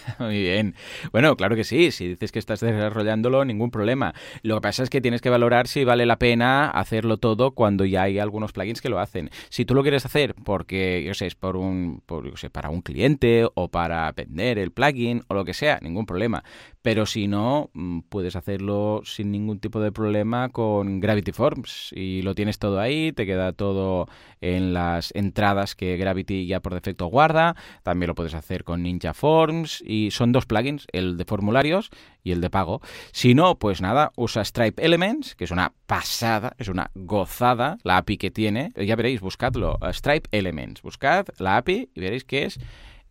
Muy 0.18 0.40
bien. 0.40 0.74
Bueno, 1.12 1.36
claro 1.36 1.56
que 1.56 1.64
sí. 1.64 1.90
Si 1.90 2.08
dices 2.08 2.32
que 2.32 2.38
estás 2.38 2.60
desarrollándolo, 2.60 3.44
ningún 3.44 3.70
problema. 3.70 4.14
Lo 4.42 4.56
que 4.56 4.60
pasa 4.60 4.82
es 4.82 4.90
que 4.90 5.00
tienes 5.00 5.20
que 5.20 5.30
valorar 5.30 5.66
si 5.68 5.84
vale 5.84 6.06
la 6.06 6.18
pena 6.18 6.70
hacerlo 6.70 7.18
todo 7.18 7.52
cuando 7.52 7.84
ya 7.84 8.02
hay 8.02 8.18
algunos 8.18 8.52
plugins 8.52 8.80
que 8.80 8.88
lo 8.88 9.00
hacen. 9.00 9.30
Si 9.48 9.64
tú 9.64 9.74
lo 9.74 9.82
quieres 9.82 10.04
hacer 10.06 10.34
porque, 10.44 11.02
yo 11.06 11.14
sé, 11.14 11.26
es 11.26 11.34
por 11.34 11.56
un, 11.56 12.02
por, 12.06 12.38
sé, 12.38 12.50
para 12.50 12.70
un 12.70 12.82
cliente 12.82 13.46
o 13.54 13.68
para 13.68 14.10
vender 14.12 14.58
el 14.58 14.72
plugin 14.72 15.22
o 15.28 15.34
lo 15.34 15.44
que 15.44 15.54
sea, 15.54 15.78
ningún 15.82 16.06
problema. 16.06 16.44
Pero 16.82 17.06
si 17.06 17.28
no, 17.28 17.70
mm, 17.74 18.00
puedes 18.08 18.36
hacerlo 18.36 19.02
sin 19.04 19.30
ningún 19.30 19.58
tipo 19.58 19.80
de 19.80 19.92
problema 19.92 20.48
con 20.48 21.00
Gravity 21.00 21.32
Forms 21.32 21.92
y 21.94 22.22
lo 22.22 22.34
tienes 22.34 22.58
todo 22.58 22.80
ahí, 22.80 23.12
te 23.12 23.26
queda 23.26 23.52
todo 23.52 24.06
en 24.40 24.72
las 24.72 25.14
entradas 25.14 25.74
que 25.74 25.96
Gravity 25.96 26.46
ya 26.46 26.60
por 26.60 26.74
defecto 26.74 27.06
guarda. 27.06 27.56
También 27.82 28.08
lo 28.08 28.14
puedes 28.14 28.34
hacer 28.34 28.64
con 28.64 28.82
Ninja 28.82 29.12
Forms 29.12 29.82
y 29.84 29.97
son 30.10 30.32
dos 30.32 30.46
plugins, 30.46 30.86
el 30.92 31.16
de 31.16 31.24
formularios 31.24 31.90
y 32.22 32.32
el 32.32 32.40
de 32.40 32.50
pago. 32.50 32.80
Si 33.12 33.34
no, 33.34 33.58
pues 33.58 33.80
nada, 33.80 34.12
usa 34.16 34.44
Stripe 34.44 34.84
Elements, 34.84 35.34
que 35.34 35.44
es 35.44 35.50
una 35.50 35.72
pasada, 35.86 36.54
es 36.58 36.68
una 36.68 36.90
gozada 36.94 37.78
la 37.82 37.98
API 37.98 38.16
que 38.18 38.30
tiene. 38.30 38.72
Ya 38.76 38.96
veréis, 38.96 39.20
buscadlo, 39.20 39.78
Stripe 39.92 40.28
Elements. 40.32 40.82
Buscad 40.82 41.26
la 41.38 41.56
API 41.56 41.90
y 41.94 42.00
veréis 42.00 42.24
que 42.24 42.44
es 42.44 42.58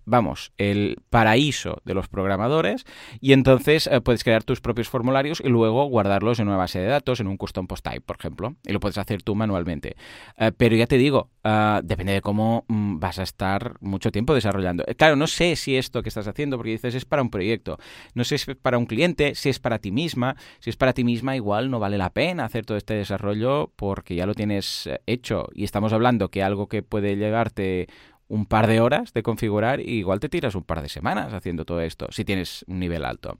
vamos, 0.07 0.53
el 0.57 1.01
paraíso 1.09 1.81
de 1.83 1.93
los 1.93 2.07
programadores 2.07 2.85
y 3.19 3.33
entonces 3.33 3.87
eh, 3.87 3.99
puedes 3.99 4.23
crear 4.23 4.43
tus 4.43 4.61
propios 4.61 4.87
formularios 4.87 5.41
y 5.43 5.49
luego 5.49 5.85
guardarlos 5.85 6.39
en 6.39 6.47
una 6.47 6.55
base 6.55 6.79
de 6.79 6.87
datos, 6.87 7.19
en 7.19 7.27
un 7.27 7.35
custom 7.35 7.67
post 7.67 7.83
type, 7.83 8.01
por 8.01 8.15
ejemplo, 8.17 8.55
y 8.65 8.71
lo 8.71 8.79
puedes 8.79 8.97
hacer 8.97 9.21
tú 9.21 9.35
manualmente. 9.35 9.97
Eh, 10.37 10.53
pero 10.55 10.77
ya 10.77 10.87
te 10.87 10.97
digo, 10.97 11.29
eh, 11.43 11.81
depende 11.83 12.13
de 12.13 12.21
cómo 12.21 12.63
mm, 12.69 12.99
vas 12.99 13.19
a 13.19 13.23
estar 13.23 13.75
mucho 13.81 14.09
tiempo 14.09 14.33
desarrollando. 14.33 14.85
Claro, 14.97 15.17
no 15.17 15.27
sé 15.27 15.57
si 15.57 15.75
esto 15.75 16.01
que 16.01 16.09
estás 16.09 16.27
haciendo, 16.27 16.55
porque 16.55 16.71
dices 16.71 16.95
es 16.95 17.05
para 17.05 17.21
un 17.21 17.29
proyecto, 17.29 17.77
no 18.13 18.23
sé 18.23 18.37
si 18.37 18.51
es 18.51 18.57
para 18.57 18.77
un 18.77 18.85
cliente, 18.85 19.35
si 19.35 19.49
es 19.49 19.59
para 19.59 19.79
ti 19.79 19.91
misma, 19.91 20.37
si 20.59 20.69
es 20.69 20.77
para 20.77 20.93
ti 20.93 21.03
misma 21.03 21.35
igual 21.35 21.69
no 21.69 21.79
vale 21.79 21.97
la 21.97 22.11
pena 22.11 22.45
hacer 22.45 22.65
todo 22.65 22.77
este 22.77 22.93
desarrollo 22.93 23.73
porque 23.75 24.15
ya 24.15 24.25
lo 24.25 24.33
tienes 24.33 24.89
hecho 25.05 25.49
y 25.53 25.65
estamos 25.65 25.91
hablando 25.91 26.29
que 26.29 26.43
algo 26.43 26.67
que 26.67 26.81
puede 26.81 27.17
llegarte 27.17 27.87
un 28.29 28.45
par 28.45 28.67
de 28.67 28.81
horas 28.81 29.13
de 29.13 29.23
configurar 29.23 29.79
y 29.79 29.99
igual 29.99 30.19
te 30.19 30.29
tiras 30.29 30.55
un 30.55 30.63
par 30.63 30.81
de 30.81 30.89
semanas 30.89 31.33
haciendo 31.33 31.65
todo 31.65 31.81
esto, 31.81 32.07
si 32.11 32.25
tienes 32.25 32.65
un 32.67 32.79
nivel 32.79 33.05
alto. 33.05 33.37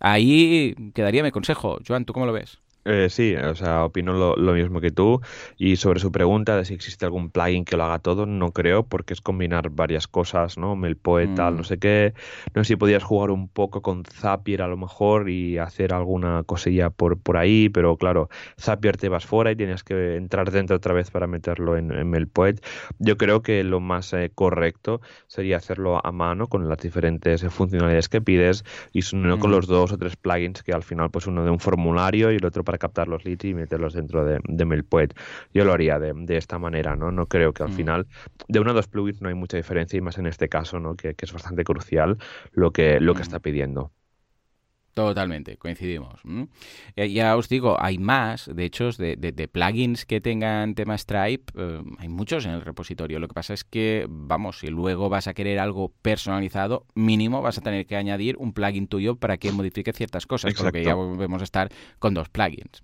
Ahí 0.00 0.74
quedaría 0.94 1.22
mi 1.22 1.30
consejo. 1.30 1.78
Joan, 1.86 2.04
¿tú 2.04 2.12
cómo 2.12 2.26
lo 2.26 2.32
ves? 2.32 2.63
Eh, 2.84 3.08
sí, 3.08 3.34
o 3.34 3.54
sea, 3.54 3.84
opino 3.84 4.12
lo, 4.12 4.52
mismo 4.52 4.80
que 4.80 4.90
tú. 4.90 5.20
Y 5.56 5.76
sobre 5.76 6.00
su 6.00 6.12
pregunta 6.12 6.56
de 6.56 6.64
si 6.64 6.74
existe 6.74 7.04
algún 7.04 7.30
plugin 7.30 7.64
que 7.64 7.76
lo 7.76 7.84
haga 7.84 7.98
todo, 7.98 8.26
no 8.26 8.52
creo, 8.52 8.84
porque 8.86 9.14
es 9.14 9.20
combinar 9.20 9.70
varias 9.70 10.06
cosas, 10.06 10.58
¿no? 10.58 10.76
Melpoet, 10.76 11.34
tal, 11.34 11.56
no 11.56 11.62
mm. 11.62 11.64
sé 11.64 11.78
qué. 11.78 12.14
No 12.54 12.62
sé 12.62 12.68
si 12.68 12.76
podías 12.76 13.02
jugar 13.02 13.30
un 13.30 13.48
poco 13.48 13.80
con 13.80 14.04
Zapier 14.04 14.62
a 14.62 14.68
lo 14.68 14.76
mejor 14.76 15.30
y 15.30 15.58
hacer 15.58 15.94
alguna 15.94 16.42
cosilla 16.44 16.90
por, 16.90 17.18
por 17.18 17.36
ahí, 17.36 17.68
pero 17.70 17.96
claro, 17.96 18.28
Zapier 18.60 18.96
te 18.96 19.08
vas 19.08 19.24
fuera 19.24 19.50
y 19.50 19.56
tienes 19.56 19.82
que 19.82 20.16
entrar 20.16 20.50
dentro 20.50 20.76
otra 20.76 20.92
vez 20.92 21.10
para 21.10 21.26
meterlo 21.26 21.76
en, 21.76 21.90
en 21.90 22.10
Melpoet. 22.10 22.62
Yo 22.98 23.16
creo 23.16 23.42
que 23.42 23.64
lo 23.64 23.80
más 23.80 24.12
eh, 24.12 24.30
correcto 24.34 25.00
sería 25.26 25.56
hacerlo 25.56 26.04
a 26.04 26.12
mano 26.12 26.48
con 26.48 26.68
las 26.68 26.78
diferentes 26.78 27.44
funcionalidades 27.48 28.08
que 28.08 28.20
pides 28.20 28.64
y 28.92 29.00
no 29.14 29.38
con 29.38 29.50
mm. 29.50 29.54
los 29.54 29.66
dos 29.66 29.92
o 29.92 29.98
tres 29.98 30.16
plugins 30.16 30.62
que 30.62 30.72
al 30.72 30.82
final, 30.82 31.10
pues 31.10 31.26
uno 31.26 31.44
de 31.44 31.50
un 31.50 31.60
formulario 31.60 32.30
y 32.32 32.36
el 32.36 32.44
otro 32.44 32.62
para 32.64 32.73
para 32.74 32.78
captar 32.78 33.08
los 33.08 33.24
leads 33.24 33.44
y 33.44 33.54
meterlos 33.54 33.94
dentro 33.94 34.24
de, 34.24 34.40
de 34.42 34.64
MailPoet. 34.64 35.14
Yo 35.52 35.64
lo 35.64 35.72
haría 35.72 35.98
de, 35.98 36.12
de, 36.14 36.36
esta 36.36 36.58
manera, 36.58 36.96
¿no? 36.96 37.12
No 37.12 37.26
creo 37.26 37.52
que 37.52 37.62
al 37.62 37.70
mm. 37.70 37.76
final 37.76 38.06
de 38.48 38.60
uno 38.60 38.72
o 38.72 38.74
dos 38.74 38.88
plugins 38.88 39.22
no 39.22 39.28
hay 39.28 39.34
mucha 39.34 39.56
diferencia 39.56 39.96
y 39.96 40.00
más 40.00 40.18
en 40.18 40.26
este 40.26 40.48
caso, 40.48 40.80
¿no? 40.80 40.96
Que, 40.96 41.14
que 41.14 41.24
es 41.24 41.32
bastante 41.32 41.62
crucial 41.62 42.18
lo 42.52 42.72
que, 42.72 42.98
lo 43.00 43.14
que 43.14 43.20
mm. 43.20 43.22
está 43.22 43.38
pidiendo. 43.38 43.92
Totalmente, 44.94 45.56
coincidimos. 45.56 46.20
Ya 46.96 47.36
os 47.36 47.48
digo, 47.48 47.76
hay 47.80 47.98
más, 47.98 48.48
de 48.54 48.64
hecho, 48.64 48.92
de, 48.92 49.16
de, 49.16 49.48
plugins 49.48 50.06
que 50.06 50.20
tengan 50.20 50.76
tema 50.76 50.96
Stripe, 50.96 51.52
eh, 51.58 51.82
hay 51.98 52.08
muchos 52.08 52.46
en 52.46 52.52
el 52.52 52.60
repositorio. 52.60 53.18
Lo 53.18 53.26
que 53.26 53.34
pasa 53.34 53.54
es 53.54 53.64
que, 53.64 54.06
vamos, 54.08 54.60
si 54.60 54.68
luego 54.68 55.08
vas 55.08 55.26
a 55.26 55.34
querer 55.34 55.58
algo 55.58 55.92
personalizado, 56.00 56.86
mínimo 56.94 57.42
vas 57.42 57.58
a 57.58 57.60
tener 57.60 57.86
que 57.86 57.96
añadir 57.96 58.36
un 58.38 58.52
plugin 58.52 58.86
tuyo 58.86 59.16
para 59.16 59.36
que 59.36 59.50
modifique 59.50 59.92
ciertas 59.92 60.26
cosas, 60.26 60.54
porque 60.54 60.84
ya 60.84 60.94
volvemos 60.94 61.40
a 61.40 61.44
estar 61.44 61.70
con 61.98 62.14
dos 62.14 62.28
plugins. 62.28 62.80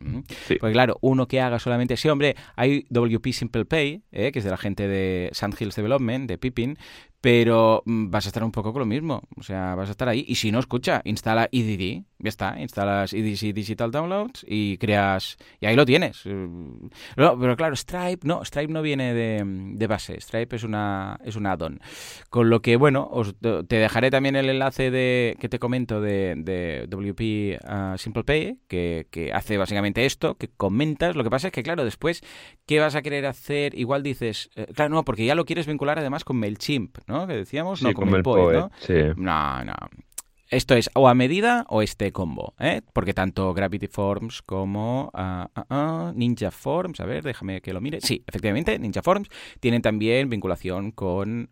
Pues 0.59 0.73
claro, 0.73 0.99
uno 1.03 1.29
que 1.29 1.41
haga 1.41 1.61
solamente, 1.61 1.97
sí, 1.97 2.09
hombre, 2.09 2.35
hay 2.57 2.87
WP 2.91 3.33
Simple 3.33 3.67
Pay, 3.67 4.03
eh, 4.11 4.33
que 4.33 4.41
es 4.41 4.45
de 4.45 4.51
la 4.51 4.57
gente 4.57 4.89
de 4.89 5.31
Sandhills 5.33 5.77
Development, 5.77 6.29
de 6.29 6.39
Pippin, 6.39 6.77
pero 7.21 7.83
mm, 7.85 8.11
vas 8.11 8.27
a 8.27 8.29
estar 8.29 8.45
un 8.45 8.53
poco 8.53 8.73
con 8.73 8.81
lo 8.81 8.87
mismo. 8.87 9.23
O 9.37 9.43
sea, 9.43 9.75
vas 9.75 9.89
a 9.89 9.93
estar 9.93 10.09
ahí. 10.09 10.25
Y 10.27 10.37
si 10.37 10.53
no, 10.53 10.59
escucha, 10.59 11.03
instala 11.05 11.49
EDD, 11.53 12.05
ya 12.19 12.29
está, 12.29 12.61
instalas 12.61 13.13
EDC 13.13 13.55
Digital 13.55 13.91
Downloads 13.91 14.45
y 14.47 14.79
creas, 14.79 15.37
y 15.61 15.67
ahí 15.67 15.77
lo 15.77 15.87
tienes. 15.87 16.23
pero 17.17 17.57
claro, 17.57 17.77
Stripe, 17.77 18.27
no, 18.27 18.45
Stripe 18.45 18.73
no 18.73 18.83
viene 18.83 19.15
de, 19.15 19.87
base, 19.87 20.21
Stripe 20.21 20.57
es 20.57 20.65
una, 20.65 21.19
es 21.25 21.37
un 21.37 21.47
add-on. 21.47 21.81
Con 22.29 22.51
lo 22.51 22.63
que, 22.63 22.77
bueno, 22.77 23.09
os, 23.11 23.35
te 23.39 23.77
dejaré 23.77 24.11
también 24.11 24.37
el 24.37 24.49
enlace 24.49 24.91
de, 24.91 25.37
que 25.41 25.49
te 25.49 25.59
comento 25.59 26.01
de, 26.01 26.35
de 26.37 26.87
WP 26.89 27.61
uh, 27.65 27.99
Simple 27.99 28.25
Pay, 28.25 28.59
que, 28.69 29.07
que 29.11 29.33
hace 29.33 29.59
básicamente 29.59 30.07
esto, 30.07 30.37
que 30.37 30.49
comentas. 30.49 31.17
Lo 31.17 31.25
que 31.25 31.31
pasa 31.31 31.49
es 31.49 31.53
que, 31.53 31.63
claro, 31.63 31.85
después, 31.85 32.23
¿qué 32.67 32.81
vas 32.81 32.95
a 32.95 33.03
querer 33.03 33.27
hacer? 33.27 33.79
Igual 33.79 34.03
dices, 34.03 34.51
eh, 34.57 34.67
claro, 34.75 34.95
no, 34.95 35.05
porque 35.05 35.25
ya 35.25 35.35
lo 35.35 35.45
quieres 35.45 35.67
vincular 35.67 35.99
además 35.99 36.25
con 36.25 36.37
MailChimp. 36.37 36.99
¿No? 37.11 37.27
Que 37.27 37.35
decíamos, 37.35 37.83
no, 37.83 37.93
con, 37.93 38.15
el 38.15 38.23
¿no? 38.23 38.71
No, 39.17 39.65
no. 39.65 39.75
Esto 40.51 40.75
es 40.75 40.91
o 40.95 41.09
a 41.09 41.15
medida 41.15 41.65
o 41.69 41.81
este 41.81 42.11
combo, 42.11 42.55
¿eh? 42.59 42.83
Porque 42.93 43.15
tanto 43.15 43.55
Gravity 43.55 43.87
Forms 43.87 44.43
como 44.43 45.13
uh, 45.15 45.61
uh, 45.73 46.13
Ninja 46.13 46.51
Forms, 46.51 46.99
a 46.99 47.05
ver, 47.05 47.23
déjame 47.23 47.61
que 47.61 47.73
lo 47.73 47.81
mire. 47.81 48.01
Sí, 48.01 48.25
efectivamente, 48.27 48.77
Ninja 48.81 49.01
Forms 49.01 49.29
tienen 49.61 49.81
también 49.81 50.29
vinculación 50.29 50.91
con 50.91 51.51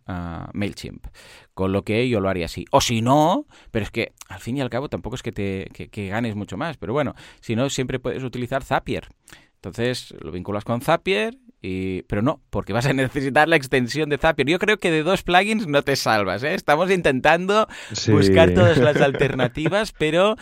MailChimp. 0.52 1.06
Con 1.54 1.70
lo 1.70 1.84
que 1.84 2.08
yo 2.08 2.20
lo 2.20 2.28
haría 2.28 2.46
así. 2.46 2.64
O 2.72 2.80
si 2.80 3.00
no, 3.00 3.46
pero 3.70 3.84
es 3.84 3.92
que 3.92 4.14
al 4.28 4.40
fin 4.40 4.56
y 4.56 4.62
al 4.62 4.70
cabo 4.70 4.88
tampoco 4.88 5.14
es 5.14 5.22
que 5.22 5.30
te 5.30 5.66
que 5.72 6.08
ganes 6.08 6.34
mucho 6.34 6.56
más. 6.56 6.76
Pero 6.76 6.92
bueno, 6.92 7.14
si 7.40 7.54
no, 7.54 7.70
siempre 7.70 8.00
puedes 8.00 8.24
utilizar 8.24 8.64
Zapier. 8.64 9.06
Entonces 9.54 10.12
lo 10.20 10.32
vinculas 10.32 10.64
con 10.64 10.80
Zapier 10.80 11.36
pero 11.60 12.22
no, 12.22 12.40
porque 12.50 12.72
vas 12.72 12.86
a 12.86 12.92
necesitar 12.92 13.48
la 13.48 13.56
extensión 13.56 14.08
de 14.08 14.18
Zapier. 14.18 14.48
Yo 14.48 14.58
creo 14.58 14.78
que 14.78 14.90
de 14.90 15.02
dos 15.02 15.22
plugins 15.22 15.66
no 15.66 15.82
te 15.82 15.96
salvas. 15.96 16.42
¿eh? 16.42 16.54
Estamos 16.54 16.90
intentando 16.90 17.66
buscar 18.08 18.54
todas 18.54 18.78
las 18.78 19.00
alternativas, 19.00 19.92
pero 19.98 20.36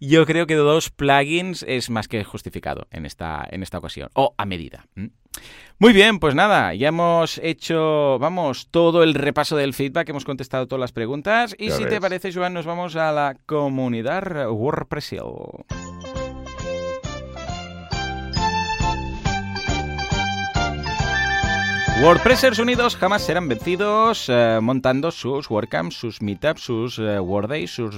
yo 0.00 0.26
creo 0.26 0.46
que 0.46 0.54
de 0.54 0.60
dos 0.60 0.90
plugins 0.90 1.64
es 1.68 1.90
más 1.90 2.08
que 2.08 2.24
justificado 2.24 2.86
en 2.90 3.06
esta, 3.06 3.46
en 3.50 3.62
esta 3.62 3.78
ocasión, 3.78 4.08
o 4.14 4.34
a 4.36 4.46
medida. 4.46 4.86
Muy 5.78 5.92
bien, 5.92 6.20
pues 6.20 6.34
nada, 6.34 6.74
ya 6.74 6.88
hemos 6.88 7.38
hecho, 7.42 8.18
vamos, 8.18 8.68
todo 8.70 9.02
el 9.02 9.14
repaso 9.14 9.56
del 9.56 9.74
feedback, 9.74 10.08
hemos 10.10 10.24
contestado 10.24 10.68
todas 10.68 10.80
las 10.80 10.92
preguntas 10.92 11.56
y 11.58 11.70
si 11.70 11.84
te 11.86 12.00
parece, 12.00 12.32
Joan, 12.32 12.54
nos 12.54 12.66
vamos 12.66 12.96
a 12.96 13.10
la 13.12 13.36
comunidad 13.46 14.48
WordPress. 14.50 15.16
WordPressers 22.02 22.58
unidos 22.58 22.96
jamás 22.96 23.22
serán 23.22 23.46
vencidos 23.46 24.28
eh, 24.28 24.58
montando 24.60 25.12
sus 25.12 25.48
WordCamps, 25.48 25.94
sus 25.94 26.20
Meetups, 26.20 26.60
sus 26.60 26.98
WordDays, 26.98 27.70
sus 27.70 27.94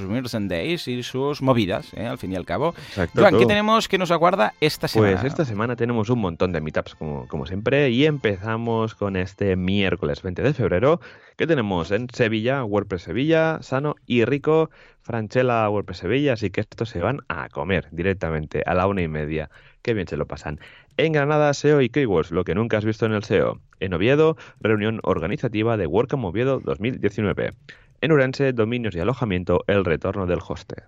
Days 0.46 0.86
y 0.88 1.02
sus 1.02 1.40
movidas, 1.40 1.90
eh, 1.94 2.06
al 2.06 2.18
fin 2.18 2.30
y 2.30 2.36
al 2.36 2.44
cabo. 2.44 2.74
Joan, 3.14 3.38
¿qué 3.38 3.46
tenemos 3.46 3.88
que 3.88 3.96
nos 3.96 4.10
aguarda 4.10 4.52
esta 4.60 4.88
semana? 4.88 5.12
Pues 5.12 5.24
esta 5.24 5.46
semana 5.46 5.74
tenemos 5.74 6.10
un 6.10 6.18
montón 6.18 6.52
de 6.52 6.60
Meetups, 6.60 6.96
como, 6.96 7.26
como 7.28 7.46
siempre, 7.46 7.88
y 7.88 8.04
empezamos 8.04 8.94
con 8.94 9.16
este 9.16 9.56
miércoles 9.56 10.20
20 10.20 10.42
de 10.42 10.52
febrero, 10.52 11.00
que 11.38 11.46
tenemos 11.46 11.90
en 11.90 12.08
Sevilla, 12.12 12.62
WordPress 12.62 13.04
Sevilla, 13.04 13.62
Sano 13.62 13.96
y 14.04 14.26
Rico, 14.26 14.68
Franchella 15.00 15.66
WordPress 15.70 15.98
Sevilla, 15.98 16.34
así 16.34 16.50
que 16.50 16.60
estos 16.60 16.90
se 16.90 17.00
van 17.00 17.20
a 17.28 17.48
comer 17.48 17.88
directamente 17.90 18.62
a 18.66 18.74
la 18.74 18.86
una 18.86 19.00
y 19.00 19.08
media. 19.08 19.48
Qué 19.80 19.94
bien 19.94 20.08
se 20.08 20.18
lo 20.18 20.26
pasan. 20.26 20.60
En 20.96 21.12
Granada, 21.12 21.52
SEO 21.52 21.80
y 21.80 21.88
Keywords, 21.88 22.30
lo 22.30 22.44
que 22.44 22.54
nunca 22.54 22.78
has 22.78 22.84
visto 22.84 23.04
en 23.04 23.12
el 23.12 23.24
SEO. 23.24 23.60
En 23.84 23.92
Oviedo, 23.92 24.38
reunión 24.60 25.00
organizativa 25.02 25.76
de 25.76 25.86
WordCamp 25.86 26.24
Oviedo 26.24 26.58
2019. 26.58 27.50
En 28.00 28.12
Urense, 28.12 28.54
dominios 28.54 28.96
y 28.96 29.00
alojamiento, 29.00 29.62
el 29.66 29.84
retorno 29.84 30.24
del 30.24 30.40
hoster. 30.40 30.84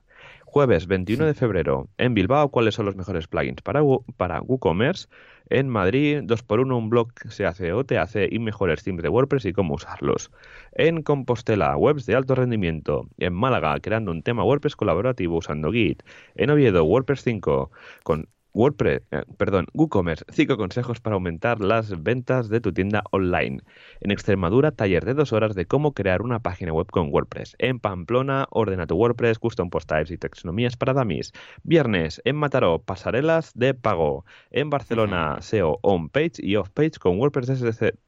Jueves 0.46 0.86
21 0.86 1.26
de 1.26 1.34
febrero, 1.34 1.90
en 1.98 2.14
Bilbao, 2.14 2.48
¿cuáles 2.48 2.74
son 2.74 2.86
los 2.86 2.96
mejores 2.96 3.28
plugins 3.28 3.60
para, 3.60 3.82
para 4.16 4.40
WooCommerce? 4.40 5.08
En 5.50 5.68
Madrid, 5.68 6.22
2x1, 6.22 6.74
un 6.74 6.88
blog 6.88 7.12
se 7.28 7.44
hace 7.44 7.74
o 7.74 7.84
te 7.84 7.98
hace 7.98 8.30
y 8.32 8.38
mejores 8.38 8.82
themes 8.82 9.02
de 9.02 9.10
WordPress 9.10 9.44
y 9.44 9.52
cómo 9.52 9.74
usarlos. 9.74 10.30
En 10.72 11.02
Compostela, 11.02 11.76
webs 11.76 12.06
de 12.06 12.14
alto 12.14 12.34
rendimiento. 12.34 13.10
En 13.18 13.34
Málaga, 13.34 13.78
creando 13.80 14.10
un 14.10 14.22
tema 14.22 14.42
WordPress 14.42 14.74
colaborativo 14.74 15.36
usando 15.36 15.70
Git. 15.70 16.02
En 16.34 16.48
Oviedo, 16.48 16.82
WordPress 16.86 17.22
5, 17.22 17.70
con 18.04 18.26
WordPress, 18.56 19.02
eh, 19.10 19.22
perdón, 19.36 19.66
WooCommerce, 19.74 20.24
5 20.30 20.56
consejos 20.56 20.98
para 20.98 21.14
aumentar 21.14 21.60
las 21.60 22.02
ventas 22.02 22.48
de 22.48 22.62
tu 22.62 22.72
tienda 22.72 23.02
online. 23.10 23.60
En 24.00 24.10
Extremadura, 24.10 24.72
taller 24.72 25.04
de 25.04 25.12
dos 25.12 25.34
horas 25.34 25.54
de 25.54 25.66
cómo 25.66 25.92
crear 25.92 26.22
una 26.22 26.40
página 26.40 26.72
web 26.72 26.86
con 26.86 27.12
WordPress. 27.12 27.54
En 27.58 27.80
Pamplona, 27.80 28.46
ordena 28.50 28.86
tu 28.86 28.96
WordPress, 28.96 29.38
custom 29.38 29.68
post 29.68 29.90
types 29.90 30.10
y 30.10 30.16
taxonomías 30.16 30.74
para 30.78 30.94
dummies. 30.94 31.32
Viernes, 31.64 32.22
en 32.24 32.36
Mataró, 32.36 32.80
pasarelas 32.82 33.52
de 33.54 33.74
pago. 33.74 34.24
En 34.50 34.70
Barcelona, 34.70 35.36
SEO 35.42 35.78
on-page 35.82 36.38
y 36.38 36.56
off-page 36.56 36.98
con 36.98 37.18
WordPress 37.18 37.60
desde, 37.60 37.98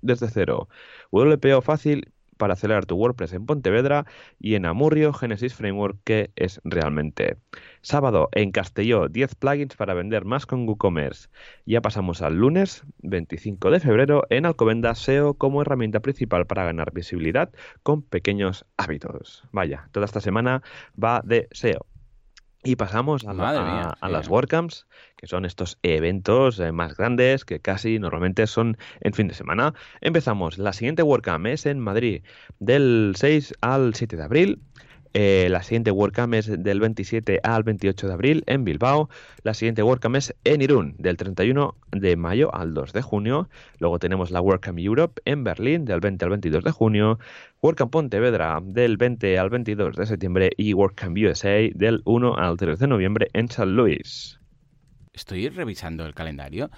desde 0.00 0.28
cero. 0.28 0.68
WPO 1.10 1.60
fácil 1.60 2.14
para 2.38 2.54
acelerar 2.54 2.86
tu 2.86 2.96
WordPress 2.96 3.34
en 3.34 3.44
Pontevedra 3.44 4.06
y 4.40 4.54
en 4.54 4.64
Amurrio 4.64 5.12
Genesis 5.12 5.54
Framework, 5.54 5.98
que 6.04 6.30
es 6.36 6.60
realmente. 6.64 7.36
Sábado 7.82 8.28
en 8.32 8.50
Castelló, 8.50 9.08
10 9.08 9.34
plugins 9.34 9.76
para 9.76 9.94
vender 9.94 10.24
más 10.24 10.46
con 10.46 10.66
WooCommerce. 10.66 11.28
Ya 11.66 11.82
pasamos 11.82 12.22
al 12.22 12.36
lunes 12.36 12.84
25 13.02 13.70
de 13.70 13.80
febrero 13.80 14.24
en 14.30 14.46
Alcobenda 14.46 14.94
SEO 14.94 15.34
como 15.34 15.62
herramienta 15.62 16.00
principal 16.00 16.46
para 16.46 16.64
ganar 16.64 16.92
visibilidad 16.92 17.50
con 17.82 18.02
pequeños 18.02 18.64
hábitos. 18.76 19.44
Vaya, 19.52 19.88
toda 19.92 20.06
esta 20.06 20.20
semana 20.20 20.62
va 20.96 21.20
de 21.24 21.48
SEO. 21.52 21.86
Y 22.64 22.76
pasamos 22.76 23.24
a, 23.24 23.34
las 24.08 24.28
WordCamps, 24.28 24.86
que 25.16 25.28
son 25.28 25.44
estos 25.44 25.78
eventos 25.82 26.58
eh, 26.58 26.72
más 26.72 26.96
grandes 26.96 27.44
que 27.44 27.60
casi 27.60 28.00
normalmente 28.00 28.46
son 28.48 28.76
en 29.00 29.12
fin 29.12 29.28
de 29.28 29.34
semana. 29.34 29.74
Empezamos. 30.00 30.58
La 30.58 30.72
siguiente 30.72 31.02
WordCamp 31.02 31.46
es 31.46 31.66
en 31.66 31.78
Madrid, 31.78 32.22
del 32.58 33.14
6 33.16 33.54
al 33.60 33.94
7 33.94 34.16
de 34.16 34.22
abril. 34.24 34.62
Eh, 35.20 35.48
la 35.50 35.64
siguiente 35.64 35.90
WordCamp 35.90 36.32
es 36.34 36.62
del 36.62 36.78
27 36.78 37.40
al 37.42 37.64
28 37.64 38.06
de 38.06 38.12
abril 38.12 38.44
en 38.46 38.62
Bilbao. 38.62 39.10
La 39.42 39.52
siguiente 39.52 39.82
WordCamp 39.82 40.14
es 40.14 40.32
en 40.44 40.62
Irún, 40.62 40.94
del 40.96 41.16
31 41.16 41.74
de 41.90 42.16
mayo 42.16 42.54
al 42.54 42.72
2 42.72 42.92
de 42.92 43.02
junio. 43.02 43.48
Luego 43.80 43.98
tenemos 43.98 44.30
la 44.30 44.40
WordCamp 44.40 44.78
Europe 44.78 45.20
en 45.24 45.42
Berlín, 45.42 45.86
del 45.86 45.98
20 45.98 46.24
al 46.24 46.30
22 46.30 46.62
de 46.62 46.70
junio. 46.70 47.18
WordCamp 47.60 47.90
Pontevedra, 47.90 48.60
del 48.62 48.96
20 48.96 49.36
al 49.40 49.50
22 49.50 49.96
de 49.96 50.06
septiembre. 50.06 50.50
Y 50.56 50.72
WordCamp 50.72 51.18
USA, 51.18 51.68
del 51.74 52.00
1 52.04 52.36
al 52.36 52.56
3 52.56 52.78
de 52.78 52.86
noviembre 52.86 53.28
en 53.32 53.50
San 53.50 53.74
Luis. 53.74 54.38
Estoy 55.12 55.48
revisando 55.48 56.06
el 56.06 56.14
calendario 56.14 56.70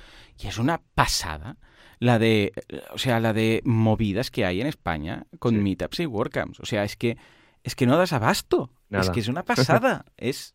y 0.43 0.47
es 0.47 0.57
una 0.57 0.81
pasada 0.95 1.59
la 1.99 2.19
de, 2.19 2.55
o 2.95 2.97
sea, 2.97 3.21
la 3.21 3.35
de 3.35 3.61
movidas 3.67 4.31
que 4.31 4.47
hay 4.47 4.63
en 4.63 4.67
España 4.67 5.27
con 5.39 5.63
meetups 5.63 6.01
y 6.01 6.07
WordCamps. 6.07 6.61
O 6.61 6.65
sea, 6.65 6.85
es 6.85 6.97
que 6.97 7.19
es 7.65 7.75
que 7.75 7.87
no 7.87 7.97
das 7.97 8.13
abasto. 8.13 8.71
Es 8.91 9.11
que 9.11 9.21
es 9.21 9.29
una 9.29 9.45
pasada. 9.45 10.05
es 10.17 10.55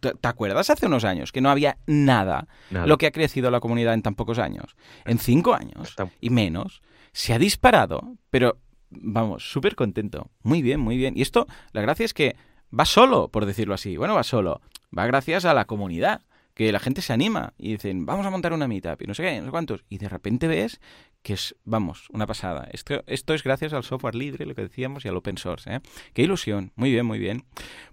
¿Te, 0.00 0.28
acuerdas 0.28 0.70
hace 0.70 0.86
unos 0.86 1.04
años 1.04 1.32
que 1.32 1.40
no 1.40 1.50
había 1.50 1.76
nada, 1.86 2.48
lo 2.70 2.98
que 2.98 3.06
ha 3.06 3.10
crecido 3.10 3.50
la 3.50 3.60
comunidad 3.60 3.94
en 3.94 4.02
tan 4.02 4.14
pocos 4.14 4.38
años? 4.38 4.76
En 5.04 5.18
cinco 5.18 5.54
años 5.54 5.94
y 6.20 6.30
menos, 6.30 6.82
se 7.12 7.34
ha 7.34 7.38
disparado, 7.38 8.16
pero 8.30 8.58
vamos, 8.90 9.50
súper 9.50 9.74
contento. 9.74 10.30
Muy 10.42 10.62
bien, 10.62 10.80
muy 10.80 10.96
bien. 10.96 11.16
Y 11.16 11.22
esto, 11.22 11.46
la 11.72 11.82
gracia 11.82 12.04
es 12.04 12.14
que 12.14 12.36
va 12.78 12.84
solo, 12.84 13.28
por 13.28 13.46
decirlo 13.46 13.74
así. 13.74 13.96
Bueno, 13.96 14.14
va 14.14 14.22
solo. 14.22 14.60
Va 14.96 15.06
gracias 15.06 15.44
a 15.44 15.54
la 15.54 15.64
comunidad 15.64 16.22
que 16.54 16.70
la 16.72 16.78
gente 16.78 17.02
se 17.02 17.12
anima 17.12 17.52
y 17.58 17.72
dicen, 17.72 18.06
vamos 18.06 18.24
a 18.26 18.30
montar 18.30 18.52
una 18.52 18.68
meetup 18.68 19.02
y 19.02 19.06
no 19.06 19.14
sé 19.14 19.24
qué, 19.24 19.38
no 19.40 19.46
sé 19.46 19.50
cuántos. 19.50 19.84
Y 19.88 19.98
de 19.98 20.08
repente 20.08 20.46
ves 20.46 20.80
que 21.22 21.32
es, 21.32 21.56
vamos, 21.64 22.08
una 22.10 22.26
pasada. 22.26 22.68
Esto, 22.70 23.02
esto 23.06 23.34
es 23.34 23.42
gracias 23.42 23.72
al 23.72 23.82
software 23.82 24.14
libre, 24.14 24.46
lo 24.46 24.54
que 24.54 24.62
decíamos, 24.62 25.04
y 25.04 25.08
al 25.08 25.16
open 25.16 25.38
source. 25.38 25.74
¿eh? 25.74 25.80
Qué 26.12 26.22
ilusión. 26.22 26.72
Muy 26.76 26.92
bien, 26.92 27.06
muy 27.06 27.18
bien. 27.18 27.44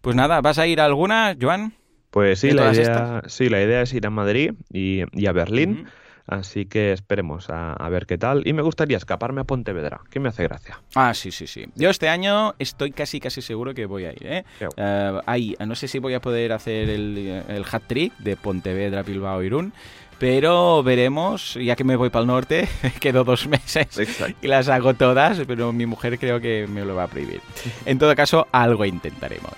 Pues 0.01 0.15
nada, 0.15 0.41
¿vas 0.41 0.59
a 0.59 0.67
ir 0.67 0.79
a 0.79 0.85
alguna, 0.85 1.35
Joan? 1.39 1.73
Pues 2.11 2.39
sí, 2.39 2.51
la 2.51 2.73
idea, 2.73 3.23
sí, 3.27 3.49
la 3.49 3.63
idea 3.63 3.81
es 3.81 3.93
ir 3.93 4.05
a 4.05 4.09
Madrid 4.09 4.51
y, 4.71 5.03
y 5.13 5.25
a 5.27 5.31
Berlín. 5.31 5.87
Así 6.31 6.65
que 6.65 6.93
esperemos 6.93 7.49
a, 7.49 7.73
a 7.73 7.89
ver 7.89 8.05
qué 8.05 8.17
tal. 8.17 8.47
Y 8.47 8.53
me 8.53 8.61
gustaría 8.61 8.95
escaparme 8.95 9.41
a 9.41 9.43
Pontevedra, 9.43 9.99
que 10.09 10.21
me 10.21 10.29
hace 10.29 10.43
gracia. 10.43 10.81
Ah, 10.95 11.13
sí, 11.13 11.29
sí, 11.29 11.45
sí. 11.45 11.65
Yo 11.75 11.89
este 11.89 12.07
año 12.07 12.55
estoy 12.57 12.91
casi, 12.91 13.19
casi 13.19 13.41
seguro 13.41 13.73
que 13.73 13.85
voy 13.85 14.05
a 14.05 14.13
ir. 14.13 14.25
¿eh? 14.25 14.45
Eh, 14.77 15.19
ahí, 15.25 15.57
no 15.59 15.75
sé 15.75 15.89
si 15.89 15.99
voy 15.99 16.13
a 16.13 16.21
poder 16.21 16.53
hacer 16.53 16.89
el, 16.89 17.43
el 17.49 17.65
hat 17.69 17.83
trick 17.85 18.17
de 18.19 18.37
Pontevedra, 18.37 19.03
Bilbao, 19.03 19.43
Irún. 19.43 19.73
Pero 20.19 20.83
veremos, 20.83 21.55
ya 21.55 21.75
que 21.75 21.83
me 21.83 21.97
voy 21.97 22.09
para 22.09 22.21
el 22.21 22.27
norte, 22.27 22.69
quedo 23.01 23.25
dos 23.25 23.47
meses 23.47 23.97
Exacto. 23.99 24.37
y 24.41 24.47
las 24.47 24.69
hago 24.69 24.93
todas, 24.93 25.41
pero 25.45 25.73
mi 25.73 25.85
mujer 25.85 26.17
creo 26.17 26.39
que 26.39 26.65
me 26.65 26.85
lo 26.85 26.95
va 26.95 27.03
a 27.03 27.07
prohibir. 27.07 27.41
En 27.85 27.97
todo 27.99 28.15
caso, 28.15 28.47
algo 28.53 28.85
intentaremos. 28.85 29.51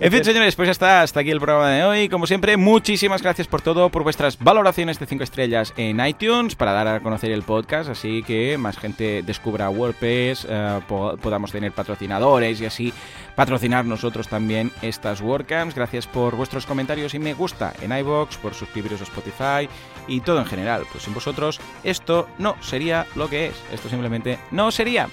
En 0.00 0.10
fin, 0.10 0.24
señores, 0.24 0.56
pues 0.56 0.66
ya 0.66 0.72
está, 0.72 1.02
hasta 1.02 1.20
aquí 1.20 1.30
el 1.30 1.38
programa 1.40 1.70
de 1.70 1.84
hoy. 1.84 2.08
Como 2.08 2.26
siempre, 2.26 2.56
muchísimas 2.56 3.22
gracias 3.22 3.46
por 3.46 3.62
todo, 3.62 3.88
por 3.90 4.02
vuestras 4.02 4.36
valoraciones 4.38 4.98
de 4.98 5.06
5 5.06 5.22
estrellas 5.22 5.72
en 5.76 6.04
iTunes 6.04 6.56
para 6.56 6.72
dar 6.72 6.88
a 6.88 7.00
conocer 7.00 7.30
el 7.30 7.42
podcast, 7.42 7.88
así 7.88 8.22
que 8.24 8.58
más 8.58 8.76
gente 8.76 9.22
descubra 9.22 9.70
WordPress, 9.70 10.46
eh, 10.50 10.80
po- 10.88 11.16
podamos 11.18 11.52
tener 11.52 11.70
patrocinadores 11.72 12.60
y 12.60 12.66
así 12.66 12.92
patrocinar 13.36 13.84
nosotros 13.84 14.26
también 14.28 14.72
estas 14.82 15.20
WordCamps. 15.20 15.74
Gracias 15.76 16.06
por 16.08 16.34
vuestros 16.34 16.66
comentarios 16.66 17.14
y 17.14 17.20
me 17.20 17.32
gusta 17.32 17.72
en 17.80 17.96
iBox, 17.96 18.36
por 18.38 18.52
suscribiros 18.52 19.00
a 19.00 19.04
Spotify 19.04 19.68
y 20.08 20.20
todo 20.20 20.40
en 20.40 20.46
general. 20.46 20.82
Pues 20.90 21.04
sin 21.04 21.14
vosotros 21.14 21.60
esto 21.84 22.28
no 22.38 22.56
sería 22.60 23.06
lo 23.14 23.28
que 23.30 23.46
es. 23.46 23.54
Esto 23.72 23.88
simplemente 23.88 24.38
no 24.50 24.70
sería. 24.72 25.08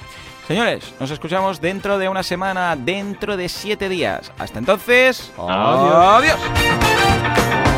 Señores, 0.51 0.93
nos 0.99 1.09
escuchamos 1.09 1.61
dentro 1.61 1.97
de 1.97 2.09
una 2.09 2.23
semana, 2.23 2.75
dentro 2.75 3.37
de 3.37 3.47
siete 3.47 3.87
días. 3.87 4.33
Hasta 4.37 4.59
entonces, 4.59 5.31
adiós. 5.37 6.35
adiós. 6.35 7.70